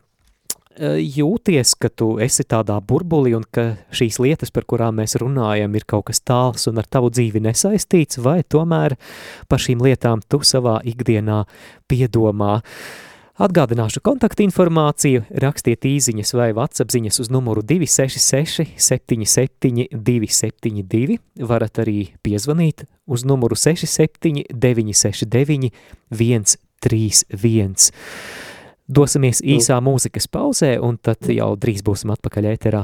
jūties, 0.79 1.73
ka 1.81 1.89
tu 1.89 2.17
esi 2.23 2.45
tādā 2.45 2.77
burbulī 2.81 3.33
un 3.37 3.45
ka 3.49 3.77
šīs 3.95 4.19
lietas, 4.21 4.51
par 4.53 4.67
kurām 4.69 4.99
mēs 5.01 5.17
runājam, 5.21 5.73
ir 5.75 5.87
kaut 5.89 6.07
kas 6.11 6.21
tāls 6.21 6.67
un 6.69 6.77
ar 6.77 6.87
tavu 6.89 7.09
dzīvi 7.13 7.41
nesaistīts, 7.47 8.21
vai 8.21 8.43
tomēr 8.43 8.97
par 9.49 9.63
šīm 9.63 9.81
lietām 9.83 10.21
tu 10.29 10.41
savā 10.45 10.79
ikdienā 10.85 11.43
piedomā. 11.89 12.61
Atgādināšu 13.37 14.01
kontaktinformāciju, 14.01 15.27
rakstiet 15.43 15.85
īziņas 15.85 16.33
vai 16.33 16.47
WhatsApp 16.57 16.89
ziņas 16.89 17.19
uz 17.21 17.27
numuru 17.29 17.61
266 17.61 18.71
77 18.81 19.91
272, 19.93 21.19
varat 21.45 21.83
arī 21.83 21.99
piezvanīt 22.25 22.87
uz 23.05 23.27
numuru 23.29 23.53
67 23.53 24.41
969 24.49 25.69
131. 26.81 27.91
Dosimies 28.87 29.41
īsā 29.43 29.81
mūzikas 29.83 30.29
pauzē, 30.31 30.77
un 30.79 30.95
tad 31.03 31.27
jau 31.27 31.49
drīz 31.59 31.83
būsim 31.83 32.13
atpakaļ 32.15 32.53
ēterā. 32.53 32.83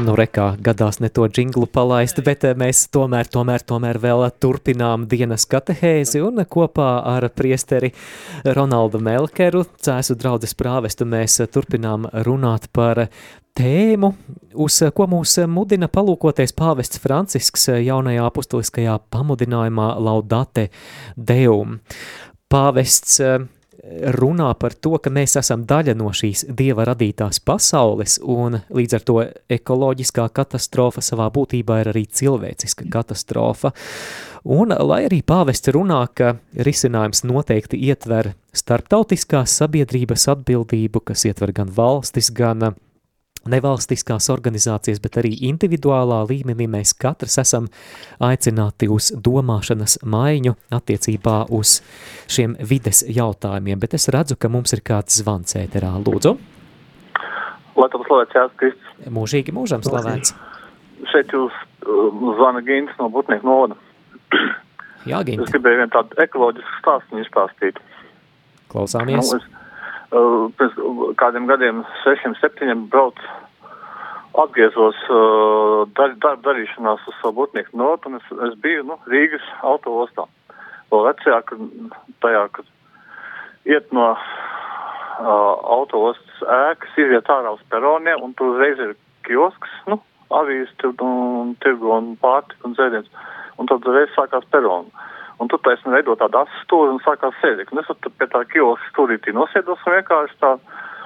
Nu, 0.00 0.14
rekā 0.16 0.54
gadās 0.64 0.96
ne 1.02 1.10
to 1.12 1.26
džinglu 1.28 1.66
palaist, 1.68 2.22
bet 2.24 2.44
eh, 2.48 2.54
mēs 2.56 2.86
tomēr, 2.94 3.28
tomēr, 3.28 3.60
tomēr 3.68 3.98
vēl 4.00 4.22
turpinām 4.40 5.04
dienas 5.10 5.44
katehēzi 5.50 6.22
un 6.24 6.40
kopā 6.48 6.88
ar 7.10 7.26
priesteri 7.36 7.90
Ronaldu 8.56 9.02
Melkeru, 9.04 9.66
cēsu 9.84 10.16
draudzes 10.16 10.56
prāvestu, 10.56 11.04
mēs 11.04 11.36
turpinām 11.52 12.08
runāt 12.24 12.70
par 12.72 13.02
tēmu, 13.60 14.14
uz 14.64 14.80
ko 14.96 15.10
mūs 15.10 15.36
mudina 15.52 15.90
palūkoties 15.92 16.56
pāvests 16.56 17.02
Francisks 17.02 17.68
jaunajā 17.68 18.24
apustuliskajā 18.30 18.96
pamudinājumā 19.12 19.92
Laudate 20.00 20.70
Deum. 21.16 21.76
Pāvests 22.48 23.20
runā 24.14 24.50
par 24.60 24.74
to, 24.74 24.96
ka 25.02 25.10
mēs 25.12 25.36
esam 25.40 25.64
daļa 25.68 25.94
no 25.98 26.10
šīs 26.16 26.44
dieva 26.56 26.84
radītās 26.88 27.40
pasaules, 27.44 28.18
un 28.20 28.60
līdz 28.68 28.96
ar 28.98 29.06
to 29.06 29.16
ekoloģiskā 29.56 30.26
katastrofa 30.36 31.02
savā 31.04 31.30
būtībā 31.32 31.80
ir 31.82 31.92
arī 31.92 32.04
cilvēciska 32.06 32.88
katastrofa. 32.92 33.72
Un, 34.44 34.72
lai 34.72 35.02
arī 35.08 35.20
pāvests 35.26 35.72
runā, 35.72 36.00
ka 36.16 36.34
risinājums 36.56 37.24
noteikti 37.28 37.80
ietver 37.90 38.34
starptautiskās 38.56 39.58
sabiedrības 39.60 40.28
atbildību, 40.32 41.04
kas 41.10 41.26
ietver 41.28 41.52
gan 41.56 41.72
valstis, 41.76 42.32
gan 42.32 42.72
nevalstiskās 43.48 44.28
organizācijas, 44.32 45.00
bet 45.02 45.18
arī 45.20 45.32
individuālā 45.48 46.20
līmenī 46.28 46.66
mēs 46.70 46.92
katrs 46.98 47.38
esam 47.40 47.68
aicināti 48.20 48.88
uz 48.92 49.10
domāšanas 49.16 50.00
maiņu 50.04 50.56
attiecībā 50.76 51.36
uz 51.56 51.78
šiem 52.30 52.56
vides 52.60 53.04
jautājumiem, 53.08 53.80
bet 53.80 53.96
es 53.96 54.08
redzu, 54.12 54.36
ka 54.36 54.52
mums 54.52 54.74
ir 54.76 54.84
kāds 54.84 55.20
zvans 55.22 55.56
ēterā. 55.60 55.92
Lūdzu. 56.04 56.36
Lai 57.80 57.88
tam 57.92 58.04
slavēts 58.04 58.36
Jēzus 58.36 58.56
Kristus. 58.60 58.96
Mūžīgi 59.08 59.54
mūžam 59.56 59.84
slavēts. 59.86 60.34
Šeit 61.12 61.32
jūs 61.32 61.54
uh, 61.54 62.24
zvana 62.36 62.60
Gīns 62.66 62.92
no 63.00 63.08
Butnieku 63.12 63.48
novada. 63.48 63.78
Jā, 65.08 65.22
Gīns. 65.24 65.46
Es 65.46 65.54
gribēju 65.54 65.80
vienu 65.80 65.92
tādu 65.94 66.18
ekoloģisku 66.20 66.82
stāstu 66.82 67.22
izstāstīt. 67.22 67.80
Klausāmies. 68.70 69.32
Nu, 69.32 69.38
es, 69.40 69.59
pēc 70.10 70.80
kādiem 71.20 71.46
gadiem, 71.46 71.84
sešiem, 72.02 72.34
septiņiem 72.40 72.88
brauc, 72.90 73.18
atgriezos 74.38 74.98
uh, 75.10 75.86
dar, 75.98 76.14
darba 76.22 76.50
darīšanās 76.50 77.06
uz 77.10 77.16
savu 77.20 77.40
būtnieku 77.40 77.78
notu, 77.78 78.10
un 78.10 78.18
es, 78.20 78.28
es 78.48 78.54
biju, 78.62 78.84
nu, 78.90 78.98
Rīgas 79.10 79.46
autoostā. 79.66 80.26
Vēl 80.90 81.06
vecajā, 81.08 81.40
kad 81.46 81.64
tajā, 82.22 82.44
kad 82.54 82.70
iet 83.70 83.90
no 83.94 84.12
uh, 84.14 85.54
autoostas 85.78 86.44
ēkas, 86.46 86.94
iziet 86.98 87.30
ārā 87.30 87.54
uz 87.56 87.62
peroniem, 87.70 88.22
un 88.22 88.34
tur 88.38 88.54
uzreiz 88.54 88.82
ir 88.82 88.96
kiosks, 89.26 89.74
nu, 89.90 90.00
avīzes, 90.30 90.74
un 91.02 91.54
tirgo 91.62 91.94
un 91.98 92.14
pārtika 92.22 92.68
un 92.68 92.74
dzēriens, 92.78 93.10
un 93.58 93.70
tad 93.70 93.86
uzreiz 93.86 94.14
sākās 94.14 94.46
peronu. 94.54 94.90
Un 95.40 95.48
tur 95.48 95.60
taisnība 95.64 95.96
veido 95.96 96.16
tādu 96.20 96.42
astūri 96.42 96.92
un 96.92 97.00
sākās 97.04 97.36
sēdekli. 97.40 97.76
Un 97.76 97.82
es 97.82 97.90
tur 97.90 98.12
pie 98.12 98.28
tā 98.28 98.42
kilosa 98.52 98.90
stūrītī 98.90 99.32
nosēdos 99.32 99.84
un 99.86 99.96
vienkārši 99.96 100.36
tā, 100.42 100.54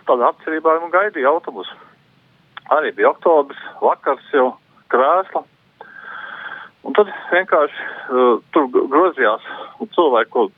tādā 0.08 0.30
apcerībā 0.32 0.74
un 0.82 0.90
gaidīju 0.94 1.30
autobusu. 1.30 1.76
Arī 2.74 2.90
bija 2.96 3.12
oktobris, 3.12 3.60
vakars 3.84 4.26
jau 4.34 4.48
krēsla. 4.92 5.44
Un 6.84 6.96
tad 6.96 7.12
vienkārši 7.30 7.86
uh, 7.86 8.40
tur 8.52 8.68
grozījās 8.74 9.44
cilvēki, 9.94 10.30
ko, 10.34 10.48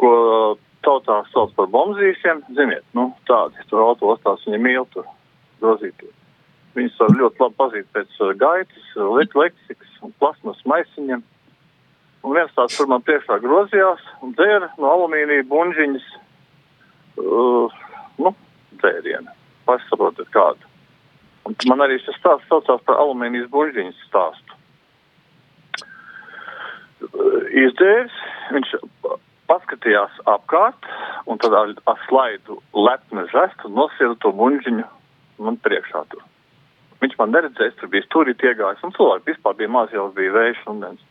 ko 0.00 0.12
tautā 0.86 1.20
sauc 1.34 1.52
par 1.58 1.68
bombzīšiem. 1.74 2.46
Ziniet, 2.56 2.86
nu, 2.96 3.10
tādi 3.28 3.68
tur 3.70 3.84
autostās 3.84 4.46
viņi 4.46 4.62
mīl 4.64 4.88
tur 4.94 5.06
grozīties. 5.60 6.14
Viņus 6.78 7.00
var 7.02 7.16
ļoti 7.20 7.44
labi 7.44 7.58
pazīt 7.60 7.90
pēc 7.94 8.20
uh, 8.22 8.32
gaitas, 8.38 8.88
leksikas 9.42 10.00
un 10.06 10.14
plasmas 10.22 10.64
maisiņiem. 10.64 11.22
Un 12.26 12.34
viens 12.34 12.54
tāds 12.56 12.76
tur 12.76 12.88
man 12.90 13.04
priekšā 13.06 13.38
grozījās 13.44 14.02
un 14.24 14.34
dzēra 14.38 14.72
no 14.80 14.90
alumīnija 14.90 15.46
buņģiņas, 15.50 16.06
uh, 17.22 17.76
nu, 18.24 18.34
dzērienu. 18.82 19.34
Pašsaprotat 19.68 20.30
kādu. 20.34 20.66
Un 21.46 21.56
man 21.70 21.84
arī 21.86 22.00
šis 22.02 22.18
stāsts 22.18 22.48
saucās 22.50 22.82
par 22.88 22.98
alumīnijas 23.04 23.48
buļģiņas 23.52 24.04
stāstu. 24.08 24.58
Uh, 26.98 27.46
izdzēris, 27.64 28.18
viņš 28.56 28.74
paskatījās 29.48 30.18
apkārt 30.28 30.88
un 31.30 31.40
tad 31.40 31.54
ar, 31.56 31.72
ar 31.88 32.00
slaidu 32.08 32.58
lepni 32.76 33.24
žestu 33.32 33.70
nosira 33.72 34.16
to 34.24 34.34
buņģiņu 34.36 34.84
man 35.46 35.60
priekšā 35.64 36.02
tur. 36.12 36.24
Viņš 36.98 37.14
man 37.20 37.30
neredzēs, 37.30 37.76
tur 37.78 37.92
bija 37.92 38.04
stūrīt 38.08 38.42
iegājis 38.42 38.82
un 38.84 38.94
cilvēki 38.96 39.30
vispār 39.30 39.56
bija 39.60 39.70
maz 39.70 39.94
jau 39.94 40.08
bija 40.16 40.34
vējš 40.34 40.64
un 40.72 40.82
viens. 40.82 41.07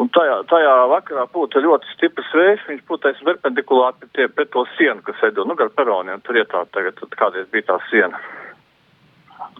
Un 0.00 0.08
tajā, 0.16 0.38
tajā 0.48 0.74
vakarā 0.88 1.26
būtu 1.34 1.60
ļoti 1.60 1.90
stiprs 1.92 2.30
vējš, 2.32 2.62
viņš 2.70 2.84
būtais 2.88 3.18
perpendikulāri 3.26 4.08
pie, 4.16 4.28
pie 4.32 4.46
to 4.54 4.64
sienu, 4.78 5.02
kas 5.04 5.18
veido, 5.20 5.44
nu, 5.44 5.56
gar 5.58 5.68
peroniem, 5.76 6.22
tur 6.24 6.38
ietā 6.40 6.62
tagad, 6.72 6.96
tad 6.96 7.16
kādreiz 7.20 7.50
bija 7.52 7.66
tā 7.68 7.76
siena. 7.90 8.20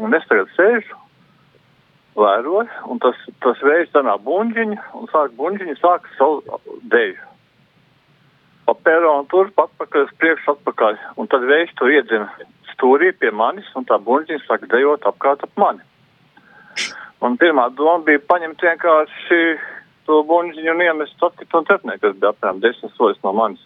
Un 0.00 0.16
es 0.16 0.24
tagad 0.30 0.48
sēžu, 0.54 0.96
vēroju, 2.16 2.68
un 2.88 3.02
tas, 3.04 3.18
tas 3.44 3.60
vējš 3.64 3.92
danā 3.98 4.14
buņģiņu, 4.24 4.78
un 5.00 5.10
sāk 5.12 5.34
buņģiņu, 5.36 5.74
sāk 5.80 6.08
savu 6.16 6.60
deju. 6.94 7.18
Pa 8.64 8.76
peronu 8.86 9.26
tur, 9.28 9.50
atpakaļ, 9.52 10.06
uz 10.06 10.14
priekšu, 10.22 10.54
atpakaļ, 10.54 10.96
un 11.20 11.28
tad 11.28 11.44
vējš 11.50 11.74
to 11.76 11.90
iedzina 11.90 12.30
stūrī 12.72 13.10
pie 13.12 13.32
manis, 13.34 13.68
un 13.76 13.84
tā 13.84 14.00
buņģiņa 14.08 14.46
sāk 14.46 14.64
dejot 14.72 15.04
apkārt 15.10 15.44
ap 15.44 15.60
mani. 15.60 15.84
Un 17.20 17.36
pirmā 17.36 17.66
doma 17.76 18.00
bija 18.06 18.22
paņemt 18.30 18.64
vienkārši 18.64 19.40
to 20.08 20.22
buļbuļsāņu 20.28 20.72
un 20.74 20.82
iemest 20.84 21.26
atkritumu 21.26 21.68
cepnē, 21.68 21.98
kas 22.02 22.16
bija 22.16 22.32
apmēram 22.34 22.62
desmit 22.64 22.96
soļus 22.96 23.20
no 23.26 23.34
manis. 23.36 23.62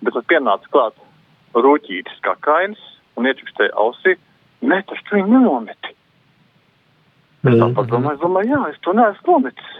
Bet 0.00 0.16
tad 0.16 0.28
pienāca 0.30 0.72
klāt 0.72 0.96
rūtītis 1.54 2.22
kā 2.24 2.36
kainis 2.46 2.80
un 3.18 3.28
iečukstēja 3.28 3.74
ausī. 3.80 4.16
Nē, 4.60 4.82
tas 4.88 5.00
tu 5.08 5.16
viņu 5.16 5.34
nenometi. 5.34 5.94
Es 7.40 7.56
tā 7.56 7.68
padomāju, 7.76 8.18
es 8.18 8.20
domāju, 8.20 8.52
jā, 8.52 8.64
es 8.74 8.80
to 8.84 8.92
neesmu 8.96 9.34
nometis. 9.34 9.70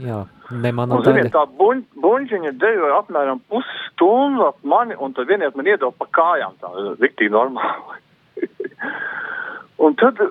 Jā, 0.00 0.20
ne 0.62 0.70
mana 0.72 0.96
un, 0.96 1.04
ziniet, 1.04 1.32
tā 1.34 1.42
buņ, 1.58 1.82
buņģiņa 2.00 2.52
dejoja 2.62 3.00
apmēram 3.02 3.40
pusstundu 3.50 4.46
ap 4.46 4.60
mani, 4.62 4.94
un 4.96 5.12
tad 5.16 5.28
vieniet 5.28 5.56
man 5.58 5.66
iedeva 5.66 5.90
pa 5.98 6.06
kājām, 6.16 6.54
tā 6.62 6.70
riktīgi 7.02 7.32
normāli. 7.34 7.98
un 9.84 9.98
tad 10.00 10.22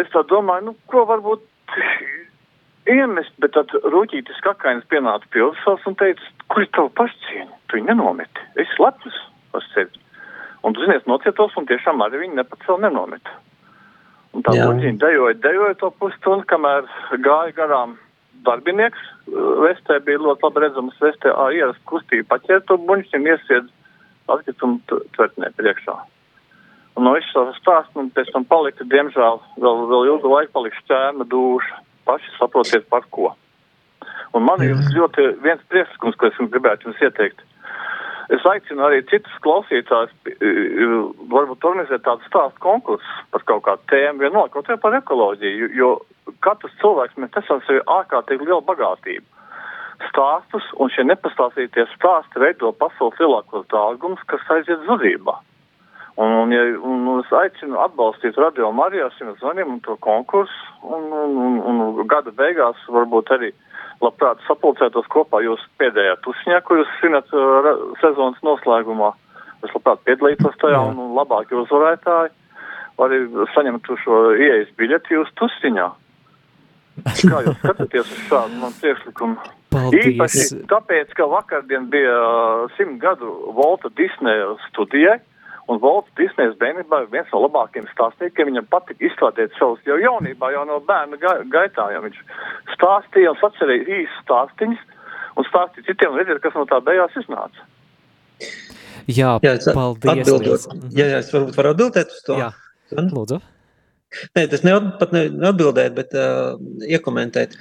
es 0.00 0.12
tā 0.14 0.22
domāju, 0.30 0.70
nu, 0.70 0.76
ko 0.92 1.04
varbūt 1.10 1.44
iemest, 2.94 3.32
bet 3.42 3.54
tad 3.56 3.72
rūķītis 3.92 4.42
kakainis 4.44 4.86
pienāca 4.90 5.26
pie 5.34 5.42
uzsvars 5.46 5.86
un 5.88 5.96
teica, 6.00 6.28
kur 6.52 6.64
ir 6.64 6.70
tava 6.76 6.90
pašcieņa? 7.00 7.56
Tu 7.68 7.78
viņu 7.78 7.90
nenometi. 7.92 8.46
Es 8.60 8.72
lepus 8.82 9.16
par 9.52 9.64
sevi. 9.72 10.00
Un 10.66 10.76
tu 10.76 10.84
zinies, 10.84 11.06
nocietos 11.08 11.56
un 11.56 11.66
tiešām 11.68 12.02
arī 12.04 12.24
viņi 12.24 12.38
nepacēl 12.40 12.80
nenometa. 12.84 13.34
Un 14.36 14.44
tā 14.46 14.54
buļķiņa 14.54 15.00
dejoja, 15.02 15.38
dejoja 15.42 15.76
to 15.80 15.90
pusstundu, 15.98 16.46
kamēr 16.50 16.86
gāja 17.24 17.56
garām 17.56 17.96
darbinieks. 18.46 19.02
Vestē 19.64 19.98
bija 20.06 20.22
ļoti 20.22 20.46
labi 20.46 20.64
redzams, 20.64 21.02
vestē 21.02 21.34
ierast 21.56 21.82
kustību 21.90 22.28
paķēra 22.30 22.64
to 22.68 22.78
buļķiņu, 22.86 23.34
iesied 23.34 23.68
atkritumu 24.30 25.00
tvertnē 25.16 25.50
priekšā. 25.58 25.96
Un 26.98 27.06
no 27.06 27.14
visu 27.16 27.32
savu 27.32 27.54
stāstu 27.56 28.02
un 28.02 28.10
pēc 28.14 28.30
tam 28.34 28.44
palika, 28.46 28.86
diemžēl, 28.92 29.40
vēl, 29.62 29.86
vēl 29.90 30.10
ilgu 30.12 30.34
laiku 30.34 30.58
palika 30.58 30.82
šķērma 30.84 31.26
dūša 31.30 31.80
paši 32.10 32.34
saprotiet 32.38 32.90
par 32.90 33.06
ko. 33.14 33.30
Un 34.34 34.44
man 34.46 34.62
ir 34.62 34.76
ļoti 34.94 35.30
viens 35.44 35.62
priekšlikums, 35.70 36.18
ko 36.18 36.28
es 36.28 36.44
gribētu 36.52 36.90
jums 36.90 37.06
ieteikt. 37.06 37.42
Es 38.30 38.44
aicinu 38.46 38.84
arī 38.86 39.00
citus 39.10 39.38
klausītājus, 39.42 40.12
varbūt 41.32 41.64
organizēt 41.66 42.04
tādu 42.06 42.22
stāstu 42.28 42.62
konkursu 42.62 43.16
par 43.34 43.42
kaut 43.48 43.64
kādu 43.66 43.88
tēmu, 43.90 44.22
vienalga, 44.22 44.52
kaut 44.54 44.70
vai 44.70 44.78
par 44.84 44.94
ekoloģiju, 45.00 45.70
jo 45.74 45.90
katrs 46.46 46.76
cilvēks 46.82 47.18
mēs 47.18 47.40
esam 47.42 47.62
sevi 47.66 47.82
ārkārtīgi 47.90 48.46
lielu 48.46 48.62
bagātību. 48.68 49.26
Stāstus, 50.06 50.68
un 50.78 50.94
šie 50.94 51.08
nepastāstītie 51.10 51.88
stāsti 51.96 52.40
veido 52.40 52.70
pasaules 52.78 53.18
lielākos 53.18 53.66
dārgumus, 53.74 54.22
kas 54.30 54.46
aiziet 54.54 54.86
zudībā. 54.86 55.34
Un, 56.20 56.32
un, 56.36 56.50
ja, 56.52 56.62
un 56.84 57.06
es 57.14 57.30
aicinu 57.32 57.78
atbalstīt 57.80 58.36
radio 58.36 58.68
Marijā 58.76 59.06
šim 59.14 59.30
zvaniem 59.38 59.70
un 59.72 59.78
to 59.86 59.94
konkursu, 60.04 60.58
un, 60.84 61.06
un, 61.16 61.38
un, 61.40 61.80
un 61.80 62.08
gada 62.10 62.34
beigās 62.36 62.82
varbūt 62.92 63.32
arī 63.38 63.48
labprāt 64.04 64.42
sapulcētos 64.44 65.08
kopā 65.12 65.40
jūs 65.44 65.62
pēdējā 65.80 66.18
tusiņā, 66.26 66.60
ko 66.66 66.76
jūs 66.80 66.92
svinat 66.98 67.32
uh, 67.32 67.70
sezonas 68.02 68.40
noslēgumā. 68.44 69.14
Es 69.64 69.72
labprāt 69.76 70.04
piedalītos 70.08 70.60
tajā, 70.60 70.76
Jā. 70.76 70.84
un, 70.92 71.00
un 71.06 71.16
labākie 71.16 71.56
uzvarētāji 71.62 72.36
arī 73.00 73.22
saņemtu 73.54 73.96
šo 74.02 74.20
ieejas 74.36 74.68
biļeti 74.76 75.16
jūs 75.16 75.32
tusiņā. 75.40 75.88
Kā 77.30 77.42
jūs 77.46 77.58
skatāties 77.62 78.12
uz 78.12 78.22
šādu 78.28 78.60
man 78.60 78.76
priekšlikumu? 78.80 79.50
Paldies. 79.70 80.06
Īpaši 80.10 80.64
tāpēc, 80.68 81.12
ka 81.16 81.28
vakardien 81.30 81.86
bija 81.92 82.14
simt 82.76 82.98
gadu 83.00 83.30
Volta 83.56 83.88
Disneja 83.96 84.50
studijai, 84.68 85.20
un 85.70 85.80
Volta 85.82 86.10
Disnejas 86.18 86.56
bērnībā 86.60 87.02
ir 87.04 87.10
viens 87.12 87.28
no 87.34 87.42
labākajiem 87.44 87.86
stāstniekiem. 87.92 88.50
Viņam 88.50 88.70
patika 88.72 89.06
izstrādāt 89.06 89.54
savus 89.58 89.82
jau 89.86 89.98
jaunībā, 90.00 90.50
jau 90.54 90.64
no 90.68 90.80
bērna 90.86 91.18
ga 91.20 91.36
gaitā, 91.52 91.90
ja 91.94 92.02
viņš 92.04 92.18
stāstīja 92.74 93.34
un 93.34 93.40
sacerēja 93.42 94.00
īsts 94.00 94.24
stāstiņus, 94.24 94.82
un 95.36 95.48
stāstīja 95.50 95.86
citiem, 95.90 96.14
un 96.14 96.22
redzēt, 96.22 96.42
kas 96.44 96.58
no 96.58 96.66
tā 96.70 96.82
beigās 96.84 97.16
iznāca. 97.22 97.68
Jā, 99.10 99.36
jā 99.42 99.54
paldies. 99.74 100.26
Atbildot. 100.26 100.68
Jā, 100.94 101.06
jā, 101.14 101.22
es 101.22 101.32
varbūt 101.34 101.58
varu 101.58 101.74
atbildēt 101.74 102.14
uz 102.14 102.22
to. 102.26 102.38
Jā, 102.40 102.52
lūdzu. 102.96 103.40
Nē, 104.36 104.44
tas 104.50 104.62
ne 104.66 104.72
pat 104.98 105.12
neatbildēt, 105.14 105.94
bet 105.94 106.14
uh, 106.18 106.58
iekomentēt. 106.86 107.54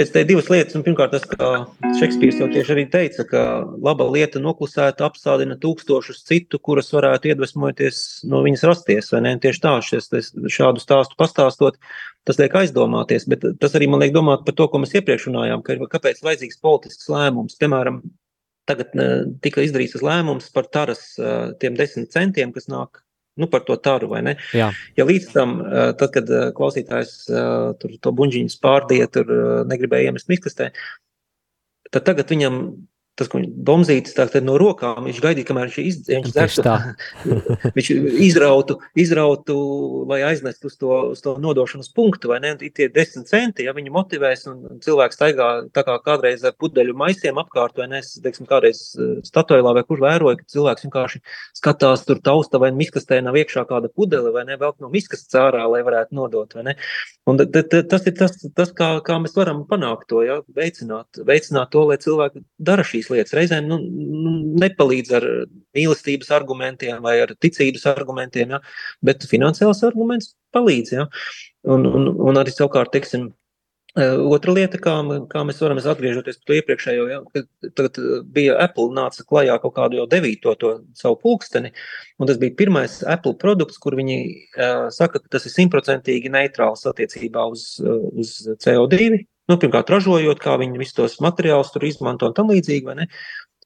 Es 0.00 0.10
teicu 0.12 0.32
divas 0.32 0.50
lietas. 0.52 0.76
Un, 0.76 0.84
pirmkārt, 0.84 1.14
tas, 1.14 1.24
ka 1.28 1.94
Šekspīrs 2.00 2.40
jau 2.42 2.48
tieši 2.52 2.74
arī 2.74 2.84
teica, 2.92 3.24
ka 3.28 3.44
laba 3.84 4.06
lieta 4.10 4.42
noklusēta 4.42 5.06
apstādina 5.06 5.56
tūkstošus 5.60 6.24
citu, 6.28 6.60
kuras 6.60 6.92
varētu 6.94 7.30
iedvesmoties 7.32 8.02
no 8.28 8.42
viņas 8.44 8.66
rasties. 8.68 9.12
Tieši 9.14 9.62
tā, 9.64 9.76
šies, 9.86 10.10
šādu 10.52 10.82
stāstu 10.82 11.16
pastāstot, 11.20 11.80
tas 12.28 12.40
liek 12.42 12.58
aizdomāties. 12.60 13.28
Bet 13.30 13.46
tas 13.62 13.78
arī 13.78 13.88
man 13.88 14.04
liek 14.04 14.12
domāt 14.16 14.44
par 14.44 14.58
to, 14.58 14.68
ko 14.68 14.82
mēs 14.82 14.96
iepriekš 14.98 15.30
runājām, 15.30 15.64
ka 15.64 15.78
kāpēc 15.96 16.20
vajadzīgs 16.26 16.60
politisks 16.64 17.08
lēmums. 17.12 17.56
Piemēram, 17.60 18.02
tagad 18.68 18.92
tika 19.44 19.64
izdarīts 19.64 20.04
lēmums 20.04 20.52
par 20.52 20.68
taras 20.68 21.14
tiem 21.62 21.80
desmit 21.80 22.12
centiem, 22.12 22.52
kas 22.52 22.68
nāk 22.72 23.04
nu, 23.40 23.48
par 23.50 23.64
to 23.66 23.76
taru, 23.82 24.08
vai 24.12 24.22
ne? 24.26 24.36
Jā. 24.56 24.70
Ja 24.98 25.06
līdz 25.08 25.30
tam, 25.34 25.56
tad, 25.98 26.10
kad 26.14 26.30
klausītājs 26.56 27.14
tur 27.80 27.96
to 28.00 28.12
buļģiņu 28.14 28.52
spārdīja, 28.52 29.10
tur 29.14 29.32
negribēja 29.70 30.12
iemest 30.12 30.30
miskastē, 30.30 30.70
tad 31.90 32.06
tagad 32.06 32.30
viņam 32.30 32.60
tas, 33.18 33.28
ko 33.30 33.40
Domzītis 33.44 34.16
tā, 34.16 34.26
no 34.44 34.56
rokām, 34.60 35.04
viņš 35.06 35.20
gaidīja, 35.22 35.48
kamēr 35.48 35.70
viņš, 35.70 35.78
iz, 35.82 35.98
viņš, 36.08 36.32
dzertu, 36.34 36.74
viņš 37.76 37.90
izrautu, 38.26 38.78
izrautu, 38.98 39.56
lai 40.10 40.20
aiznestu 40.26 40.70
uz 40.70 40.78
to, 40.80 40.90
uz 41.14 41.22
to 41.24 41.36
nodošanas 41.42 41.92
punktu, 41.94 42.32
vai 42.32 42.40
ne? 42.42 42.54
Tie 42.64 42.88
desmit 42.92 43.30
centi, 43.30 43.68
ja 43.68 43.74
viņi 43.76 43.92
motivēs, 43.94 44.46
un 44.50 44.82
cilvēks 44.84 45.18
staigā 45.18 45.48
tā 45.74 45.84
kā 45.86 45.96
kādreiz 46.04 46.44
ar 46.46 46.56
pudeļu 46.58 46.96
maisiem 46.98 47.38
apkārt, 47.42 47.78
vai 47.78 47.88
ne? 47.92 48.02
Es, 48.02 48.16
teiksim, 48.24 48.48
kādreiz 48.50 48.82
eh, 48.98 49.16
statoilā 49.26 49.76
vai 49.78 49.86
kur 49.86 50.02
vēroju, 50.02 50.40
ka 50.40 50.50
cilvēks 50.56 50.88
vienkārši 50.88 51.22
skatās 51.60 52.06
tur 52.08 52.22
tausta 52.24 52.60
vai 52.62 52.72
miskastē 52.74 53.20
nav 53.24 53.38
iekšā 53.38 53.66
kāda 53.70 53.92
pudele, 53.94 54.34
vai 54.34 54.46
ne? 54.48 54.58
Vēl 54.60 54.74
no 54.82 54.90
miskastes 54.92 55.38
ārā, 55.38 55.62
lai 55.70 55.84
varētu 55.86 56.18
nodot, 56.18 56.58
vai 56.58 56.66
ne? 56.72 56.78
Un 57.30 57.38
tas 57.40 58.04
ir 58.04 58.16
tas, 58.18 58.34
tas 58.56 58.74
kā, 58.76 58.90
kā 59.04 59.16
mēs 59.22 59.36
varam 59.38 59.62
panākt 59.68 60.10
to, 60.10 60.20
ja? 60.26 60.42
veicināt, 60.56 61.22
veicināt 61.24 61.70
to, 61.72 61.86
lai 61.88 61.96
cilvēki 62.02 62.42
dara 62.60 62.84
šīs 62.84 63.03
lietas. 63.12 63.34
Reizēm 63.36 63.68
nu, 63.70 63.78
nu, 63.84 64.34
nepalīdz 64.62 65.14
ar 65.18 65.28
mīlestības 65.76 66.32
argumentiem 66.34 67.00
vai 67.04 67.18
ar 67.24 67.34
ticības 67.40 67.86
argumentiem, 67.92 68.56
ja? 68.56 68.60
bet 69.04 69.26
finansiāls 69.30 69.84
arguments 69.86 70.34
palīdz. 70.54 70.94
Ja? 70.98 71.08
Un, 71.68 71.88
un, 71.88 72.12
un 72.28 72.40
arī 72.40 72.54
savukārt, 72.54 72.94
teiksim, 72.94 73.32
Otra 73.94 74.50
lieta, 74.50 74.78
kā, 74.82 74.92
kā 75.30 75.42
mēs 75.46 75.60
varam 75.62 75.78
atgriežoties 75.78 76.40
pie 76.42 76.56
iepriekšējo, 76.58 77.04
ja, 77.12 77.20
kad 77.78 78.00
bija 78.34 78.56
Apple 78.64 78.90
nāca 78.90 79.22
klajā 79.22 79.54
kaut 79.62 79.76
kādu 79.76 80.00
jau 80.00 80.06
devīto 80.10 80.56
to 80.58 80.72
savu 80.98 81.20
pulksteni, 81.22 81.70
un 82.18 82.26
tas 82.26 82.40
bija 82.42 82.56
pirmais 82.58 82.96
Apple 83.06 83.36
produkts, 83.38 83.78
kur 83.78 83.94
viņi 83.94 84.16
uh, 84.24 84.88
saka, 84.90 85.22
ka 85.22 85.36
tas 85.36 85.46
ir 85.46 85.54
simtprocentīgi 85.54 86.32
neitrāls 86.34 86.82
attiecībā 86.90 87.46
uz, 87.54 87.68
uz 87.84 88.34
CO2. 88.66 89.22
Nu, 89.50 89.58
pirmkārt, 89.60 89.90
ražojot, 89.92 90.40
kā 90.40 90.54
viņi 90.60 90.80
visus 90.80 90.96
tos 90.96 91.18
materiālus 91.24 91.72
tur 91.74 91.84
izmanto 91.84 92.30
un 92.30 92.36
tam 92.36 92.52
līdzīgi? 92.52 93.08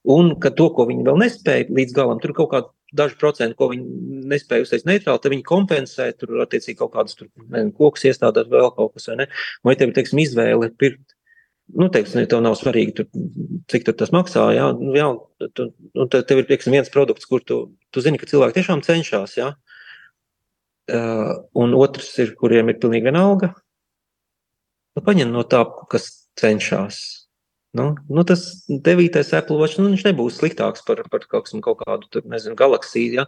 Un 0.09 0.33
ka 0.43 0.51
to, 0.55 0.69
ko 0.75 0.87
viņi 0.89 1.05
vēl 1.07 1.21
nespēja 1.21 1.69
līdz 1.75 1.95
galam, 1.95 2.21
tur 2.23 2.33
kaut 2.35 2.51
kāda 2.53 2.71
daži 2.97 3.19
procenti, 3.21 3.57
ko 3.59 3.69
viņi 3.73 4.25
nespēja 4.31 4.65
uztaisīt 4.65 4.89
neitrāli, 4.89 5.21
tad 5.21 5.35
viņi 5.35 5.45
kompensē 5.47 6.09
tur 6.17 6.41
attiecīgi 6.45 6.79
kaut 6.79 6.95
kādus 6.95 7.19
tur, 7.19 7.29
nezinu, 7.45 7.75
kokus 7.77 8.07
iestādāt 8.09 8.51
vēl 8.53 8.71
kaut 8.77 8.95
kas, 8.97 9.11
vai 9.11 9.19
ne? 9.21 9.29
Vai 9.67 9.77
tev, 9.79 9.93
teiksim, 9.97 10.23
izvēle 10.23 10.71
pirkt, 10.81 11.15
nu, 11.77 11.91
teiksim, 11.93 12.25
tev 12.31 12.41
nav 12.45 12.57
svarīgi, 12.59 12.97
tur, 12.97 13.11
cik 13.69 13.85
tur 13.89 13.99
tas 14.01 14.15
maksā, 14.15 14.47
jā, 14.57 14.71
nu, 14.79 14.95
jā, 14.97 15.11
tu, 15.59 15.69
un 15.99 16.13
tev 16.15 16.41
ir, 16.41 16.49
teiksim, 16.49 16.79
viens 16.79 16.93
produkts, 16.95 17.29
kur 17.29 17.45
tu, 17.45 17.61
tu 17.93 18.05
zini, 18.05 18.21
ka 18.21 18.31
cilvēki 18.31 18.61
tiešām 18.61 18.85
cenšas, 18.87 19.37
jā, 19.37 19.53
uh, 20.97 21.33
un 21.61 21.77
otrs 21.77 22.15
ir, 22.25 22.33
kuriem 22.41 22.73
ir 22.73 22.81
pilnīgi 22.81 23.11
vienalga, 23.11 23.53
nu, 24.97 25.05
paņem 25.05 25.35
no 25.35 25.45
tā, 25.49 25.65
kas 25.93 26.11
cenšas, 26.39 27.03
Nu, 27.77 27.91
nu 28.09 28.23
tas 28.25 28.43
devītais 28.69 29.35
Apple 29.37 29.59
Watch, 29.61 29.77
nu, 29.77 29.91
nebūs 29.93 30.39
sliktāks 30.41 30.81
par, 30.87 31.03
par 31.13 31.27
kaut, 31.29 31.51
kaut 31.65 31.83
kādu, 31.83 32.09
tur, 32.09 32.25
nezinu, 32.33 32.57
galaksiju, 32.57 33.19
ja? 33.21 33.25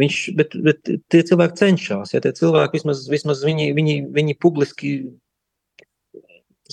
viņš, 0.00 0.20
bet, 0.38 0.56
bet 0.64 0.92
tie 1.12 1.20
cilvēki 1.28 1.58
cenšas, 1.60 2.14
ja 2.14 2.22
tie 2.24 2.32
cilvēki 2.38 2.80
vismaz, 2.80 3.04
vismaz 3.12 3.42
viņi, 3.44 3.68
viņi, 3.76 3.96
viņi 4.16 4.36
publiski 4.40 4.94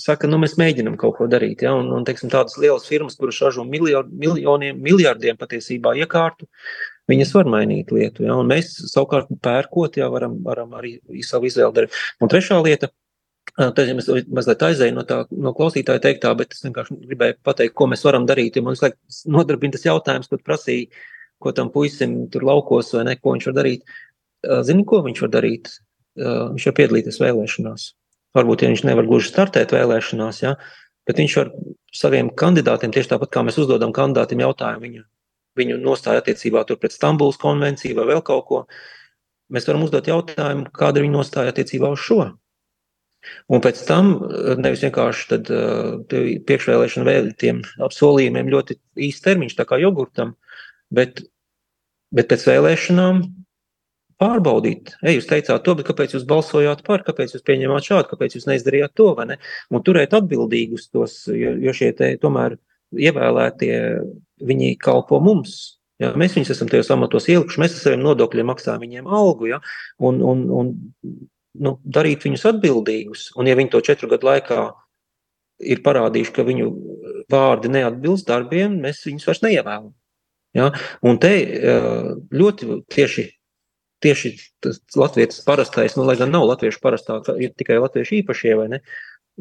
saka, 0.00 0.30
nu, 0.32 0.38
mēs 0.40 0.56
mēģinam 0.56 0.96
kaut 1.00 1.18
ko 1.18 1.28
darīt, 1.28 1.66
ja? 1.66 1.74
un, 1.76 1.90
un 1.92 2.08
teiksim, 2.08 2.32
tādas 2.32 2.56
lielas 2.56 2.88
firmas, 2.88 3.18
kuras 3.20 3.42
ražo 3.44 3.66
miljoniem, 3.68 4.80
miljardiem 4.80 5.36
patiesībā 5.36 5.92
iekārtu, 6.00 6.48
viņas 7.10 7.34
var 7.36 7.52
mainīt 7.52 7.92
lietu, 7.92 8.24
ja? 8.24 8.38
un 8.40 8.48
mēs 8.48 8.72
savukārt 8.94 9.28
pērkot, 9.44 10.00
ja 10.00 10.08
varam, 10.08 10.40
varam 10.46 10.72
arī 10.80 10.96
savu 11.26 11.52
izvēli 11.52 11.82
darīt. 11.82 12.00
Un 12.24 12.32
trešā 12.32 12.62
lieta, 12.64 12.88
Ja 13.60 13.94
mēs 13.96 14.08
mazliet 14.30 14.62
aizēju 14.62 14.94
no 14.94 15.02
tā 15.04 15.22
no 15.34 15.52
klausītāja 15.56 16.00
teiktā, 16.04 16.30
bet 16.38 16.54
es 16.54 16.62
vienkārši 16.64 16.96
gribēju 17.10 17.36
pateikt, 17.44 17.74
ko 17.76 17.88
mēs 17.90 18.04
varam 18.06 18.24
darīt. 18.28 18.56
Man 18.62 18.78
liekas, 18.78 19.24
nodarbina 19.28 19.74
tas 19.74 19.84
jautājums, 19.84 20.30
ko 20.30 20.38
prasīja, 20.44 20.88
ko 21.42 21.52
tam 21.56 21.72
puisim 21.74 22.22
tur 22.32 22.46
laukos 22.46 22.92
vai 22.94 23.04
ne, 23.08 23.16
ko 23.20 23.34
viņš 23.34 23.48
var 23.50 23.56
darīt. 23.58 23.96
Zini, 24.68 24.84
ko 24.88 25.02
viņš 25.04 25.22
var 25.26 25.32
darīt? 25.34 25.72
Viņš 26.20 26.68
var 26.70 26.76
piedalīties 26.78 27.20
vēlēšanās. 27.20 27.86
Varbūt, 28.38 28.62
ja 28.62 28.70
viņš 28.70 28.84
nevar 28.86 29.08
gluži 29.08 29.32
startēt 29.32 29.74
vēlēšanās, 29.74 30.42
ja, 30.44 30.54
bet 31.08 31.18
viņš 31.18 31.36
var 31.40 31.50
saviem 31.96 32.30
kandidātiem, 32.38 32.92
tieši 32.94 33.10
tāpat 33.12 33.32
kā 33.34 33.42
mēs 33.46 33.58
uzdodam 33.58 33.90
kandidātiem 33.96 34.44
jautājumu, 34.44 34.84
viņu, 34.86 35.02
viņu 35.58 35.78
nostāja 35.82 36.22
attiecībā 36.22 36.62
pret 36.70 36.94
Stambulas 36.94 37.40
konvenciju 37.42 37.98
vai 37.98 38.06
vēl 38.12 38.22
kaut 38.26 38.46
ko, 38.46 38.60
mēs 39.50 39.66
varam 39.66 39.82
uzdot 39.88 40.06
jautājumu, 40.06 40.68
kāda 40.76 41.00
ir 41.00 41.08
viņa 41.08 41.16
nostāja 41.16 41.50
attiecībā 41.50 41.90
uz 41.90 42.04
šo. 42.06 42.20
Un 43.52 43.62
pēc 43.64 43.82
tam 43.88 44.14
eh, 44.16 44.54
nevis 44.60 44.84
vienkārši 44.86 45.26
tad, 45.32 45.50
uh, 45.52 45.98
priekšvēlēšana 46.48 47.08
vēl 47.08 47.32
tiem 47.40 47.60
apsolījumiem 47.86 48.48
ļoti 48.52 48.78
īsts 49.08 49.26
termiņš, 49.26 49.58
tā 49.58 49.66
kā 49.68 49.80
jogurtam, 49.82 50.34
bet, 50.94 51.22
bet 52.14 52.30
pēc 52.30 52.46
vēlēšanām 52.48 53.22
pārbaudīt. 54.20 54.94
Ej, 55.00 55.18
jūs 55.18 55.28
teicāt 55.30 55.64
to, 55.64 55.74
bet 55.78 55.88
kāpēc 55.88 56.14
jūs 56.16 56.26
balsojāt 56.28 56.82
par, 56.86 57.04
kāpēc 57.06 57.34
jūs 57.36 57.44
pieņemāt 57.46 57.88
šādu, 57.88 58.08
kāpēc 58.12 58.36
jūs 58.36 58.48
neizdarījāt 58.50 58.96
to, 58.98 59.10
vai 59.16 59.30
ne? 59.32 59.38
Un 59.72 59.84
turēt 59.84 60.16
atbildīgus 60.16 60.90
tos, 60.92 61.22
jo, 61.32 61.54
jo 61.64 61.76
šie 61.76 61.92
te 61.96 62.12
tomēr 62.20 62.58
ievēlētie, 62.96 63.74
viņi 64.44 64.74
kalpo 64.82 65.20
mums. 65.24 65.58
Ja, 66.00 66.14
mēs 66.16 66.32
viņus 66.36 66.54
esam 66.54 66.68
tajos 66.72 66.88
amatos 66.92 67.28
ielikuši, 67.28 67.60
mēs 67.60 67.76
ar 67.76 67.82
saviem 67.84 68.04
nodokļiem 68.04 68.48
maksājam 68.48 68.80
viņiem 68.84 69.08
algu, 69.20 69.50
ja, 69.50 69.60
un, 70.00 70.22
un, 70.24 70.46
un 70.56 70.70
nu, 71.58 71.78
darīt 71.84 72.26
viņus 72.26 72.46
atbildīgus. 72.52 73.30
Un, 73.38 73.48
ja 73.50 73.56
viņi 73.58 73.72
to 73.72 73.82
četru 73.84 74.10
gadu 74.12 74.28
laikā 74.28 74.60
ir 75.60 75.82
parādījuši, 75.84 76.34
ka 76.36 76.46
viņu 76.46 76.70
vārdi 77.32 77.72
neatbilst 77.72 78.28
darbiem, 78.30 78.78
mēs 78.84 79.02
viņus 79.06 79.28
vairs 79.28 79.42
neievēlam. 79.44 79.92
Ja? 80.56 80.70
Un 81.06 81.20
te 81.20 81.32
ļoti 82.34 82.80
tieši, 82.90 83.26
tieši 84.04 84.32
tas 84.64 84.80
latviešu 84.96 85.44
parastais, 85.46 85.96
nu, 85.98 86.06
lai 86.08 86.16
gan 86.20 86.32
nav 86.34 86.48
latviešu 86.48 86.82
parastā, 86.82 87.20
ir 87.38 87.54
tikai 87.58 87.78
latviešu 87.82 88.20
īpašie 88.22 88.56
vai 88.58 88.68
ne, 88.74 88.80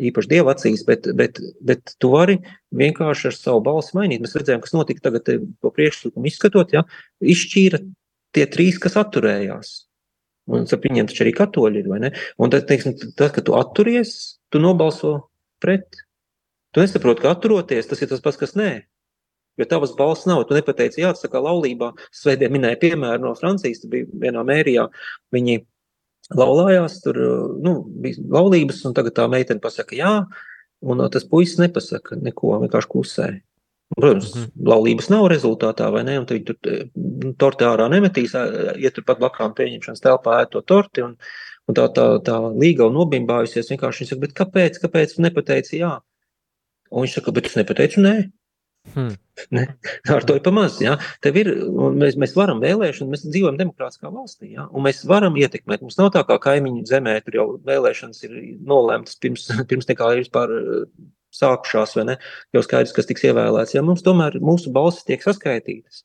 īpaši 0.09 0.31
dieva 0.31 0.53
acīs, 0.55 0.83
bet, 0.87 1.07
bet, 1.17 1.39
bet 1.65 1.95
tu 1.99 2.11
vari 2.13 2.37
vienkārši 2.75 3.31
ar 3.31 3.35
savu 3.35 3.63
balsi 3.65 3.97
mainīt. 3.97 4.21
Mēs 4.23 4.37
redzējām, 4.37 4.63
kas 4.63 4.75
notika 4.75 5.07
tagad, 5.09 5.27
to 5.27 5.73
priekšlikumu 5.75 6.29
izskatot, 6.29 6.75
ja, 6.75 6.85
izšķīra 7.19 7.81
tie 8.35 8.45
trīs, 8.51 8.79
kas 8.81 8.99
atturējās. 8.99 9.73
Un 10.49 10.65
ar 10.65 10.83
viņiem 10.83 11.09
taču 11.09 11.25
arī 11.25 11.33
katoļi 11.37 11.83
ir? 11.83 12.21
Un 12.41 12.53
tad, 12.53 12.65
teiksim, 12.69 12.95
tas, 13.17 13.33
ka 13.35 13.43
tu 13.45 13.55
atturies, 13.57 14.13
tu 14.49 14.61
nobalso 14.61 15.15
pret. 15.61 15.85
Tu 16.73 16.81
nesaproti, 16.83 17.23
ka 17.23 17.33
atturoties, 17.33 17.89
tas 17.89 18.01
ir 18.01 18.09
tas 18.09 18.21
pats, 18.23 18.37
kas 18.37 18.55
nē. 18.57 18.71
Jo 19.59 19.67
tavas 19.69 19.95
balss 19.97 20.27
nav. 20.29 20.45
Tu 20.47 20.55
nepateici, 20.55 21.01
jā, 21.03 21.11
tas 21.13 21.29
kā 21.31 21.41
laulībā. 21.43 21.91
Svētdien 22.15 22.53
minēja 22.53 22.79
piemēru 22.81 23.25
no 23.27 23.33
Francijas, 23.37 23.81
tu 23.83 23.89
biji 23.91 24.07
vienā 24.21 24.45
mērijā. 24.47 24.87
Viņi 25.35 25.59
laulājās, 26.37 26.99
tur, 27.03 27.19
nu, 27.65 27.75
bija 28.03 28.21
laulības, 28.37 28.83
un 28.87 28.95
tagad 28.97 29.17
tā 29.17 29.25
meitene 29.31 29.61
pasaka 29.63 29.97
jā, 29.97 30.13
un 30.85 31.03
tas 31.11 31.25
puisis 31.27 31.59
nepasaka 31.61 32.19
neko, 32.21 32.53
vienkārši 32.63 32.91
klusē. 32.93 33.29
Protams, 33.95 34.35
mm 34.35 34.41
-hmm. 34.41 34.67
laulības 34.69 35.09
nav 35.09 35.27
rezultātā, 35.31 35.91
vai 35.91 36.03
ne? 36.03 36.19
Un 36.19 36.25
viņi 36.29 36.45
tur 36.45 36.57
nu, 36.95 37.33
torti 37.41 37.65
ārā 37.65 37.89
nemetīs, 37.89 38.35
ja 38.77 38.91
tur 38.93 39.03
pat 39.03 39.19
blakām 39.19 39.55
pieņemšanas 39.57 40.03
telpā 40.03 40.41
ēd 40.43 40.51
to 40.53 40.61
torti. 40.61 41.01
Un, 41.01 41.15
un 41.67 41.75
tā, 41.75 41.87
tā, 41.95 42.05
tā 42.21 42.37
līga 42.53 42.85
un 42.85 42.93
nobimbājusies 42.93 43.71
vienkārši 43.73 44.03
viņa 44.03 44.09
saka, 44.09 44.21
bet 44.21 44.35
kāpēc, 44.37 44.77
kāpēc 44.83 45.17
nepateici 45.17 45.81
jā? 45.81 45.99
Un 46.91 47.05
viņš 47.05 47.17
saka, 47.17 47.31
bet 47.31 47.49
es 47.49 47.57
nepateicu 47.57 48.05
nē. 48.05 48.15
Hmm. 48.93 49.15
Ne? 49.55 49.63
Ar 50.11 50.25
to 50.27 50.35
ir 50.35 50.41
pamazs. 50.43 50.81
Ja? 50.83 50.97
Ir, 51.23 51.47
mēs, 51.95 52.17
mēs 52.19 52.33
varam 52.35 52.59
vēlēšanu, 52.59 53.13
mēs 53.13 53.21
dzīvojam 53.23 53.55
demokrātiskā 53.55 54.11
valstī, 54.11 54.49
ja? 54.57 54.65
un 54.75 54.83
mēs 54.83 55.05
varam 55.07 55.37
ietekmēt. 55.39 55.81
Mums 55.81 55.95
nav 55.97 56.09
tā 56.11 56.25
kā 56.27 56.35
kaimiņu 56.43 56.83
zemē, 56.89 57.13
tur 57.23 57.37
jau 57.37 57.45
vēlēšanas 57.65 58.25
ir 58.27 58.33
nolēmtas 58.67 59.15
pirms, 59.23 59.47
pirms 59.69 59.87
nekā 59.87 60.11
ir 60.11 60.21
vispār 60.25 60.51
eh, 60.57 60.83
sākušās, 61.35 61.95
vai 61.99 62.05
ne? 62.11 62.19
Jau 62.55 62.63
skaidrs, 62.65 62.93
kas 62.95 63.09
tiks 63.09 63.25
ievēlēts. 63.29 63.75
Ja? 63.77 63.83
Mums 63.85 64.05
tomēr 64.05 64.39
mūsu 64.43 64.73
balsis 64.75 65.07
tiek 65.07 65.25
saskaitītas. 65.25 66.03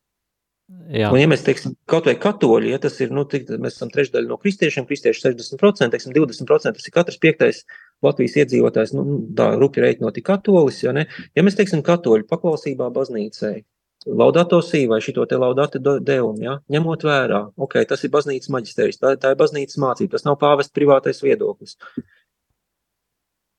Jā. 0.89 1.11
Un, 1.12 1.18
ja 1.20 1.29
mēs 1.29 1.43
teiksim, 1.45 1.75
kaut 1.91 2.07
vai 2.09 2.14
katoļi, 2.16 2.70
ja 2.72 2.79
tas 2.81 2.97
ir, 3.05 3.11
nu, 3.12 3.27
tik, 3.29 3.51
mēs 3.61 3.77
esam 3.77 3.91
trešdaļa 3.93 4.31
no 4.31 4.39
kristiešiem, 4.41 4.87
kristieši 4.89 5.27
60%, 5.27 5.91
teiksim, 5.93 6.14
20%, 6.16 6.72
tas 6.79 6.89
ir 6.89 6.95
katrs 6.95 7.20
piektais 7.20 7.61
Latvijas 8.05 8.39
iedzīvotājs, 8.41 8.95
nu, 8.97 9.05
tā 9.37 9.51
rupi 9.61 9.85
reiķinot 9.85 10.16
ir 10.16 10.25
katolis, 10.25 10.81
ja 10.87 10.97
ne? 10.97 11.05
Ja 11.37 11.45
mēs 11.45 11.59
teiksim 11.61 11.85
katoļu 11.85 12.25
paklausībā 12.31 12.89
baznīcai, 12.97 13.59
Laudato 14.05 14.59
sī 14.61 14.83
vai 14.89 14.99
šito 15.01 15.25
te 15.25 15.37
laudate 15.41 15.81
deum, 15.81 16.37
ja? 16.43 16.59
ņemot 16.72 17.07
vērā, 17.09 17.41
ok, 17.57 17.79
tas 17.89 18.05
ir 18.05 18.12
baznīcas 18.12 18.53
maģistērijs, 18.53 19.01
tā, 19.01 19.14
tā 19.20 19.33
ir 19.33 19.39
baznīcas 19.41 19.81
mācība, 19.81 20.12
tas 20.16 20.27
nav 20.27 20.37
pāvest 20.43 20.75
privātais 20.77 21.22
viedoklis. 21.25 21.79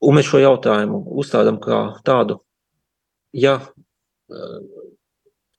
Un 0.04 0.18
mēs 0.18 0.28
šo 0.28 0.42
jautājumu 0.44 1.00
uzstādām 1.22 1.60
kā 1.64 1.80
tādu, 2.06 2.42
ja 3.36 3.60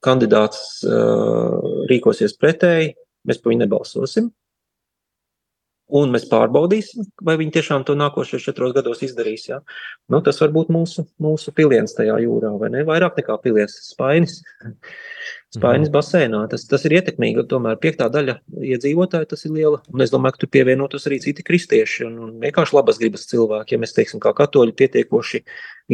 kandidāts 0.05 0.83
uh, 0.87 1.87
rīkosies 1.91 2.37
pretēji, 2.41 2.93
mēs 3.27 3.41
par 3.41 3.53
viņu 3.53 3.65
nebalsosim. 3.65 4.29
Un 5.97 6.11
mēs 6.11 6.25
pārbaudīsim, 6.27 7.05
vai 7.23 7.37
viņi 7.39 7.55
tiešām 7.55 7.85
to 7.87 7.95
nākošajos 7.95 8.49
četros 8.49 8.73
gados 8.75 9.05
izdarīs. 9.07 9.45
Ja? 9.47 9.61
Nu, 10.11 10.19
tas 10.27 10.41
var 10.43 10.51
būt 10.55 10.73
mūsu, 10.75 11.07
mūsu 11.23 11.55
piliens 11.55 11.95
tajā 11.95 12.17
jūrā, 12.25 12.51
vai 12.59 12.73
ne? 12.75 12.83
Vairāk 12.89 13.21
nekā 13.21 13.39
piliens, 13.45 13.77
spainis. 13.87 14.41
Spainis 14.43 15.15
mhm. 15.87 15.93
basēnā. 15.95 16.43
Tas, 16.53 16.67
tas 16.71 16.85
ir 16.89 16.97
ietekmīgi. 16.99 17.47
Tomēr 17.51 17.79
piektā 17.83 18.09
daļa 18.13 18.39
iedzīvotāji 18.75 19.31
tas 19.33 19.47
ir 19.49 19.55
liela. 19.57 19.81
Un 19.93 20.05
es 20.05 20.13
domāju, 20.13 20.37
ka 20.37 20.45
tur 20.45 20.53
pievienotos 20.57 21.09
arī 21.09 21.21
citi 21.25 21.45
kristieši 21.47 22.07
un, 22.09 22.19
un 22.27 22.37
vienkārši 22.43 22.77
labas 22.77 23.01
gribas 23.03 23.29
cilvēki. 23.31 23.77
Ja 23.77 23.83
mēs 23.83 23.97
teiksim, 23.97 24.23
kā 24.23 24.35
katoļi 24.37 24.77
pietiekoši 24.77 25.43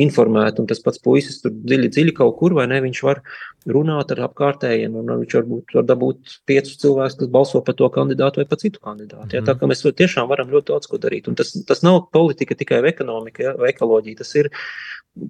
informēti, 0.02 0.62
un 0.62 0.68
tas 0.70 0.80
pats 0.80 1.00
puisis 1.04 1.42
tur 1.42 1.52
dziļi, 1.52 1.90
dziļi 1.92 2.14
kaut 2.16 2.38
kur, 2.38 2.54
vai 2.56 2.64
ne, 2.70 2.78
viņš 2.80 3.02
var 3.04 3.20
runāt 3.68 4.14
ar 4.14 4.22
apkārtējiem, 4.28 4.94
un 4.96 5.12
viņš 5.20 5.36
varbūt 5.36 5.76
var 5.76 5.84
dabūt 5.90 6.38
piecus 6.48 6.78
cilvēkus, 6.80 7.18
kas 7.20 7.32
balso 7.34 7.60
par 7.66 7.76
to 7.78 7.90
kandidātu 7.92 8.40
vai 8.40 8.46
par 8.48 8.62
citu 8.62 8.80
kandidātu. 8.82 9.36
Ja? 9.36 9.44
Tā 9.44 9.54
kā 9.58 9.68
mēs 9.68 9.84
tiešām 9.84 10.30
varam 10.32 10.48
ļoti 10.52 10.72
daudz 10.72 10.88
ko 10.88 11.00
darīt. 11.02 11.28
Un 11.28 11.36
tas, 11.38 11.52
tas 11.68 11.84
nav 11.84 12.06
politika 12.14 12.56
tikai 12.58 12.80
ekonomika 12.88 13.50
ja? 13.50 13.54
vai 13.60 13.74
ekoloģija. 13.74 14.22
Tas 14.24 14.32
ir 14.40 14.48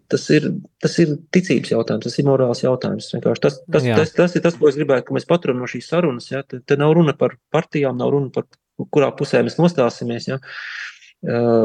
tas 0.09 0.24
ir, 0.30 0.46
tas 0.82 0.94
ir 1.03 1.16
ticības 1.34 1.72
jautājums, 1.72 2.07
tas 2.07 2.18
ir 2.20 2.26
morāls 2.28 2.62
jautājums. 2.62 3.09
Tas, 3.42 3.59
tas, 3.74 3.86
tas, 3.99 4.14
tas 4.16 4.36
ir 4.38 4.45
tas, 4.45 4.57
ko 4.59 4.70
es 4.70 4.78
gribētu, 4.78 5.07
ka 5.09 5.16
mēs 5.16 5.28
paturam 5.28 5.61
no 5.62 5.68
šīs 5.70 5.90
sarunas. 5.93 6.30
Ja? 6.32 6.43
Te, 6.47 6.61
te 6.64 6.78
nav 6.80 6.95
runa 6.99 7.14
par 7.18 7.36
partijām, 7.55 7.99
nav 8.01 8.12
runa 8.14 8.32
par 8.34 8.49
kurā 8.93 9.11
pusē 9.16 9.43
mēs 9.47 9.59
nostāsimies. 9.61 10.28
Ja? 10.30 10.40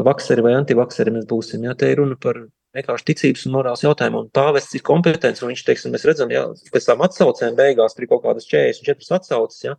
Vakseri 0.06 0.44
vai 0.44 0.54
antivakseri 0.58 1.14
mēs 1.14 1.26
būsim. 1.30 1.66
Ja? 1.68 1.74
Te 1.78 1.90
ir 1.92 2.00
runa 2.02 2.18
par 2.20 2.44
vienkārši 2.76 3.08
ticības 3.10 3.46
un 3.48 3.56
morāls 3.56 3.84
jautājumu. 3.84 4.24
Un 4.24 4.32
pāvests 4.34 4.76
ir 4.76 4.84
kompetents, 4.86 5.42
un 5.42 5.52
viņš, 5.52 5.64
teiksim, 5.66 5.94
mēs 5.94 6.06
redzam, 6.08 6.32
ja 6.34 6.46
pēc 6.72 6.88
tam 6.88 7.04
atsaucēm 7.06 7.56
beigās 7.58 7.96
tur 7.96 8.06
ir 8.06 8.12
kaut 8.12 8.24
kādas 8.26 8.48
44 8.50 9.18
atsauces. 9.18 9.62
Ja? 9.66 9.76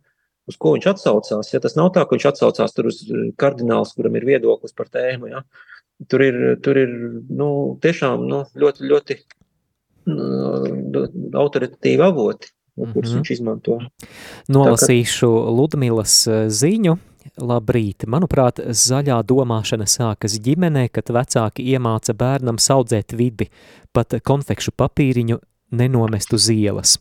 Uz 0.50 0.58
ko 0.60 0.74
viņš 0.76 0.88
atsaucās? 0.94 1.52
Ja 1.54 1.60
tas 1.62 1.76
nav 1.78 1.92
tā, 1.94 2.04
ka 2.04 2.16
viņš 2.16 2.30
atsaucās 2.32 2.74
tur 2.76 2.90
uz 2.90 3.02
kardināls, 3.40 3.94
kuram 3.96 4.16
ir 4.18 4.26
viedoklis 4.28 4.74
par 4.76 4.90
tēmu. 4.92 5.30
Ja? 5.30 5.44
Tur 6.10 6.24
ir, 6.24 6.40
tur 6.64 6.80
ir 6.80 6.96
nu, 7.28 7.50
tiešām 7.84 8.24
nu, 8.28 8.44
ļoti, 8.58 8.88
ļoti 8.90 9.18
autoritatīvi 10.06 12.02
avoti, 12.02 12.48
mm 12.76 12.84
-hmm. 12.84 12.92
kurus 12.92 13.14
viņš 13.18 13.32
izmanto. 13.32 13.78
Nolasīšu 14.48 15.30
ka... 15.30 15.50
Ludmilas 15.50 16.26
e, 16.26 16.48
ziņu. 16.50 16.96
Labrīt! 17.40 18.06
Manuprāt, 18.08 18.60
zaļā 18.60 19.20
domāšana 19.22 19.86
sākas 19.86 20.38
ģimenē, 20.40 20.88
kad 20.88 21.12
vecāki 21.12 21.64
iemāca 21.72 22.14
bērnam 22.16 22.58
saudzēt 22.58 23.12
vidi, 23.12 23.50
pat 23.92 24.14
konfekšu 24.24 24.72
papīriņu 24.76 25.38
nenomest 25.70 26.32
uz 26.32 26.48
ielas. 26.50 26.98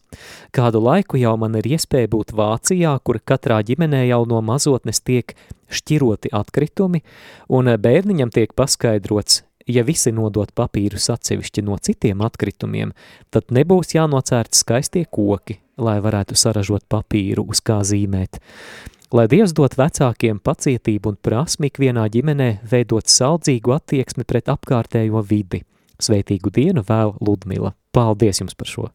Kādu 0.54 0.82
laiku 0.84 1.18
jau 1.18 1.36
man 1.38 1.58
ir 1.60 1.68
iespēja 1.74 2.10
būt 2.12 2.34
Vācijā, 2.38 2.93
kur 3.04 3.20
katrā 3.20 3.60
ģimenē 3.66 4.06
jau 4.08 4.26
no 4.30 4.41
mazotnes 4.45 5.02
tiek 5.02 5.36
šķiroti 5.70 6.34
atkritumi, 6.34 7.04
un 7.50 7.74
bērniņam 7.82 8.34
tiek 8.34 8.54
paskaidrots, 8.58 9.43
ja 9.70 9.86
visi 9.86 10.12
nodot 10.16 10.52
papīrus 10.58 11.10
atsevišķi 11.14 11.64
no 11.68 11.78
citiem 11.82 12.24
atkritumiem, 12.26 12.94
tad 13.30 13.54
nebūs 13.54 13.94
jānocērt 13.96 14.58
skaistie 14.58 15.06
koki, 15.06 15.60
lai 15.78 16.00
varētu 16.04 16.38
saražot 16.38 16.88
papīru, 16.90 17.46
uz 17.50 17.62
kā 17.62 17.82
zīmēt. 17.86 18.42
Lai 19.14 19.26
Dievs 19.30 19.56
dot 19.58 19.74
vecākiem 19.78 20.38
pacietību 20.46 21.14
un 21.14 21.16
prasmi 21.26 21.72
ikvienā 21.72 22.04
ģimenē 22.14 22.50
veidot 22.70 23.10
saldzīgu 23.10 23.74
attieksmi 23.74 24.26
pret 24.30 24.52
apkārtējo 24.54 25.24
vidi. 25.26 25.64
Sveitīgu 26.00 26.52
dienu 26.54 26.84
vēl 26.86 27.16
Ludmila. 27.18 27.74
Paldies 27.92 28.44
jums 28.44 28.54
par 28.56 28.70
šo 28.70 28.86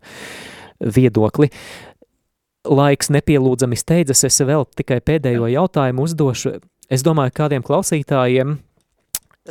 viedokli. 0.78 1.50
Laiks 2.64 3.10
nepielūdzami 3.12 3.76
steidzas, 3.76 4.22
es 4.24 4.38
vēl 4.40 4.64
tikai 4.78 5.00
pēdējo 5.04 5.50
jautājumu 5.52 6.06
uzdošu. 6.06 6.54
Es 6.88 7.02
domāju, 7.04 7.34
kādiem 7.34 7.66
klausītājiem, 7.66 8.54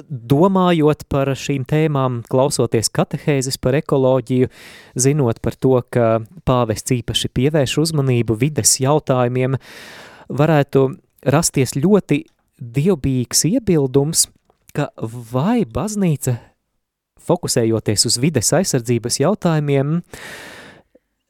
domājot 0.09 1.05
par 1.11 1.29
šīm 1.37 1.65
tēmām, 1.69 2.21
klausoties 2.29 2.89
katehēzes 2.93 3.59
par 3.61 3.77
ekoloģiju, 3.77 4.49
zinot 4.97 5.41
par 5.43 5.57
to, 5.59 5.75
ka 5.93 6.23
pāvests 6.47 6.95
īpaši 6.95 7.29
pievērš 7.29 7.77
uzmanību 7.83 8.37
vides 8.41 8.79
jautājumiem, 8.81 9.59
varētu 10.33 10.87
rasties 11.29 11.75
ļoti 11.77 12.23
dievbijīgs 12.57 13.45
iebildums, 13.53 14.27
ka 14.73 14.89
vai 15.05 15.61
baznīca 15.69 16.39
fokusējoties 17.23 18.07
uz 18.09 18.17
vides 18.19 18.49
aizsardzības 18.55 19.19
jautājumiem, 19.21 19.99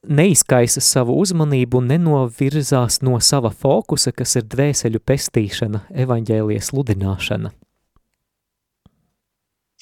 neizkaisa 0.04 0.80
savu 0.84 1.18
uzmanību 1.20 1.80
un 1.80 1.92
nenovirzās 1.92 3.02
no 3.04 3.20
sava 3.20 3.52
fokusa, 3.52 4.12
kas 4.16 4.36
ir 4.40 4.48
dvēseļu 4.48 5.04
pestīšana, 5.04 5.84
evaņģēlijas 6.04 6.72
sludināšana. 6.72 7.52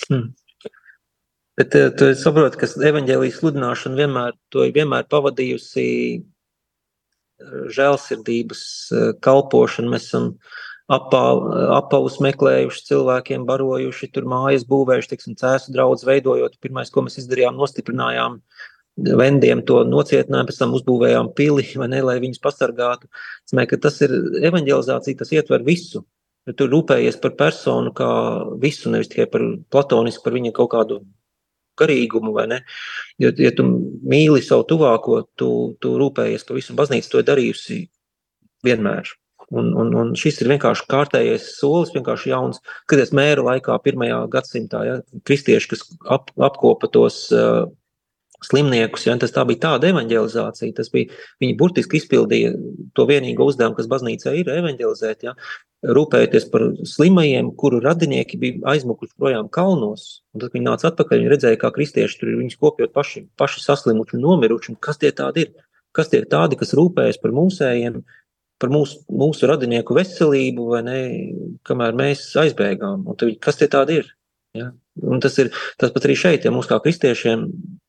Hmm. 0.09 0.30
Bet 1.59 1.74
eh, 1.76 1.90
tu 1.92 2.09
saproti, 2.16 2.59
ka 2.62 2.68
evaņģēlijas 2.88 3.38
sludināšana 3.42 3.98
vienmēr, 4.00 4.36
vienmēr 4.72 5.09
pavadījusi 5.12 5.86
eh, 6.16 7.57
žēlsirdības 7.76 8.62
eh, 8.96 9.09
kalpošana. 9.24 9.92
Mēs 9.92 10.09
esam 10.09 10.32
apavus 10.92 12.18
meklējuši, 12.24 12.82
cilvēkiem 12.88 13.44
barojuši, 13.48 14.11
tur 14.12 14.26
mājas 14.28 14.64
būvējuši, 14.68 15.11
teiksim, 15.12 15.36
cēsu 15.40 15.72
draudz 15.72 16.03
veidojot. 16.09 16.59
Pirmais, 16.61 16.90
ko 16.92 17.05
mēs 17.07 17.20
izdarījām, 17.22 17.57
nostiprinājām 17.61 18.40
vendiem 19.22 19.62
to 19.64 19.78
nocietinājām, 19.88 20.48
pēc 20.50 20.59
tam 20.61 20.74
uzbūvējām 20.76 21.30
pili, 21.36 21.64
ne, 21.88 22.03
lai 22.05 22.18
viņus 22.20 22.42
pasargātu. 22.44 23.09
Ka 23.70 23.78
tas 23.80 24.00
ir 24.05 24.12
evaņģelizācija, 24.50 25.20
tas 25.22 25.32
ietver 25.32 25.64
visu. 25.64 26.05
Ja 26.49 26.55
tu 26.59 26.66
rūpējies 26.66 27.20
par 27.22 27.36
personu 27.38 27.93
kā 27.95 28.11
visu, 28.62 28.90
nevis 28.90 29.11
tikai 29.12 29.28
par 29.30 29.45
platonisku, 29.70 30.24
par 30.24 30.34
viņa 30.34 30.51
kaut 30.57 30.72
kādu 30.74 31.01
garīgumu? 31.78 32.34
Ja, 33.22 33.30
ja 33.30 33.53
tu 33.55 33.66
mīli 34.03 34.43
savu 34.43 34.66
tuvāko, 34.72 35.22
tu, 35.38 35.51
tu 35.82 35.97
rūpējies 36.01 36.47
par 36.49 36.59
visu 36.59 36.74
baznīcu, 36.78 37.12
to 37.12 37.22
darījusi 37.30 37.84
vienmēr. 38.66 39.14
Un, 39.53 39.68
un, 39.76 39.90
un 40.01 40.12
šis 40.16 40.40
ir 40.40 40.49
vienkārši 40.55 40.86
kārtējais 40.88 41.51
solis, 41.59 41.93
vienkārši 41.93 42.30
jauns. 42.32 42.61
Skaties, 42.86 43.12
mēra 43.14 43.45
laikā, 43.51 43.76
pirmajā 43.84 44.22
gadsimtā, 44.32 44.82
ja, 44.88 44.95
kristieši, 45.28 45.68
kas 45.74 45.84
ap, 46.09 46.32
apkopa 46.40 46.88
tos 46.90 47.26
uh, 47.36 47.66
slimniekus, 48.47 49.07
ja, 49.07 49.16
tas 49.20 49.34
tā 49.34 49.45
bija 49.49 49.62
tāda 49.66 49.90
evanģelizācija. 49.93 50.76
Tas 50.78 50.90
bija, 50.93 51.11
viņi 51.43 51.59
burtiski 51.61 52.01
izpildīja 52.01 52.55
to 52.97 53.07
vienīgo 53.09 53.47
uzdevumu, 53.51 53.78
kas 53.78 53.90
baznīcā 53.90 54.34
ir 54.38 54.51
evanģelizēt, 54.53 55.28
ja, 55.28 55.36
rūpējoties 55.82 56.47
par 56.53 56.64
slimajiem, 56.86 57.51
kuru 57.59 57.80
radinieki 57.82 58.38
bija 58.38 58.72
aizmukuši 58.74 59.16
projām 59.18 59.51
kalnos. 59.53 60.22
Un 60.34 60.45
tad 60.45 60.55
viņi 60.55 60.68
nāca 60.68 60.90
atpakaļ, 60.93 61.22
viņi 61.22 61.32
redzēja, 61.34 61.61
kā 61.61 61.72
kristieši 61.74 62.20
tur 62.20 62.30
ir 62.30 62.40
viņus 62.40 62.59
kopjot 62.62 62.95
paši, 62.95 63.26
paši 63.38 63.64
saslimuši 63.64 64.18
un 64.18 64.26
nomiruši. 64.28 64.74
Un 64.74 64.80
kas 64.82 65.01
tie 65.03 65.11
tādi 65.16 65.47
ir? 65.47 65.55
Kas 65.93 66.09
tie 66.12 66.22
tādi, 66.24 66.57
kas 66.61 66.72
rūpējas 66.78 67.18
par 67.20 67.34
mūsējiem, 67.36 67.99
par 68.62 68.70
mūsu, 68.72 69.03
mūsu 69.11 69.51
radinieku 69.51 69.97
veselību, 69.99 70.68
vai 70.70 70.82
ne, 70.86 70.99
kamēr 71.66 71.99
mēs 71.99 72.28
aizbēgām. 72.40 73.03
Un 73.11 73.18
tad, 73.18 73.34
kas 73.43 73.59
tie 73.61 73.68
tādi 73.70 74.01
ir? 74.01 74.12
Ja? 74.57 74.72
Un 75.09 75.22
tas 75.24 75.38
ir 75.40 75.48
tas 75.80 75.92
pat 75.94 76.05
arī 76.05 76.16
šeit, 76.18 76.44
ja 76.44 76.53
mums 76.53 76.68
kā 76.68 76.76
kristiešiem 76.84 77.46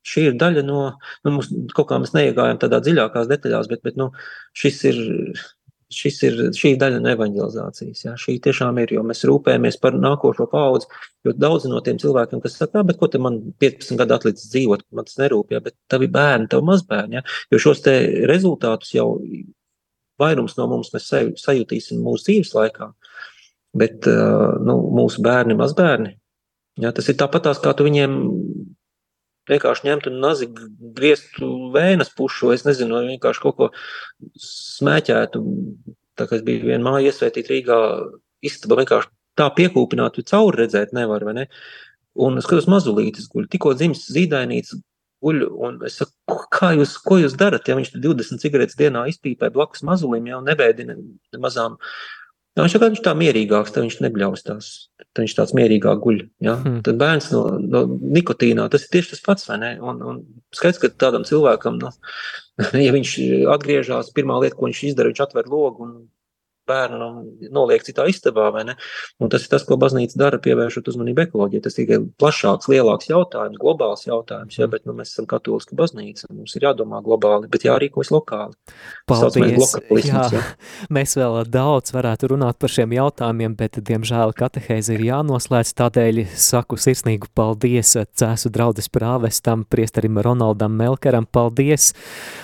šī 0.08 0.30
ir 0.30 0.38
daļa 0.40 0.64
no, 0.68 0.84
nu, 1.26 1.34
mums, 1.36 1.50
kaut 1.76 1.90
kā 1.90 1.98
mēs 2.00 2.14
neiegājam 2.16 2.62
tādā 2.62 2.80
dziļākās 2.84 3.28
detaļās, 3.32 3.68
bet, 3.72 3.82
bet 3.84 4.00
nu, 4.00 4.10
šis 4.60 4.80
ir 4.92 5.02
šis 5.94 6.20
ir 6.26 6.40
šī 6.58 6.74
daļa 6.82 7.02
no 7.04 7.12
evanģelizācijas. 7.14 8.04
Ja? 8.06 8.14
Šī 8.20 8.38
tiešām 8.44 8.80
ir, 8.82 8.96
jo 8.96 9.04
mēs 9.06 9.24
rūpējamies 9.30 9.78
par 9.82 9.98
nākošo 10.00 10.48
paudzi. 10.52 10.90
Jo 11.28 11.36
daudzi 11.38 11.70
no 11.72 11.82
tiem 11.86 12.00
cilvēkiem, 12.02 12.42
kas 12.44 12.58
saka, 12.60 12.82
bet 12.88 12.98
ko 13.00 13.08
te 13.12 13.22
man 13.22 13.40
15 13.62 14.00
gadu 14.00 14.18
atlicis 14.18 14.50
dzīvot, 14.52 14.88
man 14.96 15.08
tas 15.08 15.20
nerūp, 15.22 15.54
ja? 15.54 15.62
bet 15.64 15.78
tavi 15.92 16.10
bērni, 16.12 16.50
tavi 16.52 16.68
mazbērni. 16.72 17.20
Ja? 17.20 17.24
Jo 17.54 17.62
šos 17.68 17.84
te 17.86 17.96
rezultātus 18.30 18.96
jau 18.96 19.08
vairums 20.22 20.58
no 20.58 20.68
mums 20.72 20.92
mēs 20.94 21.12
sajutīsim 21.44 22.02
mūsu 22.04 22.30
dzīves 22.30 22.54
laikā. 22.58 22.90
Bet 23.78 24.06
nu, 24.66 24.76
mūsu 24.94 25.24
bērni, 25.26 25.56
mazbērni, 25.58 26.12
ja? 26.82 26.92
tas 26.96 27.10
ir 27.10 27.18
tāpat 27.20 27.48
tās, 27.50 27.62
kā 27.64 27.74
tu 27.78 27.88
viņiem 27.88 28.18
vienkārši 29.50 29.88
ņemtu 29.90 30.14
nazi, 30.16 30.48
grieztu 30.96 31.50
vēnas 31.74 32.14
pušu, 32.16 32.50
vai 32.50 32.60
es 32.60 32.66
nezinu, 32.68 32.96
vai 32.96 33.16
vienkārši 33.16 33.44
kaut 33.44 33.58
ko 33.60 33.70
smēķētu. 34.48 35.42
Tā 36.20 36.28
kā 36.30 36.38
es 36.38 36.46
biju 36.46 36.70
vienā 36.70 36.86
mājā 36.86 37.10
iesvētīt 37.10 37.50
Rīgā, 37.50 37.80
istaba 38.46 38.78
vienkārši 38.80 39.12
tā 39.40 39.50
piekūpinātu, 39.58 40.26
cauri 40.30 40.64
redzēt 40.64 40.94
nevar, 40.96 41.26
vai 41.26 41.36
ne? 41.42 41.46
Un 42.14 42.38
es 42.38 42.46
skatos 42.46 42.70
mazulītis 42.70 43.26
guļ, 43.32 43.48
tikko 43.50 43.74
dzimis 43.74 44.06
zīdainīts 44.14 44.76
guļ, 45.24 45.46
un 45.66 45.80
es 45.88 45.98
saku, 46.02 46.38
kā 46.54 46.74
jūs, 46.78 46.98
ko 47.02 47.18
jūs 47.22 47.34
darat, 47.40 47.68
ja 47.68 47.78
viņš 47.80 47.96
20 47.96 48.44
cigaretes 48.44 48.78
dienā 48.80 49.08
izpīpē 49.10 49.50
blakus 49.56 49.82
mazulim, 49.88 50.28
jau 50.30 50.44
nebēdina 50.46 50.98
mazām 51.42 51.80
Jā, 52.54 52.68
viņš 52.68 52.74
ir 52.78 53.00
tā 53.02 53.16
mierīgāks, 53.18 53.72
tad 53.74 53.88
viņš 53.88 53.96
nebļaustās. 54.06 54.68
Tad 55.02 55.24
viņš 55.24 55.34
tāds 55.40 55.54
mierīgāk 55.58 56.02
guļ. 56.04 56.20
Ja? 56.46 56.54
Hmm. 56.62 56.82
Tad 56.86 57.00
bērns 57.02 57.32
no, 57.34 57.42
no 57.58 57.82
nikotīnā, 57.90 58.68
tas 58.70 58.86
ir 58.86 58.92
tieši 58.94 59.16
tas 59.16 59.24
pats? 59.26 59.50
Un, 59.50 60.04
un 60.12 60.20
skaidrs, 60.54 60.82
ka 60.84 60.92
tādam 61.02 61.26
cilvēkam, 61.26 61.80
nu, 61.82 61.90
ja 62.86 62.94
viņš 62.94 63.16
atgriežas, 63.56 64.14
pirmā 64.14 64.38
lieta, 64.44 64.60
ko 64.60 64.70
viņš 64.70 64.84
izdara, 64.92 65.10
viņš 65.10 65.24
atver 65.26 65.50
logu 65.50 65.88
un 65.88 65.96
bērnu 66.70 67.10
noliek 67.54 67.84
citā 67.86 68.06
istabā? 68.10 68.50
Un 68.54 69.32
tas 69.32 69.46
ir 69.46 69.52
tas, 69.52 69.64
ko 69.68 69.78
baznīca 69.80 70.20
dara, 70.20 70.40
pievēršot 70.44 70.90
uzmanību 70.92 71.26
ekoloģijai. 71.26 71.64
Tas 71.66 71.78
tikai 71.78 72.00
plašāks, 72.22 72.70
lielāks 72.72 73.10
jautājums, 73.10 73.60
globāls 73.62 74.06
jautājums, 74.08 74.58
ja, 74.60 74.68
bet 74.72 74.88
nu, 74.88 74.96
mēs 74.98 75.14
esam 75.14 75.28
katoliska 75.30 75.78
baznīca, 75.80 76.30
mums 76.32 76.56
ir 76.58 76.68
jādomā 76.68 77.02
globāli, 77.06 77.50
bet 77.52 77.66
jārīkojas 77.68 78.12
lokāli. 78.14 78.56
Paldies! 79.10 79.76
Jā, 80.04 80.26
ja. 80.34 80.44
Mēs 80.96 81.16
vēl 81.18 81.40
daudz 81.52 81.94
varētu 81.96 82.32
runāt 82.34 82.60
par 82.62 82.72
šiem 82.72 82.94
jautājumiem, 82.96 83.56
bet, 83.60 83.80
diemžēl, 83.86 84.36
katehēze 84.38 84.98
ir 84.98 85.06
jānoslēdz, 85.08 85.74
tādēļ 85.80 86.24
saku 86.40 86.80
sirsnīgu 86.80 87.32
paldies 87.36 87.96
Cēsu 88.20 88.52
draudzes 88.54 88.90
prāvestam, 88.94 89.66
priesterim 89.70 90.20
Ronaldam 90.24 90.76
Melkeram, 90.80 91.26
paldies 91.26 91.92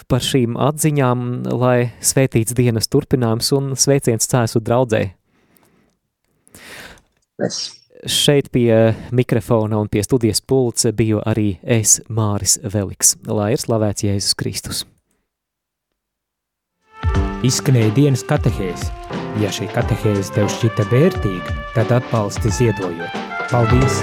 par 0.09 0.24
šīm 0.26 0.57
atziņām, 0.59 1.28
lai 1.59 1.91
svētīts 2.01 2.55
dienas 2.57 2.89
turpinājums 2.91 3.51
un 3.57 3.74
sveicināts 3.80 4.09
sveiciens 4.10 4.30
cēsu 4.30 4.62
draudzē. 4.62 5.14
Es. 7.39 7.76
Šeit 8.07 8.47
pie 8.51 8.95
mikrofona 9.12 9.78
un 9.80 9.89
pie 9.91 10.01
studijas 10.03 10.39
pults 10.39 10.88
biju 10.95 11.20
arī 11.28 11.60
es, 11.64 11.99
Māris 12.07 12.57
Veliks. 12.64 13.18
Lai 13.28 13.53
ir 13.53 13.60
slavēts 13.60 14.05
Jēzus 14.07 14.36
Kristus. 14.39 14.86
Izskanēja 17.43 17.91
dienas 17.95 18.24
katehēs. 18.24 18.88
Ja 19.39 19.51
šī 19.51 19.68
katehēze 19.72 20.32
tev 20.36 20.47
šķita 20.47 20.88
vērtīga, 20.91 21.55
tad 21.76 21.91
atbalsti 21.91 22.51
ziedojot. 22.51 23.20
Paldies! 23.51 23.99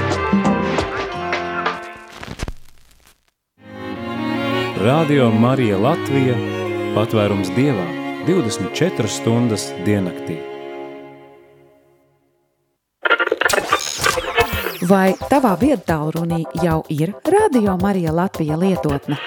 Radio 4.85 5.33
Marija 5.33 5.81
Latvija– 5.81 6.37
patvērums 6.97 7.49
Dievā. 7.57 7.96
24 8.27 9.07
stundas 9.07 9.69
diennaktī. 9.87 10.35
Vai 14.91 15.13
tavā 15.31 15.53
viedtālrunī 15.61 16.41
jau 16.59 16.81
ir 16.91 17.13
Radio 17.23 17.77
Marija 17.79 18.11
Latvija 18.15 18.59
lietotne? 18.59 19.21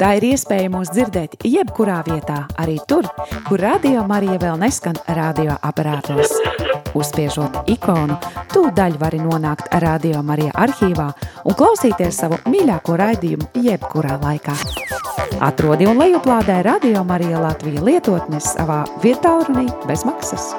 Tā 0.00 0.12
ir 0.18 0.26
iespēja 0.32 0.70
mūs 0.72 0.90
dzirdēt 0.92 1.42
jebkurā 1.44 2.00
vietā, 2.06 2.42
arī 2.60 2.78
tur, 2.88 3.06
kur 3.48 3.60
Radio 3.60 4.04
Marija 4.08 4.38
vēl 4.42 4.60
neskan 4.62 4.98
radioaparātos. 5.06 6.32
Uzspiežot 6.96 7.70
ikonu, 7.72 8.18
tūdaļ 8.52 8.98
vari 9.00 9.20
nonākt 9.22 9.72
Radio 9.84 10.20
Marija 10.26 10.52
arhīvā 10.64 11.08
un 11.44 11.56
klausīties 11.56 12.20
savu 12.24 12.40
mīļāko 12.52 12.98
raidījumu 13.00 13.64
jebkurā 13.68 14.18
laikā. 14.22 14.56
Atrodi 15.42 15.88
un 15.88 15.98
lejuplādē 16.02 16.60
Radio 16.68 17.04
Marija 17.08 17.40
Latvija 17.42 17.82
lietotnes 17.82 18.52
savā 18.56 18.84
vietā 19.04 19.38
runī 19.48 19.68
bez 19.88 20.06
maksas. 20.08 20.52